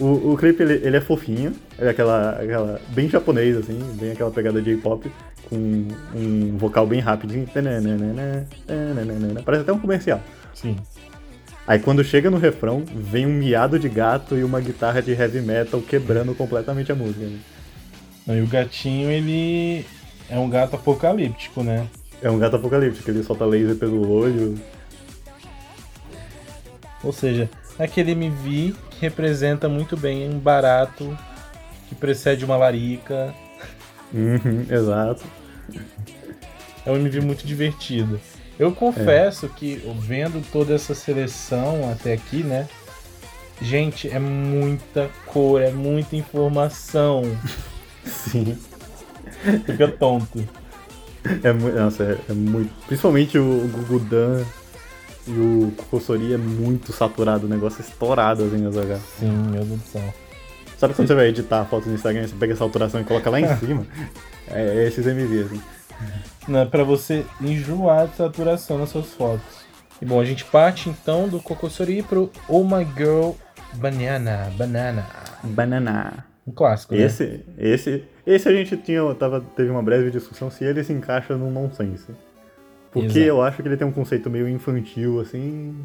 O, 0.00 0.32
o 0.32 0.36
clipe 0.36 0.62
ele, 0.62 0.80
ele 0.82 0.96
é 0.96 1.00
fofinho, 1.00 1.52
ele 1.78 1.88
é 1.88 1.90
aquela, 1.90 2.30
aquela. 2.30 2.80
bem 2.88 3.08
japonês, 3.08 3.56
assim, 3.56 3.78
bem 4.00 4.12
aquela 4.12 4.30
pegada 4.30 4.60
de 4.60 4.74
J-pop, 4.74 5.12
com 5.48 5.88
um 6.14 6.56
vocal 6.56 6.86
bem 6.86 7.04
tananana, 7.52 8.46
Parece 9.44 9.62
até 9.62 9.72
um 9.72 9.78
comercial. 9.78 10.20
Sim. 10.54 10.76
Aí 11.66 11.78
quando 11.78 12.02
chega 12.02 12.30
no 12.30 12.38
refrão, 12.38 12.84
vem 12.86 13.26
um 13.26 13.34
miado 13.34 13.78
de 13.78 13.88
gato 13.88 14.36
e 14.36 14.42
uma 14.42 14.60
guitarra 14.60 15.02
de 15.02 15.12
heavy 15.12 15.40
metal 15.40 15.80
quebrando 15.80 16.34
completamente 16.34 16.90
a 16.90 16.94
música. 16.94 17.26
né? 17.26 18.38
E 18.38 18.40
o 18.40 18.46
gatinho, 18.46 19.10
ele 19.10 19.84
é 20.28 20.38
um 20.38 20.48
gato 20.48 20.76
apocalíptico, 20.76 21.62
né? 21.62 21.86
É 22.22 22.30
um 22.30 22.38
gato 22.38 22.56
apocalíptico, 22.56 23.10
ele 23.10 23.22
solta 23.22 23.44
laser 23.44 23.76
pelo 23.76 24.10
olho. 24.10 24.58
Ou 27.02 27.12
seja, 27.12 27.48
é 27.80 27.84
aquele 27.84 28.12
MV 28.12 28.74
que 28.90 29.00
representa 29.00 29.66
muito 29.66 29.96
bem 29.96 30.28
um 30.28 30.38
barato 30.38 31.16
que 31.88 31.94
precede 31.94 32.44
uma 32.44 32.56
larica. 32.56 33.34
Uhum, 34.12 34.66
exato. 34.68 35.24
É 36.84 36.90
um 36.90 36.96
MV 36.96 37.22
muito 37.22 37.46
divertido. 37.46 38.20
Eu 38.58 38.72
confesso 38.72 39.48
que, 39.48 39.82
vendo 39.98 40.44
toda 40.52 40.74
essa 40.74 40.94
seleção 40.94 41.90
até 41.90 42.12
aqui, 42.12 42.42
né? 42.42 42.68
Gente, 43.62 44.10
é 44.10 44.18
muita 44.18 45.08
cor, 45.24 45.62
é 45.62 45.70
muita 45.70 46.16
informação. 46.16 47.22
Sim. 48.04 48.58
Fica 49.64 49.88
tonto. 49.88 50.46
É, 51.42 51.50
nossa, 51.50 52.04
é, 52.04 52.18
é 52.30 52.34
muito. 52.34 52.70
Principalmente 52.86 53.38
o 53.38 53.70
Gugudan 53.72 54.44
e 55.30 55.38
o 55.40 55.72
Kossori 55.90 56.34
é 56.34 56.36
muito 56.36 56.92
saturado, 56.92 57.46
o 57.46 57.48
negócio 57.48 57.82
é 57.82 57.88
estourado 57.88 58.44
assim 58.44 58.58
nas 58.58 58.76
H. 58.76 58.98
Sim, 59.18 59.30
meu 59.30 59.64
Deus 59.64 59.80
do 59.80 59.86
céu. 59.86 60.14
Sabe 60.76 60.94
quando 60.94 61.08
você 61.08 61.14
vai 61.14 61.28
editar 61.28 61.60
a 61.60 61.64
foto 61.64 61.88
no 61.88 61.94
Instagram, 61.94 62.26
você 62.26 62.34
pega 62.34 62.52
essa 62.52 62.64
alteração 62.64 63.00
e 63.00 63.04
coloca 63.04 63.28
lá 63.30 63.40
em 63.40 63.46
cima? 63.58 63.86
É, 64.48 64.78
é 64.78 64.86
esses 64.86 65.06
MV, 65.06 65.42
assim. 65.42 65.62
Não, 66.48 66.60
é 66.60 66.64
pra 66.64 66.82
você 66.82 67.24
enjoar 67.40 68.08
de 68.08 68.16
saturação 68.16 68.78
nas 68.78 68.88
suas 68.88 69.12
fotos. 69.12 69.60
E 70.00 70.06
bom, 70.06 70.18
a 70.18 70.24
gente 70.24 70.44
parte 70.46 70.88
então 70.88 71.28
do 71.28 71.38
Kokosori 71.40 72.02
pro 72.02 72.30
Oh 72.48 72.64
My 72.64 72.86
Girl 72.96 73.32
Banana. 73.74 74.50
Banana. 74.56 75.06
Banana. 75.44 76.24
Um 76.46 76.52
clássico, 76.52 76.94
né? 76.94 77.02
Esse, 77.02 77.44
esse, 77.58 78.04
esse 78.26 78.48
a 78.48 78.52
gente 78.52 78.76
tinha, 78.78 79.14
tava, 79.14 79.40
teve 79.54 79.70
uma 79.70 79.82
breve 79.82 80.10
discussão 80.10 80.50
se 80.50 80.64
ele 80.64 80.82
se 80.82 80.92
encaixa 80.92 81.36
no 81.36 81.50
nonsense. 81.50 82.10
Porque 82.92 83.06
Exato. 83.06 83.20
eu 83.26 83.42
acho 83.42 83.62
que 83.62 83.68
ele 83.68 83.76
tem 83.76 83.86
um 83.86 83.92
conceito 83.92 84.28
meio 84.28 84.48
infantil, 84.48 85.20
assim. 85.20 85.76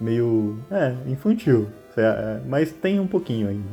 Meio. 0.00 0.58
É, 0.70 0.94
infantil. 1.10 1.68
É, 1.96 2.40
Mas 2.46 2.70
tem 2.72 3.00
um 3.00 3.06
pouquinho 3.06 3.48
ainda. 3.48 3.66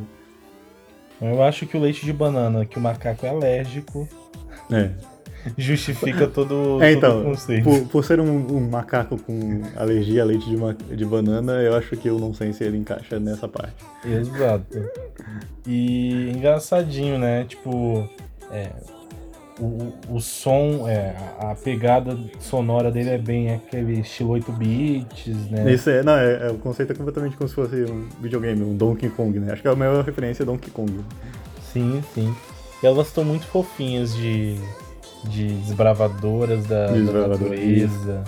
Eu 1.21 1.41
acho 1.43 1.65
que 1.65 1.77
o 1.77 1.79
leite 1.79 2.05
de 2.05 2.11
banana, 2.13 2.65
que 2.65 2.77
o 2.77 2.81
macaco 2.81 3.25
é 3.25 3.29
alérgico, 3.29 4.07
É. 4.71 4.89
justifica 5.57 6.25
todo, 6.27 6.81
É, 6.81 6.95
todo 6.95 6.97
então, 6.97 7.21
o 7.21 7.23
conceito. 7.25 7.63
por, 7.63 7.87
por 7.87 8.03
ser 8.05 8.19
um, 8.19 8.57
um 8.57 8.69
macaco 8.69 9.17
com 9.17 9.61
alergia 9.75 10.21
a 10.21 10.25
leite 10.25 10.45
de, 10.49 10.95
de 10.95 11.05
banana, 11.05 11.61
eu 11.61 11.75
acho 11.75 11.95
que 11.97 12.09
o 12.09 12.17
nonsense 12.17 12.63
ele 12.63 12.77
encaixa 12.77 13.19
nessa 13.19 13.47
parte. 13.47 13.75
Exato. 14.05 14.89
E 15.67 16.29
engraçadinho, 16.31 17.17
né? 17.17 17.45
Tipo, 17.45 18.07
é, 18.51 18.69
o, 19.59 19.63
o- 19.65 19.93
o 20.15 20.19
som, 20.21 20.87
é, 20.87 21.15
a, 21.39 21.55
pegada 21.55 22.17
sonora 22.39 22.91
dele 22.91 23.09
é 23.11 23.17
bem 23.17 23.53
aquele 23.53 23.99
estilo 23.99 24.31
8 24.31 24.51
bits, 24.51 25.49
né? 25.51 25.71
Isso 25.71 25.89
é, 25.89 26.01
não, 26.03 26.13
é, 26.13 26.47
é, 26.47 26.51
o 26.51 26.57
conceito 26.57 26.91
é 26.91 26.95
completamente 26.95 27.37
como 27.37 27.47
se 27.47 27.55
fosse 27.55 27.75
um 27.83 28.07
videogame, 28.21 28.63
um 28.63 28.75
Donkey 28.75 29.09
Kong, 29.09 29.39
né? 29.39 29.53
Acho 29.53 29.61
que 29.61 29.67
a 29.67 29.75
maior 29.75 30.03
referência 30.03 30.43
é 30.43 30.45
Donkey 30.45 30.71
Kong. 30.71 30.91
Sim, 31.71 32.03
sim. 32.13 32.33
E 32.81 32.85
elas 32.85 33.07
estão 33.07 33.23
muito 33.23 33.45
fofinhas 33.47 34.15
de, 34.15 34.57
de 35.25 35.47
desbravadoras 35.55 36.65
da, 36.65 36.87
da 36.87 36.91
Desbravadoras, 36.93 37.39
natureza. 37.41 38.23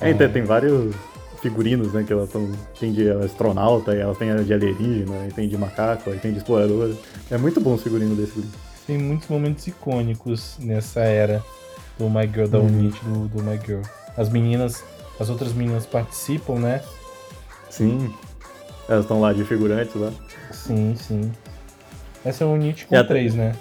É, 0.00 0.10
então, 0.10 0.28
tem 0.30 0.42
vários 0.42 0.94
figurinos, 1.42 1.92
né? 1.92 2.04
Que 2.06 2.12
elas 2.12 2.30
são. 2.30 2.48
Tem 2.78 2.92
de 2.92 3.10
astronauta, 3.10 3.94
e 3.94 3.98
elas 3.98 4.16
têm 4.16 4.28
de 4.44 4.52
alienígena, 4.54 5.26
e 5.28 5.32
tem 5.32 5.48
de 5.48 5.56
macaco, 5.56 6.10
tem 6.22 6.30
de 6.32 6.38
explorador. 6.38 6.94
É 7.30 7.36
muito 7.36 7.60
bom 7.60 7.74
os 7.74 7.82
figurinos 7.82 8.16
desse 8.16 8.32
grupo. 8.32 8.67
Tem 8.88 8.96
muitos 8.98 9.28
momentos 9.28 9.66
icônicos 9.66 10.56
nessa 10.58 11.00
era 11.00 11.44
do 11.98 12.08
My 12.08 12.26
Girl, 12.26 12.48
da 12.48 12.58
Uhum. 12.58 12.66
Unity 12.66 13.04
do, 13.04 13.28
do 13.28 13.42
My 13.44 13.58
Girl. 13.64 13.82
As 14.16 14.30
meninas, 14.30 14.82
as 15.20 15.28
outras 15.28 15.52
meninas 15.52 15.84
participam, 15.86 16.54
né? 16.58 16.82
Sim. 17.68 18.12
Elas 18.88 19.04
estão 19.04 19.20
lá 19.20 19.32
de 19.34 19.44
figurantes 19.44 19.94
lá. 19.94 20.10
Sim, 20.50 20.96
sim. 20.96 21.30
Essa 22.24 22.44
é 22.44 22.46
a 22.46 22.50
Unity 22.50 22.86
com 22.86 22.96
até- 22.96 23.06
três, 23.08 23.34
né? 23.34 23.54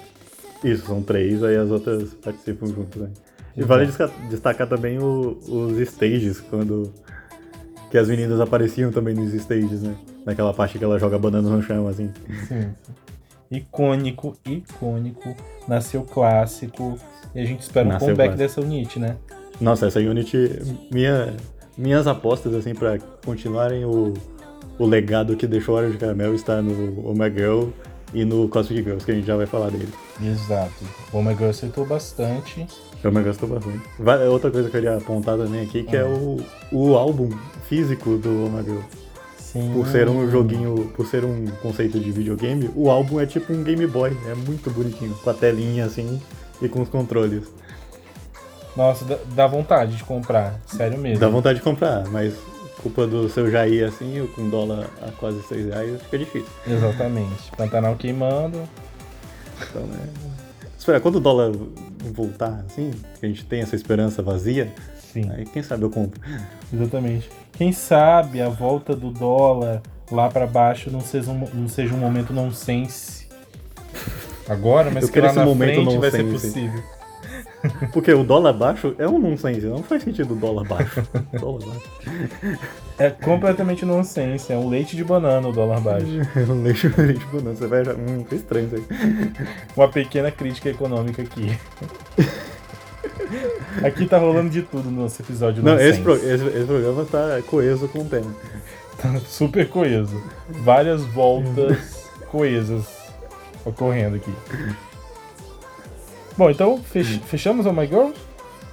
Isso, 0.64 0.88
são 0.88 1.04
três, 1.04 1.44
aí 1.44 1.58
as 1.58 1.70
outras 1.70 2.14
participam 2.16 2.68
junto, 2.68 2.98
né? 2.98 3.10
E 3.56 3.64
vale 3.64 3.86
desca- 3.86 4.10
destacar 4.30 4.68
também 4.68 4.98
o- 4.98 5.38
os 5.46 5.78
stages, 5.80 6.40
quando. 6.40 6.94
Que 7.92 7.98
as 7.98 8.08
meninas 8.08 8.40
apareciam 8.40 8.92
também 8.92 9.14
nos 9.14 9.34
stages, 9.34 9.82
né? 9.84 9.96
Naquela 10.26 10.54
parte 10.54 10.78
que 10.80 10.84
ela 10.84 10.98
joga 11.00 11.20
banana 11.20 11.50
no 11.50 11.62
chão, 11.62 11.88
assim. 11.88 12.12
Sim. 12.48 12.70
Icônico, 13.50 14.36
icônico. 14.46 15.36
Nasceu 15.68 16.04
clássico. 16.04 16.98
E 17.34 17.40
a 17.40 17.46
gente 17.46 17.62
espera 17.62 17.86
um 17.86 17.90
Nasceu 17.90 18.08
comeback 18.08 18.36
clássico. 18.36 18.62
dessa 18.62 18.62
Unity, 18.62 19.00
né? 19.00 19.18
Nossa, 19.60 19.88
essa 19.88 20.00
Unity. 20.00 20.60
Minha, 20.92 21.36
minhas 21.78 22.08
apostas, 22.08 22.54
assim, 22.54 22.74
pra 22.74 22.98
continuarem 23.26 23.86
o, 23.86 24.14
o 24.78 24.86
legado 24.86 25.36
que 25.36 25.48
deixou 25.48 25.76
Hora 25.76 25.90
de 25.90 25.98
Caramel 25.98 26.36
está 26.36 26.62
no 26.62 27.08
Omega 27.10 27.40
Girl 27.40 27.70
e 28.14 28.24
no 28.24 28.48
Cosmic 28.48 28.84
Girls, 28.84 29.06
que 29.06 29.12
a 29.12 29.16
gente 29.16 29.28
já 29.28 29.36
vai 29.36 29.46
falar 29.46 29.70
dele. 29.70 29.90
Exato. 30.24 30.86
O 31.12 31.22
My 31.22 31.36
Girl 31.36 31.50
acertou 31.50 31.86
bastante. 31.86 32.66
O 33.04 33.08
Omega 33.08 33.34
Girls 33.34 33.46
bastante. 33.46 33.82
Outra 34.30 34.50
coisa 34.52 34.70
que 34.70 34.78
eu 34.78 34.82
queria 34.82 34.98
apontar 34.98 35.38
também 35.38 35.62
aqui, 35.62 35.84
que 35.84 35.96
é 35.96 36.04
o, 36.04 36.38
o 36.72 36.96
álbum 36.96 37.30
físico 37.64 38.18
do 38.18 38.46
Omega 38.46 38.72
Girl. 38.72 38.82
Sim. 39.52 39.72
Por 39.74 39.88
ser 39.88 40.10
um 40.10 40.30
joguinho, 40.30 40.92
por 40.94 41.08
ser 41.08 41.24
um 41.24 41.46
conceito 41.62 41.98
de 41.98 42.12
videogame, 42.12 42.70
o 42.76 42.90
álbum 42.90 43.20
é 43.20 43.26
tipo 43.26 43.54
um 43.54 43.64
Game 43.64 43.88
Boy, 43.88 44.16
é 44.28 44.36
muito 44.36 44.70
bonitinho, 44.70 45.14
com 45.16 45.30
a 45.30 45.34
telinha 45.34 45.86
assim 45.86 46.22
e 46.62 46.68
com 46.68 46.82
os 46.82 46.90
controles. 46.90 47.46
Nossa, 48.76 49.06
dá, 49.34 49.48
vontade 49.48 49.96
de 49.96 50.04
comprar. 50.04 50.60
Sério 50.68 51.00
mesmo. 51.00 51.20
Dá 51.20 51.30
vontade 51.30 51.60
de 51.60 51.64
comprar, 51.64 52.06
mas 52.10 52.34
culpa 52.84 53.08
do 53.08 53.30
seu 53.30 53.50
Jair 53.50 53.88
assim, 53.88 54.28
com 54.36 54.50
dólar 54.50 54.90
a 55.02 55.12
quase 55.12 55.42
6 55.44 55.68
reais, 55.68 56.02
fica 56.04 56.18
difícil. 56.18 56.50
Exatamente. 56.68 57.50
Pantanal 57.56 57.96
queimando. 57.96 58.62
Então, 59.70 59.82
né? 59.84 60.10
esperar 60.78 61.00
quando 61.00 61.16
o 61.16 61.20
dólar 61.20 61.52
voltar, 62.14 62.64
assim, 62.68 62.92
que 63.20 63.26
a 63.26 63.30
gente 63.30 63.46
tem 63.46 63.62
essa 63.62 63.76
esperança 63.76 64.22
vazia, 64.22 64.74
Sim. 65.24 65.32
aí 65.32 65.46
quem 65.46 65.64
sabe 65.64 65.84
eu 65.84 65.90
compro. 65.90 66.20
Exatamente. 66.74 67.30
Quem 67.54 67.72
sabe 67.72 68.42
a 68.42 68.50
volta 68.50 68.96
do 68.96 69.10
dólar 69.10 69.82
lá 70.12 70.30
pra 70.30 70.46
baixo 70.46 70.90
não 70.92 71.02
seja 71.02 71.32
um, 71.32 71.48
não 71.54 71.68
seja 71.68 71.94
um 71.94 71.98
momento 71.98 72.34
nonsense 72.34 73.28
agora, 74.48 74.90
mas 74.92 75.04
Eu 75.04 75.10
que 75.10 75.20
lá 75.20 75.28
esse 75.28 75.36
na 75.36 75.46
momento 75.46 75.84
frente 75.84 75.98
vai 75.98 76.12
ser 76.12 76.24
possível. 76.24 76.84
Porque 77.92 78.14
o 78.14 78.24
dólar 78.24 78.54
baixo 78.54 78.96
é 78.98 79.08
um 79.08 79.20
nonsense, 79.20 79.66
não 79.66 79.84
faz 79.84 80.04
sentido 80.04 80.34
o 80.34 80.38
dólar 80.38 80.66
baixo. 80.66 81.06
dólar 81.40 81.66
baixo. 81.66 82.60
É 82.98 83.10
completamente 83.10 83.86
nonsense, 83.86 84.52
é 84.52 84.58
um 84.58 84.70
leite 84.70 84.96
de 84.96 85.04
banana 85.04 85.48
o 85.48 85.52
dólar 85.52 85.82
baixo. 85.82 86.08
É 86.36 86.40
um 86.52 86.64
leite 86.64 86.88
leite 86.98 87.20
de 87.20 87.26
banana, 87.26 87.56
você 87.56 87.68
vai 87.68 87.82
achar 87.82 87.96
muito 87.96 88.34
estranho 88.34 88.68
isso 88.68 88.76
aí. 88.76 89.34
Uma 89.76 89.88
pequena 89.88 90.32
crítica 90.32 90.70
econômica 90.70 91.22
aqui. 91.22 91.58
Aqui 93.84 94.06
tá 94.06 94.18
rolando 94.18 94.50
de 94.50 94.62
tudo 94.62 94.90
no 94.90 95.04
nosso 95.04 95.22
episódio 95.22 95.64
Não, 95.64 95.80
esse, 95.80 96.00
pro- 96.02 96.16
esse- 96.16 96.48
esse 96.48 96.66
programa 96.66 97.06
tá 97.06 97.42
coeso 97.48 97.88
com 97.88 98.00
o 98.00 98.06
tema. 98.06 98.32
Super 99.28 99.68
coeso. 99.70 100.22
Várias 100.50 101.02
voltas 101.04 102.08
coesas 102.32 102.84
ocorrendo 103.66 104.16
aqui. 104.18 104.32
Bom, 106.38 106.50
então 106.50 106.78
fech- 106.84 107.20
fechamos 107.26 107.66
o 107.66 107.74
My 107.74 107.88
Girl? 107.88 108.10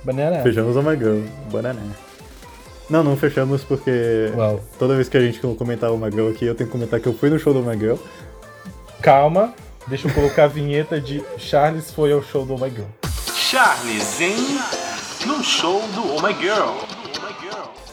Banana? 0.04 0.42
Fechamos 0.42 0.76
o 0.76 0.82
My 0.82 0.96
Girl, 0.96 1.20
Banana. 1.50 1.80
Não, 2.90 3.02
não 3.02 3.16
fechamos 3.16 3.64
porque 3.64 4.30
Uau. 4.36 4.60
toda 4.78 4.94
vez 4.94 5.08
que 5.08 5.16
a 5.16 5.20
gente 5.20 5.40
comentar 5.40 5.90
o 5.90 5.96
My 5.96 6.10
Girl 6.10 6.28
aqui, 6.28 6.44
eu 6.44 6.54
tenho 6.54 6.68
que 6.68 6.72
comentar 6.72 7.00
que 7.00 7.06
eu 7.06 7.14
fui 7.14 7.30
no 7.30 7.38
show 7.38 7.54
do 7.54 7.62
My 7.62 7.78
Girl. 7.78 7.96
Calma, 9.00 9.54
deixa 9.86 10.06
eu 10.08 10.12
colocar 10.12 10.44
a 10.44 10.48
vinheta 10.48 11.00
de 11.00 11.22
Charles 11.38 11.90
foi 11.90 12.12
ao 12.12 12.22
show 12.22 12.44
do 12.44 12.54
Oh 12.54 12.58
My 12.58 12.68
Girl. 12.70 12.84
Charles 13.54 14.20
em 14.20 15.28
no 15.28 15.40
show 15.44 15.80
do 15.94 16.16
Oh 16.16 16.20
My 16.20 16.34
Girl. 16.34 16.74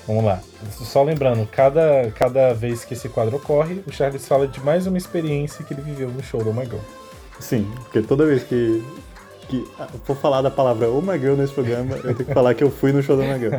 Vamos 0.07 0.24
lá. 0.26 0.39
Só 0.72 1.03
lembrando, 1.03 1.47
cada, 1.51 2.09
cada 2.16 2.51
vez 2.51 2.84
que 2.84 2.95
esse 2.95 3.07
quadro 3.07 3.36
ocorre, 3.36 3.84
o 3.86 3.91
Charles 3.91 4.28
fala 4.28 4.47
de 4.47 4.59
mais 4.62 4.88
uma 4.88 4.97
experiência 4.97 5.64
que 5.64 5.76
ele 5.76 5.84
viveu 5.84 6.09
no 6.09 6.24
show 6.24 6.43
do 6.43 6.49
Oh 6.49 6.53
My 6.53 6.66
Girl. 6.66 6.80
Sim, 7.39 7.72
porque 7.76 8.01
toda 8.01 8.26
vez 8.26 8.41
que, 8.41 8.84
que 9.49 9.64
for 10.03 10.18
falar 10.18 10.41
da 10.41 10.49
palavra 10.49 10.89
Oh 10.89 10.99
My 10.99 11.20
Girl 11.20 11.36
nesse 11.36 11.53
programa, 11.53 11.95
eu 11.97 12.16
tenho 12.16 12.16
que 12.16 12.34
falar 12.34 12.55
que 12.55 12.64
eu 12.64 12.72
fui 12.72 12.91
no 12.91 13.03
show 13.03 13.16
do 13.16 13.22
My 13.22 13.38
Girl. 13.38 13.53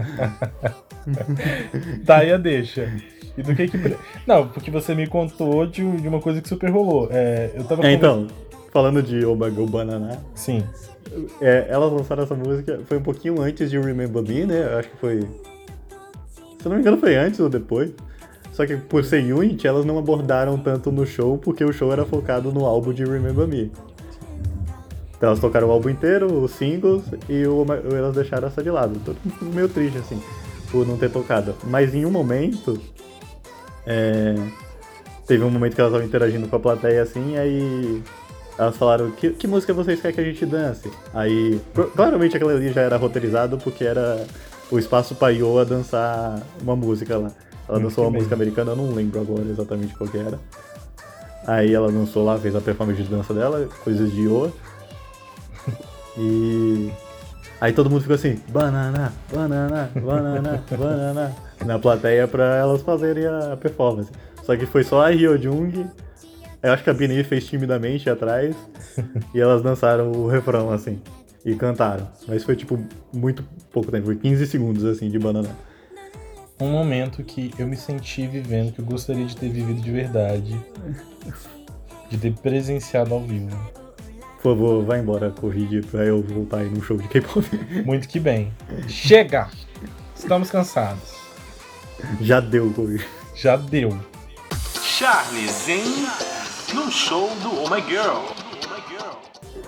Tá 2.05 2.17
aí 2.17 2.33
a 2.33 2.37
deixa. 2.37 2.93
E 3.39 3.43
do 3.45 3.55
que 3.55 3.69
que. 3.69 3.79
Não, 4.27 4.49
porque 4.49 4.73
você 4.73 4.93
me 4.93 5.07
contou 5.07 5.69
de, 5.69 5.89
de 5.89 6.09
uma 6.09 6.21
coisa 6.21 6.43
que 6.43 6.49
super 6.49 6.69
rolou. 6.69 7.09
É, 7.13 7.53
eu 7.55 7.63
tava 7.63 7.87
É, 7.87 7.93
então, 7.93 8.27
falando 8.73 9.03
de 9.03 9.21
Girl 9.21 9.67
Banana, 9.67 10.19
Sim. 10.35 10.65
é, 11.41 11.67
elas 11.69 11.93
lançaram 11.93 12.25
essa 12.25 12.35
música, 12.35 12.81
foi 12.87 12.97
um 12.97 13.03
pouquinho 13.03 13.41
antes 13.41 13.71
de 13.71 13.79
Remember 13.79 14.23
Me, 14.23 14.47
né? 14.47 14.73
Eu 14.73 14.79
acho 14.79 14.89
que 14.89 14.97
foi. 14.97 15.21
Se 15.21 16.67
eu 16.67 16.71
não 16.71 16.77
me 16.77 16.81
engano, 16.81 16.97
foi 16.97 17.15
antes 17.15 17.39
ou 17.39 17.49
depois. 17.49 17.93
Só 18.53 18.67
que 18.67 18.77
por 18.77 19.05
ser 19.05 19.33
Unity, 19.33 19.67
elas 19.67 19.85
não 19.85 19.99
abordaram 19.99 20.59
tanto 20.59 20.91
no 20.91 21.07
show, 21.07 21.39
porque 21.39 21.65
o 21.65 21.73
show 21.73 21.93
era 21.93 22.05
focado 22.05 22.53
no 22.53 22.67
álbum 22.67 22.93
de 22.93 23.05
Remember 23.05 23.47
Me. 23.47 23.71
Então 25.17 25.29
elas 25.29 25.41
tocaram 25.41 25.69
o 25.69 25.71
álbum 25.71 25.89
inteiro, 25.89 26.27
os 26.43 26.53
singles, 26.53 27.05
e 27.29 27.47
o, 27.47 27.65
elas 27.95 28.15
deixaram 28.15 28.49
essa 28.49 28.63
de 28.63 28.71
lado. 28.71 29.01
Todo 29.05 29.17
mundo 29.25 29.55
meio 29.55 29.69
triste, 29.69 29.99
assim, 29.99 30.21
por 30.71 30.87
não 30.87 30.97
ter 30.97 31.11
tocado. 31.11 31.55
Mas 31.65 31.95
em 31.95 32.05
um 32.05 32.11
momento, 32.11 32.79
é, 33.87 34.35
teve 35.27 35.45
um 35.45 35.51
momento 35.51 35.75
que 35.75 35.81
elas 35.81 35.93
estavam 35.93 36.07
interagindo 36.07 36.49
com 36.49 36.57
a 36.57 36.61
plateia, 36.61 37.03
assim, 37.03 37.39
aí 37.39 38.03
elas 38.59 38.77
falaram, 38.77 39.11
que, 39.11 39.31
que 39.31 39.47
música 39.47 39.73
vocês 39.73 40.01
querem 40.01 40.15
que 40.15 40.21
a 40.21 40.25
gente 40.25 40.47
dance? 40.47 40.91
Aí, 41.15 41.61
claramente 41.97 42.37
aquilo 42.37 42.51
ali 42.51 42.73
já 42.73 42.83
era 42.83 42.97
roteirizado, 42.97 43.59
porque 43.59 43.85
era 43.85 44.25
o 44.71 44.79
espaço 44.79 45.15
pra 45.15 45.31
Ioa 45.31 45.65
dançar 45.65 46.41
uma 46.63 46.77
música 46.77 47.17
lá. 47.19 47.31
Ela 47.69 47.79
Hum, 47.79 47.83
dançou 47.85 48.05
uma 48.05 48.11
música 48.11 48.35
bem. 48.37 48.43
americana, 48.47 48.73
eu 48.73 48.77
não 48.77 48.91
lembro 48.93 49.21
agora 49.21 49.45
exatamente 49.49 49.95
qual 49.95 50.09
que 50.09 50.19
era. 50.19 50.39
Aí 51.47 51.75
ela 51.75 51.91
dançou 51.91 52.25
lá, 52.25 52.39
fez 52.39 52.55
a 52.55 52.61
performance 52.61 53.03
de 53.03 53.09
dança 53.09 53.33
dela, 53.35 53.69
coisas 53.83 54.11
de 54.13 54.21
Ioa. 54.23 54.53
E 56.17 56.93
aí 57.61 57.73
todo 57.73 57.89
mundo 57.89 58.03
ficou 58.03 58.15
assim, 58.17 58.39
banana, 58.49 59.13
banana, 59.33 59.91
banana, 59.97 60.63
banana, 60.79 61.37
na 61.65 61.79
plateia 61.79 62.29
pra 62.29 62.57
elas 62.57 62.83
fazerem 62.83 63.27
a 63.27 63.57
performance. 63.57 64.11
Só 64.45 64.57
que 64.57 64.67
foi 64.67 64.85
só 64.85 65.03
a 65.03 65.09
Hyo 65.11 65.41
Jung, 65.41 65.87
eu 66.63 66.73
acho 66.73 66.85
que 66.85 66.91
a 66.91 66.95
Bini 66.95 67.25
fez 67.25 67.47
timidamente 67.47 68.09
atrás, 68.09 68.55
e 69.35 69.41
elas 69.41 69.63
dançaram 69.63 70.13
o 70.13 70.29
refrão 70.29 70.71
assim, 70.71 71.01
e 71.45 71.55
cantaram. 71.55 72.09
Mas 72.29 72.45
foi 72.45 72.55
tipo 72.55 72.79
muito 73.13 73.45
pouco 73.73 73.91
tempo, 73.91 74.07
foi 74.07 74.17
15 74.17 74.47
segundos 74.47 74.85
assim 74.85 75.11
de 75.11 75.19
banana. 75.19 75.51
Um 76.61 76.71
momento 76.71 77.25
que 77.25 77.53
eu 77.59 77.67
me 77.67 77.77
senti 77.77 78.27
vivendo, 78.27 78.73
que 78.73 78.79
eu 78.79 78.85
gostaria 78.85 79.27
de 79.27 79.37
ter 79.37 79.49
vivido 79.49 79.81
de 79.81 79.91
verdade. 79.91 80.61
De 82.09 82.19
ter 82.19 82.33
presenciado 82.35 83.13
ao 83.13 83.21
vivo. 83.21 83.57
Por 84.41 84.55
favor, 84.55 84.85
vai 84.85 85.01
embora, 85.01 85.31
corrige 85.31 85.81
pra 85.81 86.05
eu 86.05 86.23
voltar 86.23 86.59
aí 86.59 86.69
num 86.69 86.81
show 86.81 86.97
de 86.97 87.09
K-pop. 87.09 87.45
Muito 87.85 88.07
que 88.07 88.21
bem. 88.21 88.53
Chega! 88.87 89.49
Estamos 90.15 90.51
cansados. 90.51 91.15
Já 92.21 92.39
deu, 92.39 92.71
corrige. 92.71 93.07
Já 93.35 93.57
deu. 93.57 93.99
Charles 94.81 95.69
em 95.69 96.42
no 96.75 96.91
show 96.91 97.29
do 97.43 97.63
Oh 97.63 97.69
My 97.75 97.81
Girl. 97.83 98.23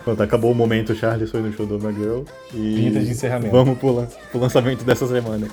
Pronto, 0.02 0.22
acabou 0.22 0.52
o 0.52 0.54
momento, 0.54 0.94
Charles 0.94 1.30
foi 1.30 1.40
no 1.40 1.52
show 1.52 1.64
do 1.66 1.78
My 1.78 1.92
Girl. 1.94 2.22
E 2.52 2.74
Vinheta 2.74 3.00
de 3.00 3.10
encerramento. 3.10 3.50
Vamos 3.52 3.78
pro, 3.78 3.92
lan- 3.94 4.08
pro 4.30 4.38
lançamento 4.40 4.84
dessa 4.84 5.06
semana. 5.06 5.48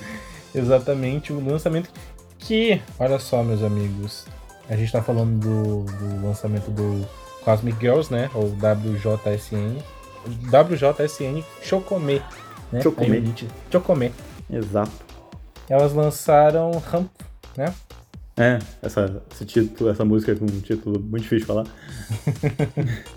Exatamente 0.54 1.32
o 1.32 1.44
lançamento 1.44 1.90
que, 2.38 2.80
olha 2.98 3.18
só, 3.18 3.42
meus 3.42 3.62
amigos, 3.62 4.24
a 4.68 4.76
gente 4.76 4.92
tá 4.92 5.02
falando 5.02 5.38
do, 5.38 5.84
do 5.84 6.26
lançamento 6.26 6.70
do 6.70 7.06
Cosmic 7.44 7.78
Girls, 7.80 8.12
né? 8.12 8.30
Ou 8.34 8.48
WJSN. 8.50 9.78
WJSN 10.26 11.42
Chocomé, 11.62 12.20
né? 12.72 12.80
Unity. 12.98 13.48
Chocomé. 13.70 14.10
Exato. 14.50 14.90
Elas 15.68 15.92
lançaram 15.92 16.70
Ramp, 16.90 17.10
né? 17.56 17.72
É, 18.36 18.58
essa, 18.82 19.22
esse 19.32 19.44
título, 19.46 19.88
essa 19.90 20.04
música 20.04 20.34
com 20.36 20.44
um 20.44 20.60
título 20.60 21.00
muito 21.00 21.22
difícil 21.22 21.40
de 21.40 21.44
falar. 21.46 21.66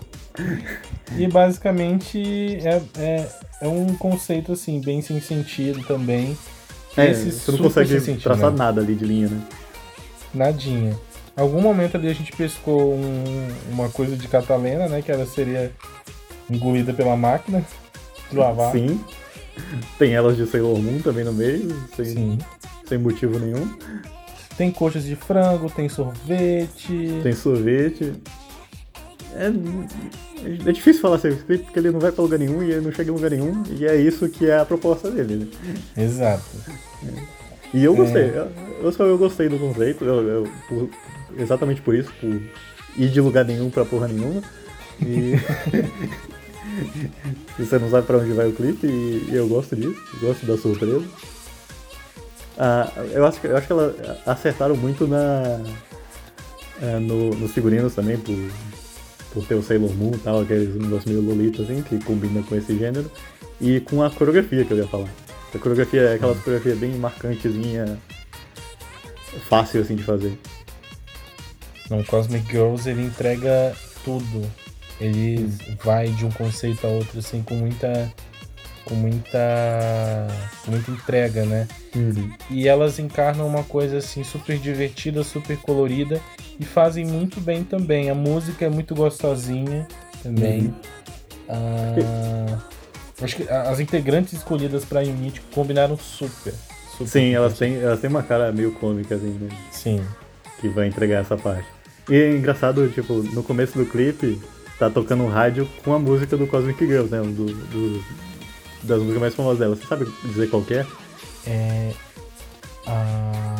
E 1.18 1.26
basicamente 1.26 2.58
é, 2.64 2.80
é, 2.98 3.28
é 3.62 3.68
um 3.68 3.94
conceito 3.96 4.52
assim, 4.52 4.80
bem 4.80 5.02
sem 5.02 5.20
sentido 5.20 5.82
também. 5.82 6.38
É, 6.96 7.10
Esse 7.10 7.32
você 7.32 7.52
não 7.52 7.58
consegue 7.58 8.00
sentido, 8.00 8.22
traçar 8.22 8.50
né? 8.50 8.56
nada 8.56 8.80
ali 8.80 8.94
de 8.94 9.04
linha, 9.04 9.28
né? 9.28 9.40
Nadinha. 10.32 10.96
Algum 11.36 11.60
momento 11.60 11.96
ali 11.96 12.08
a 12.08 12.14
gente 12.14 12.32
pescou 12.32 12.94
um- 12.94 13.48
uma 13.70 13.88
coisa 13.90 14.16
de 14.16 14.26
Catalena, 14.28 14.88
né? 14.88 15.02
Que 15.02 15.10
ela 15.12 15.26
seria 15.26 15.72
engolida 16.48 16.92
pela 16.94 17.16
máquina 17.16 17.64
de 18.30 18.36
lavar. 18.36 18.72
Sim. 18.72 19.04
Tem 19.98 20.14
elas 20.14 20.36
de 20.36 20.46
Sailor 20.46 20.78
Moon 20.80 21.00
também 21.00 21.24
no 21.24 21.32
meio, 21.32 21.68
sem, 21.94 22.04
Sim. 22.06 22.38
sem 22.88 22.98
motivo 22.98 23.38
nenhum. 23.38 23.68
Tem 24.56 24.70
coxas 24.70 25.04
de 25.04 25.16
frango, 25.16 25.70
tem 25.70 25.88
sorvete. 25.88 27.20
Tem 27.22 27.32
sorvete. 27.32 28.12
É, 29.34 29.46
é 30.68 30.72
difícil 30.72 31.00
falar 31.00 31.18
seu 31.18 31.32
script 31.32 31.64
porque 31.66 31.78
ele 31.78 31.90
não 31.90 32.00
vai 32.00 32.10
pra 32.12 32.22
lugar 32.22 32.38
nenhum 32.38 32.62
e 32.62 32.72
ele 32.72 32.80
não 32.80 32.92
chega 32.92 33.10
em 33.10 33.14
lugar 33.14 33.30
nenhum. 33.30 33.62
E 33.70 33.86
é 33.86 33.96
isso 33.96 34.28
que 34.28 34.48
é 34.50 34.58
a 34.58 34.64
proposta 34.66 35.10
dele, 35.10 35.36
né? 35.36 35.46
Exato. 35.96 36.42
E 37.72 37.84
eu 37.84 37.94
gostei, 37.94 38.22
É. 38.24 38.48
eu, 38.82 38.90
eu 38.90 39.06
eu 39.06 39.18
gostei 39.18 39.48
do 39.48 39.58
conceito, 39.58 40.04
eu, 40.04 40.26
eu- 40.28 40.48
por- 40.68 40.90
exatamente 41.38 41.80
por 41.80 41.94
isso, 41.94 42.12
por 42.20 42.28
ir 42.98 43.08
de 43.08 43.20
lugar 43.20 43.44
nenhum 43.44 43.70
pra 43.70 43.84
porra 43.84 44.08
nenhuma. 44.08 44.42
E 45.00 45.34
E 47.58 47.62
você 47.64 47.78
não 47.78 47.88
sabe 47.90 48.06
pra 48.06 48.18
onde 48.18 48.32
vai 48.32 48.48
o 48.48 48.52
clipe 48.52 48.86
e, 48.86 49.28
e 49.30 49.34
eu 49.34 49.46
gosto 49.48 49.76
disso, 49.76 49.96
gosto 50.20 50.44
da 50.44 50.56
surpresa. 50.58 51.04
Ah, 52.58 52.90
eu, 53.12 53.24
acho 53.24 53.40
que, 53.40 53.46
eu 53.46 53.56
acho 53.56 53.66
que 53.66 53.72
elas 53.72 53.94
acertaram 54.26 54.76
muito 54.76 55.06
na, 55.06 55.60
é, 56.82 56.98
no, 56.98 57.30
nos 57.30 57.52
figurinos 57.52 57.94
também, 57.94 58.18
por, 58.18 58.36
por 59.32 59.46
ter 59.46 59.54
o 59.54 59.62
Sailor 59.62 59.94
Moon 59.94 60.12
e 60.14 60.18
tal, 60.18 60.40
aqueles 60.40 60.74
negócios 60.74 61.04
meio 61.04 61.20
lolita 61.20 61.62
assim, 61.62 61.82
que 61.82 62.02
combina 62.04 62.42
com 62.42 62.56
esse 62.56 62.76
gênero. 62.76 63.10
E 63.60 63.80
com 63.80 64.02
a 64.02 64.10
coreografia 64.10 64.64
que 64.64 64.72
eu 64.72 64.78
ia 64.78 64.86
falar. 64.86 65.08
A 65.54 65.58
coreografia 65.58 66.02
é 66.02 66.14
aquela 66.14 66.34
coreografia 66.34 66.74
bem 66.74 66.92
marcantezinha, 66.96 67.98
fácil 69.48 69.82
assim 69.82 69.96
de 69.96 70.02
fazer. 70.02 70.38
Não, 71.90 72.02
Cosmic 72.04 72.46
Girls 72.50 72.88
ele 72.88 73.02
entrega 73.02 73.74
tudo. 74.04 74.50
Ele 75.00 75.52
vai 75.82 76.08
de 76.08 76.24
um 76.24 76.30
conceito 76.30 76.86
a 76.86 76.90
outro 76.90 77.18
assim 77.18 77.42
com 77.42 77.54
muita 77.54 78.12
com 78.90 78.96
muita 78.96 80.26
com 80.64 80.72
muita 80.72 80.90
entrega, 80.90 81.44
né? 81.46 81.68
E 82.50 82.66
elas 82.68 82.98
encarnam 82.98 83.46
uma 83.46 83.62
coisa 83.62 83.98
assim 83.98 84.24
super 84.24 84.58
divertida, 84.58 85.22
super 85.22 85.56
colorida 85.58 86.20
e 86.58 86.64
fazem 86.64 87.06
muito 87.06 87.40
bem 87.40 87.62
também. 87.62 88.10
A 88.10 88.14
música 88.14 88.66
é 88.66 88.68
muito 88.68 88.92
gostosinha 88.94 89.86
também. 90.22 90.62
Uhum. 90.62 90.74
Ah, 91.48 92.58
acho 93.22 93.36
que 93.36 93.48
as 93.48 93.80
integrantes 93.80 94.32
escolhidas 94.32 94.84
pra 94.84 95.00
Unity 95.00 95.40
combinaram 95.54 95.96
super. 95.96 96.52
super 96.96 97.06
Sim, 97.08 97.32
elas 97.32 97.56
têm, 97.56 97.76
elas 97.76 98.00
têm 98.00 98.10
uma 98.10 98.22
cara 98.22 98.50
meio 98.52 98.72
cômica, 98.72 99.14
assim, 99.14 99.38
né? 99.40 99.48
Sim. 99.70 100.04
que 100.60 100.68
vai 100.68 100.88
entregar 100.88 101.20
essa 101.22 101.36
parte. 101.36 101.66
E 102.08 102.14
é 102.14 102.32
engraçado, 102.36 102.88
tipo, 102.88 103.14
no 103.14 103.42
começo 103.42 103.78
do 103.78 103.86
clipe, 103.86 104.40
tá 104.78 104.90
tocando 104.90 105.22
um 105.22 105.28
rádio 105.28 105.68
com 105.84 105.94
a 105.94 105.98
música 105.98 106.36
do 106.36 106.46
Cosmic 106.46 106.84
Girls, 106.86 107.10
né? 107.10 107.20
Do, 107.20 107.46
do- 107.46 108.29
das 108.82 108.98
músicas 108.98 109.20
mais 109.20 109.34
famosas 109.34 109.58
dela. 109.58 109.76
Você 109.76 109.86
sabe 109.86 110.06
dizer 110.24 110.48
qual 110.50 110.62
que 110.62 110.74
é? 110.74 110.86
É. 111.46 111.92
A. 112.86 113.56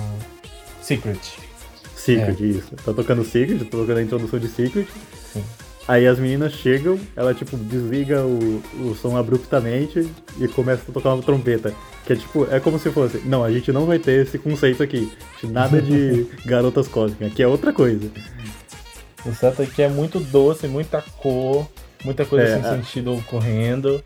Secret. 0.82 1.18
Secret, 1.94 2.40
isso. 2.40 2.74
Tá 2.84 2.92
tocando 2.92 3.24
Secret, 3.24 3.58
tá 3.64 3.64
tocando 3.70 3.98
a 3.98 4.02
introdução 4.02 4.38
de 4.38 4.48
Secret. 4.48 4.86
Sim. 5.32 5.44
Aí 5.88 6.06
as 6.06 6.18
meninas 6.18 6.52
chegam, 6.52 6.98
ela 7.16 7.34
tipo 7.34 7.56
desliga 7.56 8.24
o, 8.24 8.62
o 8.80 8.94
som 9.00 9.16
abruptamente 9.16 10.08
e 10.38 10.46
começa 10.48 10.82
a 10.88 10.92
tocar 10.92 11.14
uma 11.14 11.22
trompeta. 11.22 11.74
Que 12.06 12.12
é 12.12 12.16
tipo, 12.16 12.46
é 12.50 12.60
como 12.60 12.78
se 12.78 12.90
fosse, 12.90 13.18
não, 13.24 13.42
a 13.44 13.50
gente 13.50 13.72
não 13.72 13.86
vai 13.86 13.98
ter 13.98 14.24
esse 14.26 14.38
conceito 14.38 14.82
aqui. 14.82 15.12
Nada 15.44 15.80
de 15.82 16.26
garotas 16.46 16.86
cósmicas, 16.88 17.32
que 17.34 17.42
é 17.42 17.46
outra 17.46 17.72
coisa. 17.72 18.10
O 19.26 19.34
certo 19.34 19.62
é 19.62 19.66
que 19.66 19.82
é 19.82 19.88
muito 19.88 20.18
doce, 20.20 20.66
muita 20.68 21.02
cor, 21.18 21.68
muita 22.04 22.24
coisa 22.24 22.44
É, 22.46 22.54
sem 22.62 22.64
a- 22.70 22.76
sentido 22.76 23.14
ocorrendo. 23.14 24.02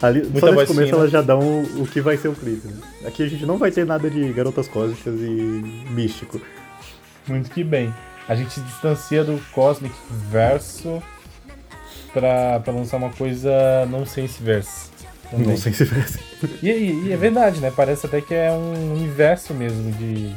Ali, 0.00 0.22
Muita 0.22 0.40
só 0.40 0.52
nesse 0.52 0.66
começo 0.66 0.86
fina. 0.86 0.98
elas 0.98 1.10
já 1.10 1.22
dão 1.22 1.40
o, 1.40 1.82
o 1.82 1.86
que 1.86 2.00
vai 2.00 2.16
ser 2.16 2.28
o 2.28 2.34
clipe. 2.34 2.66
né? 2.68 2.80
Aqui 3.06 3.22
a 3.22 3.28
gente 3.28 3.44
não 3.46 3.58
vai 3.58 3.70
ter 3.70 3.84
nada 3.86 4.08
de 4.10 4.32
garotas 4.32 4.68
cósmicas 4.68 5.14
e 5.20 5.84
místico. 5.90 6.40
Muito 7.26 7.50
que 7.50 7.62
bem. 7.64 7.92
A 8.28 8.34
gente 8.34 8.52
se 8.52 8.60
distancia 8.60 9.24
do 9.24 9.40
Cosmic 9.52 9.94
Verso 10.30 11.02
pra, 12.12 12.60
pra 12.60 12.72
lançar 12.72 12.96
uma 12.96 13.10
coisa 13.10 13.50
não 13.90 14.04
sense 14.06 14.42
verse. 14.42 14.90
também. 15.30 15.46
Não 15.48 15.56
sei 15.56 15.72
se 15.72 15.84
vai 15.84 16.02
ser. 16.02 16.20
E, 16.62 16.68
e- 16.70 17.04
e 17.08 17.12
é 17.12 17.16
verdade, 17.16 17.60
né? 17.60 17.72
Parece 17.74 18.06
até 18.06 18.20
que 18.20 18.34
é 18.34 18.50
um 18.52 18.92
universo 18.94 19.54
mesmo 19.54 19.90
de, 19.92 20.28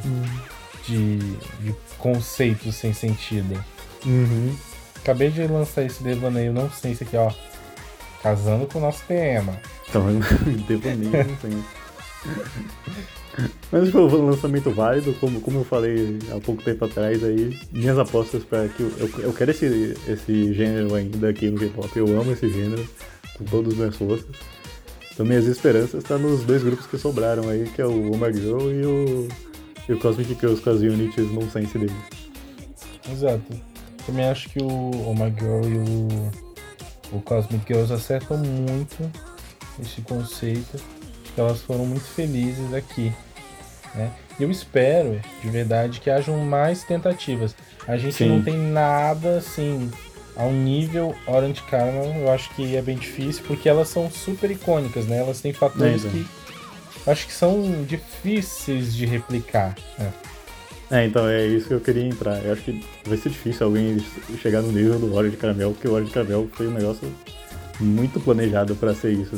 de, 0.86 1.18
de 1.60 1.74
conceitos 1.98 2.74
sem 2.76 2.92
sentido. 2.92 3.62
Uhum. 4.04 4.54
Acabei 4.96 5.30
de 5.30 5.46
lançar 5.46 5.82
esse 5.84 6.02
devaneio 6.02 6.52
não 6.52 6.70
sense 6.70 7.04
aqui, 7.04 7.16
ó. 7.16 7.30
Casando 8.26 8.66
com 8.66 8.80
o 8.80 8.82
nosso 8.82 9.04
tema. 9.06 9.56
Então, 9.88 10.04
devaneio, 10.66 11.12
não 11.12 11.36
sei. 11.36 11.52
Mas 13.70 13.88
foi 13.90 14.02
um 14.02 14.26
lançamento 14.30 14.68
válido, 14.72 15.14
como, 15.20 15.40
como 15.40 15.60
eu 15.60 15.64
falei 15.64 16.18
há 16.34 16.40
pouco 16.40 16.60
tempo 16.60 16.86
atrás 16.86 17.22
aí, 17.22 17.56
minhas 17.70 17.96
apostas 17.96 18.42
para 18.42 18.66
que 18.66 18.80
eu, 18.82 18.92
eu, 18.98 19.10
eu 19.26 19.32
quero 19.32 19.52
esse, 19.52 19.94
esse 20.08 20.52
gênero 20.54 20.92
ainda 20.96 21.28
aqui 21.28 21.48
no 21.48 21.56
K-pop, 21.56 21.96
eu 21.96 22.20
amo 22.20 22.32
esse 22.32 22.48
gênero 22.50 22.84
com 23.38 23.44
todas 23.44 23.74
as 23.74 23.78
minhas 23.78 23.96
forças. 23.96 24.26
Então 25.12 25.24
minhas 25.24 25.46
esperanças 25.46 26.02
estão 26.02 26.18
nos 26.18 26.42
dois 26.42 26.64
grupos 26.64 26.84
que 26.88 26.98
sobraram 26.98 27.48
aí, 27.48 27.70
que 27.76 27.80
é 27.80 27.86
o 27.86 28.10
My 28.16 28.32
Girl 28.32 28.72
e 28.72 28.84
o, 28.84 29.28
e 29.88 29.92
o 29.92 30.00
Cosmic 30.00 30.34
Girls 30.34 30.60
com 30.60 30.70
as 30.70 30.80
unities 30.80 31.30
nonsense 31.30 31.78
deles. 31.78 31.94
Exato. 33.08 33.54
Também 34.04 34.24
acho 34.28 34.48
que 34.48 34.60
o 34.60 35.14
My 35.14 35.32
Girl 35.38 35.64
e 35.64 35.78
o, 35.78 36.45
o 37.12 37.20
Cosmic 37.20 37.64
Girls 37.66 37.92
acertam 37.92 38.36
muito 38.38 39.10
esse 39.80 40.00
conceito. 40.02 40.80
que 41.34 41.40
elas 41.40 41.60
foram 41.60 41.84
muito 41.84 42.04
felizes 42.04 42.72
aqui. 42.72 43.12
Né? 43.94 44.10
E 44.38 44.42
eu 44.42 44.50
espero, 44.50 45.20
de 45.42 45.50
verdade, 45.50 46.00
que 46.00 46.10
hajam 46.10 46.38
mais 46.38 46.82
tentativas. 46.84 47.54
A 47.86 47.96
gente 47.96 48.16
Sim. 48.16 48.28
não 48.28 48.42
tem 48.42 48.56
nada 48.56 49.38
assim 49.38 49.90
ao 50.36 50.50
nível 50.52 51.14
Orange 51.26 51.62
Caramel, 51.62 52.14
eu 52.14 52.30
acho 52.30 52.50
que 52.54 52.76
é 52.76 52.82
bem 52.82 52.96
difícil, 52.96 53.42
porque 53.46 53.68
elas 53.68 53.88
são 53.88 54.10
super 54.10 54.50
icônicas, 54.50 55.06
né? 55.06 55.18
Elas 55.18 55.40
têm 55.40 55.52
fatores 55.52 56.04
então. 56.04 56.10
que 56.10 57.10
acho 57.10 57.26
que 57.26 57.32
são 57.32 57.84
difíceis 57.84 58.94
de 58.94 59.06
replicar. 59.06 59.74
né? 59.98 60.12
É, 60.90 61.04
então 61.04 61.26
é 61.26 61.46
isso 61.46 61.68
que 61.68 61.74
eu 61.74 61.80
queria 61.80 62.04
entrar. 62.04 62.44
Eu 62.44 62.52
acho 62.52 62.62
que 62.62 62.84
vai 63.04 63.16
ser 63.16 63.30
difícil 63.30 63.66
alguém 63.66 63.98
chegar 64.40 64.62
no 64.62 64.70
nível 64.70 64.98
do 64.98 65.12
óleo 65.14 65.30
de 65.30 65.36
caramel, 65.36 65.72
porque 65.72 65.88
o 65.88 65.94
óleo 65.94 66.06
de 66.06 66.12
caramel 66.12 66.48
foi 66.52 66.68
um 66.68 66.72
negócio 66.72 67.12
muito 67.80 68.20
planejado 68.20 68.76
pra 68.76 68.94
ser 68.94 69.12
isso. 69.12 69.36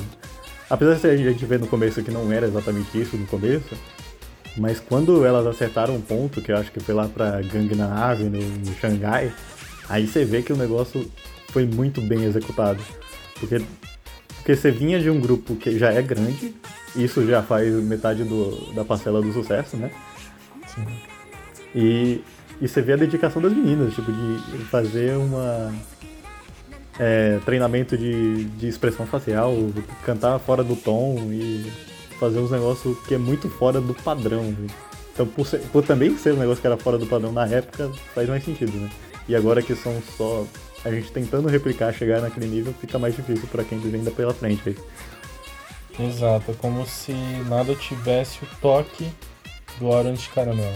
Apesar 0.69 0.95
de 0.97 1.07
a 1.09 1.17
gente 1.17 1.45
ver 1.47 1.59
no 1.59 1.67
começo 1.67 2.03
que 2.03 2.11
não 2.11 2.31
era 2.31 2.47
exatamente 2.47 3.01
isso 3.01 3.17
no 3.17 3.27
começo, 3.27 3.75
mas 4.59 4.79
quando 4.79 5.25
elas 5.25 5.47
acertaram 5.47 5.97
um 5.97 6.01
ponto, 6.01 6.43
que 6.43 6.53
eu 6.53 6.57
acho 6.57 6.71
que 6.71 6.81
foi 6.81 6.95
lá 6.95 7.09
pra 7.09 7.41
Gangnam 7.41 7.91
Avenue, 7.91 8.43
em 8.43 8.75
Xangai, 8.79 9.33
aí 9.89 10.07
você 10.07 10.25
vê 10.25 10.43
que 10.43 10.53
o 10.53 10.57
negócio 10.57 11.11
foi 11.49 11.65
muito 11.65 12.03
bem 12.03 12.25
executado. 12.25 12.83
Porque, 13.41 13.63
porque 14.37 14.55
você 14.55 14.71
vinha 14.71 15.01
de 15.01 15.09
um 15.09 15.19
grupo 15.19 15.57
que 15.57 15.79
já 15.79 15.93
é 15.93 16.03
grande, 16.03 16.55
isso 16.95 17.27
já 17.27 17.43
faz 17.43 17.73
metade 17.77 18.25
do, 18.25 18.75
da 18.75 18.85
parcela 18.85 19.23
do 19.23 19.33
sucesso, 19.33 19.77
né? 19.79 19.91
Sim. 20.67 20.85
E, 21.75 22.23
e 22.61 22.67
você 22.69 22.81
vê 22.83 22.95
a 22.95 22.97
dedicação 22.97 23.41
das 23.43 23.53
meninas, 23.53 23.95
tipo, 23.95 24.11
de 24.13 24.39
fazer 24.71 25.17
uma. 25.17 25.73
é, 26.99 27.39
treinamento 27.45 27.97
de, 27.97 28.45
de 28.45 28.69
expressão 28.69 29.07
facial, 29.07 29.55
cantar 30.05 30.39
fora 30.41 30.65
do 30.65 30.75
tom 30.77 31.29
e 31.31 31.71
fazer 32.19 32.39
uns 32.41 32.51
negócios 32.51 32.99
que 33.07 33.15
é 33.15 33.19
muito 33.19 33.49
fora 33.49 33.81
do 33.81 33.95
padrão. 33.95 34.43
né? 34.45 34.67
Então, 35.15 35.27
por, 35.27 35.47
ser- 35.47 35.61
por 35.73 35.85
também 35.85 36.17
ser 36.17 36.33
um 36.35 36.39
negócio 36.39 36.61
que 36.61 36.67
era 36.67 36.77
fora 36.77 36.99
do 36.99 37.07
padrão 37.07 37.33
na 37.33 37.47
época, 37.47 37.91
faz 38.15 38.29
mais 38.29 38.45
sentido, 38.45 38.73
né? 38.77 38.91
E 39.29 39.37
agora 39.37 39.61
que 39.63 39.75
são 39.77 40.01
só 40.17 40.47
a 40.85 40.91
gente 40.91 41.11
tentando 41.13 41.49
replicar, 41.49 41.93
chegar 41.93 42.21
naquele 42.23 42.47
nível, 42.47 42.73
fica 42.81 42.99
mais 42.99 43.15
difícil 43.15 43.47
pra 43.51 43.63
quem 43.65 43.79
vem 43.79 43.97
ainda 43.97 44.11
pela 44.11 44.33
frente. 44.33 44.63
aí. 44.71 44.77
Exato, 46.07 46.53
é 46.53 46.55
como 46.55 46.87
se 46.87 47.13
nada 47.49 47.75
tivesse 47.75 48.39
o 48.45 48.49
toque 48.61 49.09
do 49.79 49.89
Orange 49.89 50.29
Caramel. 50.33 50.73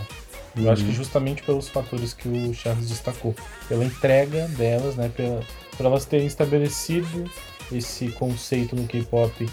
Eu 0.56 0.70
acho 0.70 0.84
que 0.84 0.92
justamente 0.92 1.42
pelos 1.42 1.68
fatores 1.68 2.12
que 2.12 2.28
o 2.28 2.54
Charles 2.54 2.88
destacou, 2.88 3.34
pela 3.68 3.84
entrega 3.84 4.46
delas, 4.48 4.96
né, 4.96 5.10
pela, 5.16 5.40
por 5.76 5.86
elas 5.86 6.04
terem 6.04 6.26
estabelecido 6.26 7.30
esse 7.70 8.08
conceito 8.08 8.76
no 8.76 8.86
K-pop 8.86 9.48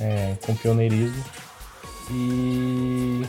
é, 0.00 0.36
com 0.44 0.54
pioneirismo 0.54 1.24
e 2.10 3.22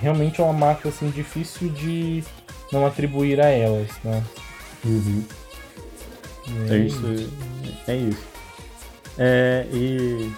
realmente 0.00 0.40
é 0.40 0.44
uma 0.44 0.52
marca 0.52 0.88
assim 0.88 1.08
difícil 1.10 1.68
de 1.70 2.22
não 2.72 2.86
atribuir 2.86 3.40
a 3.40 3.48
elas, 3.48 3.90
né? 4.02 4.22
E 4.84 5.24
É 6.70 6.76
isso. 6.76 7.00
É 7.86 7.96
isso. 7.96 8.22
É, 9.16 9.66
e 9.72 10.32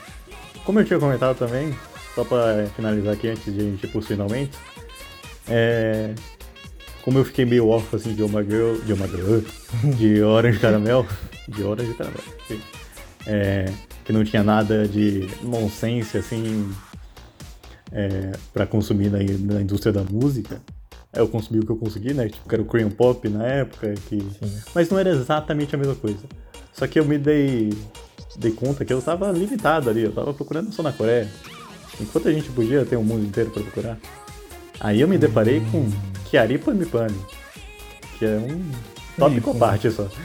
como 0.65 0.81
eu 0.81 0.85
tinha 0.85 0.99
comentado 0.99 1.37
também, 1.37 1.75
só 2.15 2.25
pra 2.25 2.67
finalizar 2.77 3.15
aqui 3.15 3.29
antes 3.29 3.53
de 3.53 3.61
a 3.61 3.65
gente 3.65 3.87
ir 3.87 4.03
finalmente, 4.03 4.57
é, 5.49 6.15
como 7.03 7.19
eu 7.19 7.25
fiquei 7.25 7.45
meio 7.45 7.69
órfão 7.69 7.99
assim 7.99 8.15
de 8.15 8.23
My 8.23 8.45
Girl, 8.45 8.75
de 8.85 8.95
My 8.95 9.09
Girl, 9.09 9.41
de 9.97 10.23
Orange 10.23 10.59
Caramel, 10.59 11.07
de 11.49 11.63
Orange 11.63 11.95
Caramel, 11.95 12.23
sim. 12.49 12.61
É, 13.27 13.73
que 14.05 14.13
não 14.13 14.25
tinha 14.25 14.43
nada 14.43 14.87
de 14.87 15.29
nonsense 15.43 16.17
assim 16.17 16.71
é, 17.93 18.33
para 18.53 18.67
consumir 18.67 19.11
na, 19.11 19.19
na 19.19 19.61
indústria 19.61 19.93
da 19.93 20.03
música. 20.03 20.61
É, 21.13 21.21
eu 21.21 21.29
consumi 21.29 21.61
o 21.61 21.65
que 21.65 21.73
eu 21.73 21.77
consegui, 21.77 22.13
né? 22.13 22.29
Tipo, 22.29 22.49
que 22.49 22.55
era 22.55 22.63
o 22.63 22.67
Korean 22.67 22.91
Pop 22.91 23.29
na 23.29 23.45
época, 23.47 23.95
que 24.09 24.21
Sim. 24.21 24.63
mas 24.75 24.91
não 24.91 24.99
era 24.99 25.11
exatamente 25.11 25.75
a 25.75 25.79
mesma 25.79 25.95
coisa. 25.95 26.25
Só 26.73 26.87
que 26.87 27.01
eu 27.01 27.05
me 27.05 27.17
dei, 27.17 27.73
dei 28.37 28.53
conta 28.53 28.85
que 28.85 28.93
eu 28.93 28.99
estava 28.99 29.33
limitado 29.33 29.89
ali, 29.89 30.03
eu 30.03 30.11
estava 30.11 30.35
procurando 30.35 30.73
só 30.73 30.83
na 30.83 30.93
Coreia. 30.93 31.29
Enquanto 32.01 32.29
a 32.29 32.33
gente 32.33 32.51
podia 32.51 32.85
ter 32.85 32.97
um 32.97 33.03
mundo 33.03 33.25
inteiro 33.25 33.51
para 33.51 33.63
procurar. 33.63 33.99
Aí 34.81 35.01
eu 35.01 35.09
me 35.09 35.19
deparei 35.19 35.61
com 35.73 35.91
Kiari 36.25 36.59
Pamipani, 36.59 37.19
que 38.19 38.25
é 38.25 38.37
um 38.37 38.71
tópico 39.19 39.51
à 39.51 39.55
parte 39.55 39.91
só. 39.91 40.09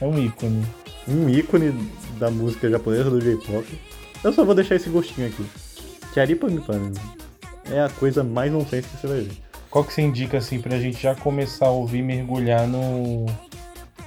É 0.00 0.04
um 0.04 0.16
ícone. 0.16 0.64
Um 1.08 1.28
ícone 1.28 1.90
da 2.20 2.30
música 2.30 2.70
japonesa 2.70 3.10
do 3.10 3.20
J-pop. 3.20 3.66
Eu 4.22 4.32
só 4.32 4.44
vou 4.44 4.54
deixar 4.54 4.76
esse 4.76 4.88
gostinho 4.88 5.26
aqui. 5.26 5.44
Kiari 6.12 6.36
Pamipani 6.36 6.92
é 7.68 7.80
a 7.80 7.88
coisa 7.88 8.22
mais 8.22 8.52
nonsense 8.52 8.86
que 8.88 8.96
você 8.96 9.06
vai 9.08 9.20
ver. 9.22 9.32
Qual 9.70 9.84
que 9.84 9.92
você 9.92 10.02
indica 10.02 10.38
assim 10.38 10.60
pra 10.60 10.78
gente 10.78 11.02
já 11.02 11.14
começar 11.14 11.66
a 11.66 11.70
ouvir 11.70 11.98
e 11.98 12.02
mergulhar 12.02 12.66
no 12.66 13.26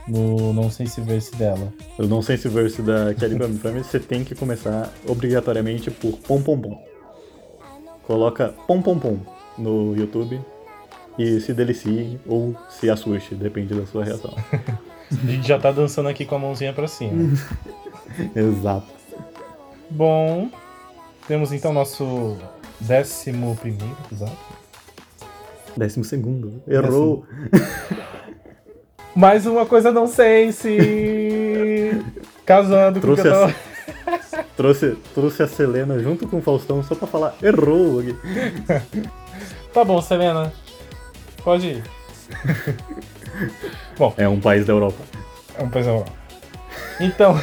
no 0.08 0.52
não 0.54 0.72
sei 0.72 0.88
se 0.88 1.00
verse 1.02 1.36
dela? 1.36 1.72
Eu 2.00 2.08
não 2.08 2.22
sei 2.22 2.38
se 2.38 2.48
o 2.48 2.52
verso 2.52 2.82
da 2.82 3.14
Kelly 3.14 3.38
Pamipami 3.38 3.84
você 3.84 4.00
tem 4.00 4.24
que 4.24 4.34
começar 4.34 4.92
obrigatoriamente 5.06 5.92
por 5.92 6.18
pom 6.20 6.42
pom 6.42 6.58
pom. 6.60 6.91
Coloca 8.04 8.54
pom 8.68 8.82
pom 8.82 8.98
pom 9.00 9.20
no 9.58 9.96
YouTube 9.96 10.42
e 11.18 11.40
se 11.40 11.54
delicie 11.54 12.20
ou 12.26 12.56
se 12.70 12.90
assuste, 12.90 13.36
depende 13.36 13.74
da 13.74 13.86
sua 13.86 14.04
reação. 14.04 14.36
A 15.12 15.28
gente 15.28 15.46
já 15.46 15.60
tá 15.60 15.72
dançando 15.72 16.08
aqui 16.08 16.26
com 16.26 16.36
a 16.36 16.40
mãozinha 16.40 16.72
pra 16.72 16.88
cima. 16.88 17.38
Exato. 18.34 18.88
Bom, 19.90 20.50
temos 21.28 21.52
então 21.52 21.74
nosso 21.74 22.38
décimo 22.80 23.58
primeiro 23.58 23.98
episódio. 24.06 24.38
Décimo 25.76 26.06
segundo. 26.06 26.64
Errou. 26.66 27.26
Mais 29.14 29.46
uma 29.46 29.66
coisa 29.66 29.92
não 29.92 30.08
sense! 30.08 30.70
Casando 32.46 33.02
com 33.02 33.12
o 33.12 33.16
que 33.16 33.22
Trouxe 33.22 33.54
a, 33.54 33.71
trouxe, 34.56 34.96
trouxe 35.14 35.44
a 35.44 35.48
Selena 35.48 36.00
junto 36.00 36.28
com 36.28 36.38
o 36.38 36.42
Faustão 36.42 36.82
só 36.84 36.96
pra 36.96 37.08
falar 37.08 37.36
errou 37.42 38.00
aqui. 38.00 38.16
Tá 39.74 39.86
bom, 39.86 40.02
Selena. 40.02 40.52
Pode 41.46 41.68
ir. 41.68 41.84
É 44.18 44.28
um 44.28 44.40
país 44.40 44.66
da 44.66 44.74
Europa. 44.74 44.98
É 45.58 45.64
um 45.64 45.70
pessoal. 45.70 46.06
Então. 47.00 47.42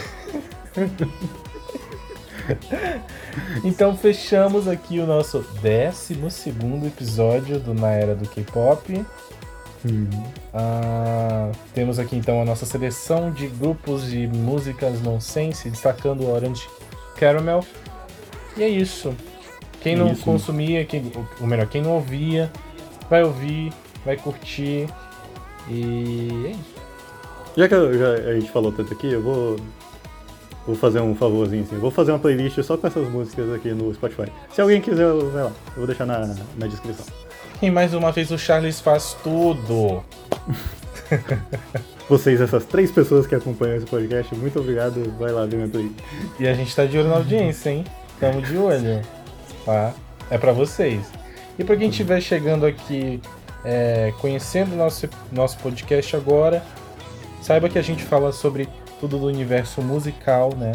então 3.65 3.97
fechamos 3.97 4.69
aqui 4.69 5.01
o 5.01 5.07
nosso 5.07 5.43
12 5.63 6.19
episódio 6.87 7.59
do 7.59 7.73
Na 7.73 7.93
Era 7.93 8.15
do 8.15 8.29
K-Pop. 8.29 9.07
Ah, 10.53 11.51
temos 11.75 11.99
aqui 11.99 12.17
então 12.17 12.43
a 12.43 12.45
nossa 12.45 12.67
seleção 12.67 13.31
de 13.31 13.47
grupos 13.47 14.11
de 14.11 14.27
músicas 14.27 15.01
nonsense, 15.01 15.71
destacando 15.71 16.25
o 16.25 16.31
Orange 16.31 16.69
Caramel. 17.19 17.64
E 18.57 18.62
é 18.62 18.69
isso. 18.69 19.14
Quem 19.81 19.95
não 19.95 20.12
Isso. 20.12 20.25
consumia, 20.25 20.85
quem, 20.85 21.12
ou 21.41 21.47
melhor, 21.47 21.66
quem 21.69 21.81
não 21.81 21.93
ouvia, 21.93 22.51
vai 23.09 23.23
ouvir, 23.23 23.73
vai 24.05 24.16
curtir. 24.16 24.89
E 25.69 26.47
é 26.47 26.51
isso. 26.51 26.79
Já 27.57 27.69
que 27.69 27.75
eu- 27.75 27.97
já 27.99 28.12
a 28.31 28.35
gente 28.35 28.51
falou 28.51 28.73
tanto 28.73 28.93
aqui, 28.93 29.12
eu 29.12 29.23
vou. 29.23 29.57
Vou 30.66 30.77
fazer 30.77 31.01
um 31.01 31.14
favorzinho 31.14 31.62
assim. 31.62 31.77
Vou 31.79 31.91
fazer 31.91 32.12
uma 32.12 32.19
playlist 32.19 32.61
só 32.62 32.77
com 32.77 32.87
essas 32.87 33.09
músicas 33.09 33.51
aqui 33.55 33.71
no 33.71 33.95
Spotify. 33.95 34.31
Se 34.53 34.61
alguém 34.61 34.81
quiser, 34.81 35.05
eu- 35.05 35.31
vai 35.31 35.45
lá. 35.45 35.53
Eu 35.69 35.77
vou 35.77 35.87
deixar 35.87 36.05
na, 36.05 36.35
na 36.59 36.66
descrição. 36.66 37.07
E 37.62 37.71
mais 37.71 37.95
uma 37.95 38.12
vez 38.12 38.31
o 38.31 38.39
Charles 38.39 38.81
faz 38.81 39.16
tudo. 39.23 40.03
Vocês, 42.09 42.41
essas 42.41 42.65
três 42.65 42.91
pessoas 42.91 43.27
que 43.27 43.35
acompanham 43.35 43.77
esse 43.77 43.87
podcast, 43.87 44.35
muito 44.35 44.59
obrigado. 44.59 45.15
Vai 45.19 45.31
lá 45.31 45.47
minha 45.47 45.69
playlist. 45.69 45.99
E 46.41 46.49
a 46.49 46.55
gente 46.55 46.75
tá 46.75 46.87
de 46.87 46.97
olho 46.97 47.09
na 47.09 47.17
audiência, 47.17 47.71
hein? 47.71 47.85
Tamo 48.19 48.41
de 48.41 48.57
olho. 48.57 49.03
Tá? 49.65 49.93
É 50.31 50.39
pra 50.39 50.53
vocês. 50.53 51.07
E 51.59 51.65
pra 51.65 51.77
quem 51.77 51.91
estiver 51.91 52.21
chegando 52.23 52.65
aqui, 52.65 53.21
é, 53.65 54.13
conhecendo 54.21 54.75
nosso, 54.75 55.09
nosso 55.31 55.59
podcast 55.59 56.17
agora, 56.17 56.63
saiba 57.43 57.69
que 57.69 57.79
a 57.79 57.83
gente 57.83 58.03
fala 58.03 58.33
sobre 58.33 58.69
tudo 58.99 59.19
do 59.19 59.27
universo 59.27 59.83
musical, 59.83 60.55
né? 60.57 60.73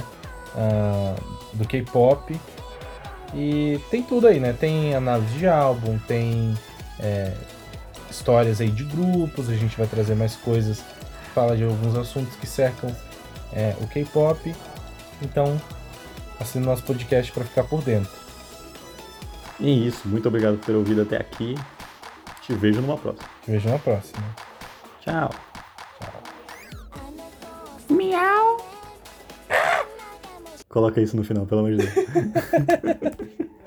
Ah, 0.56 1.16
do 1.54 1.68
K-pop. 1.68 2.40
E 3.34 3.80
tem 3.90 4.04
tudo 4.04 4.28
aí, 4.28 4.40
né? 4.40 4.54
Tem 4.54 4.94
análise 4.94 5.34
de 5.40 5.48
álbum, 5.48 5.98
tem 6.08 6.54
é, 7.00 7.32
histórias 8.10 8.62
aí 8.62 8.70
de 8.70 8.84
grupos, 8.84 9.50
a 9.50 9.56
gente 9.56 9.76
vai 9.76 9.88
trazer 9.88 10.14
mais 10.14 10.36
coisas, 10.36 10.84
fala 11.34 11.58
de 11.58 11.64
alguns 11.64 11.96
assuntos 11.96 12.36
que 12.36 12.46
cercam 12.46 12.96
é, 13.52 13.76
o 13.82 13.88
K-pop. 13.88 14.56
Então, 15.22 15.60
assine 16.40 16.66
nosso 16.66 16.84
podcast 16.84 17.32
para 17.32 17.44
ficar 17.44 17.64
por 17.64 17.82
dentro. 17.82 18.12
E 19.60 19.88
isso, 19.88 20.08
muito 20.08 20.28
obrigado 20.28 20.58
por 20.58 20.66
ter 20.66 20.76
ouvido 20.76 21.02
até 21.02 21.18
aqui. 21.18 21.56
Te 22.42 22.54
vejo 22.54 22.82
numa 22.82 22.98
próxima. 22.98 23.30
Te 23.44 23.52
vejo 23.52 23.70
na 23.70 23.80
próxima. 23.80 24.24
Tchau. 25.02 25.30
Miau. 27.90 28.58
Coloca 30.68 31.00
isso 31.00 31.16
no 31.16 31.24
final, 31.24 31.46
pelo 31.46 31.62
amor 31.62 31.76
de 31.76 31.86
Deus. 31.86 31.94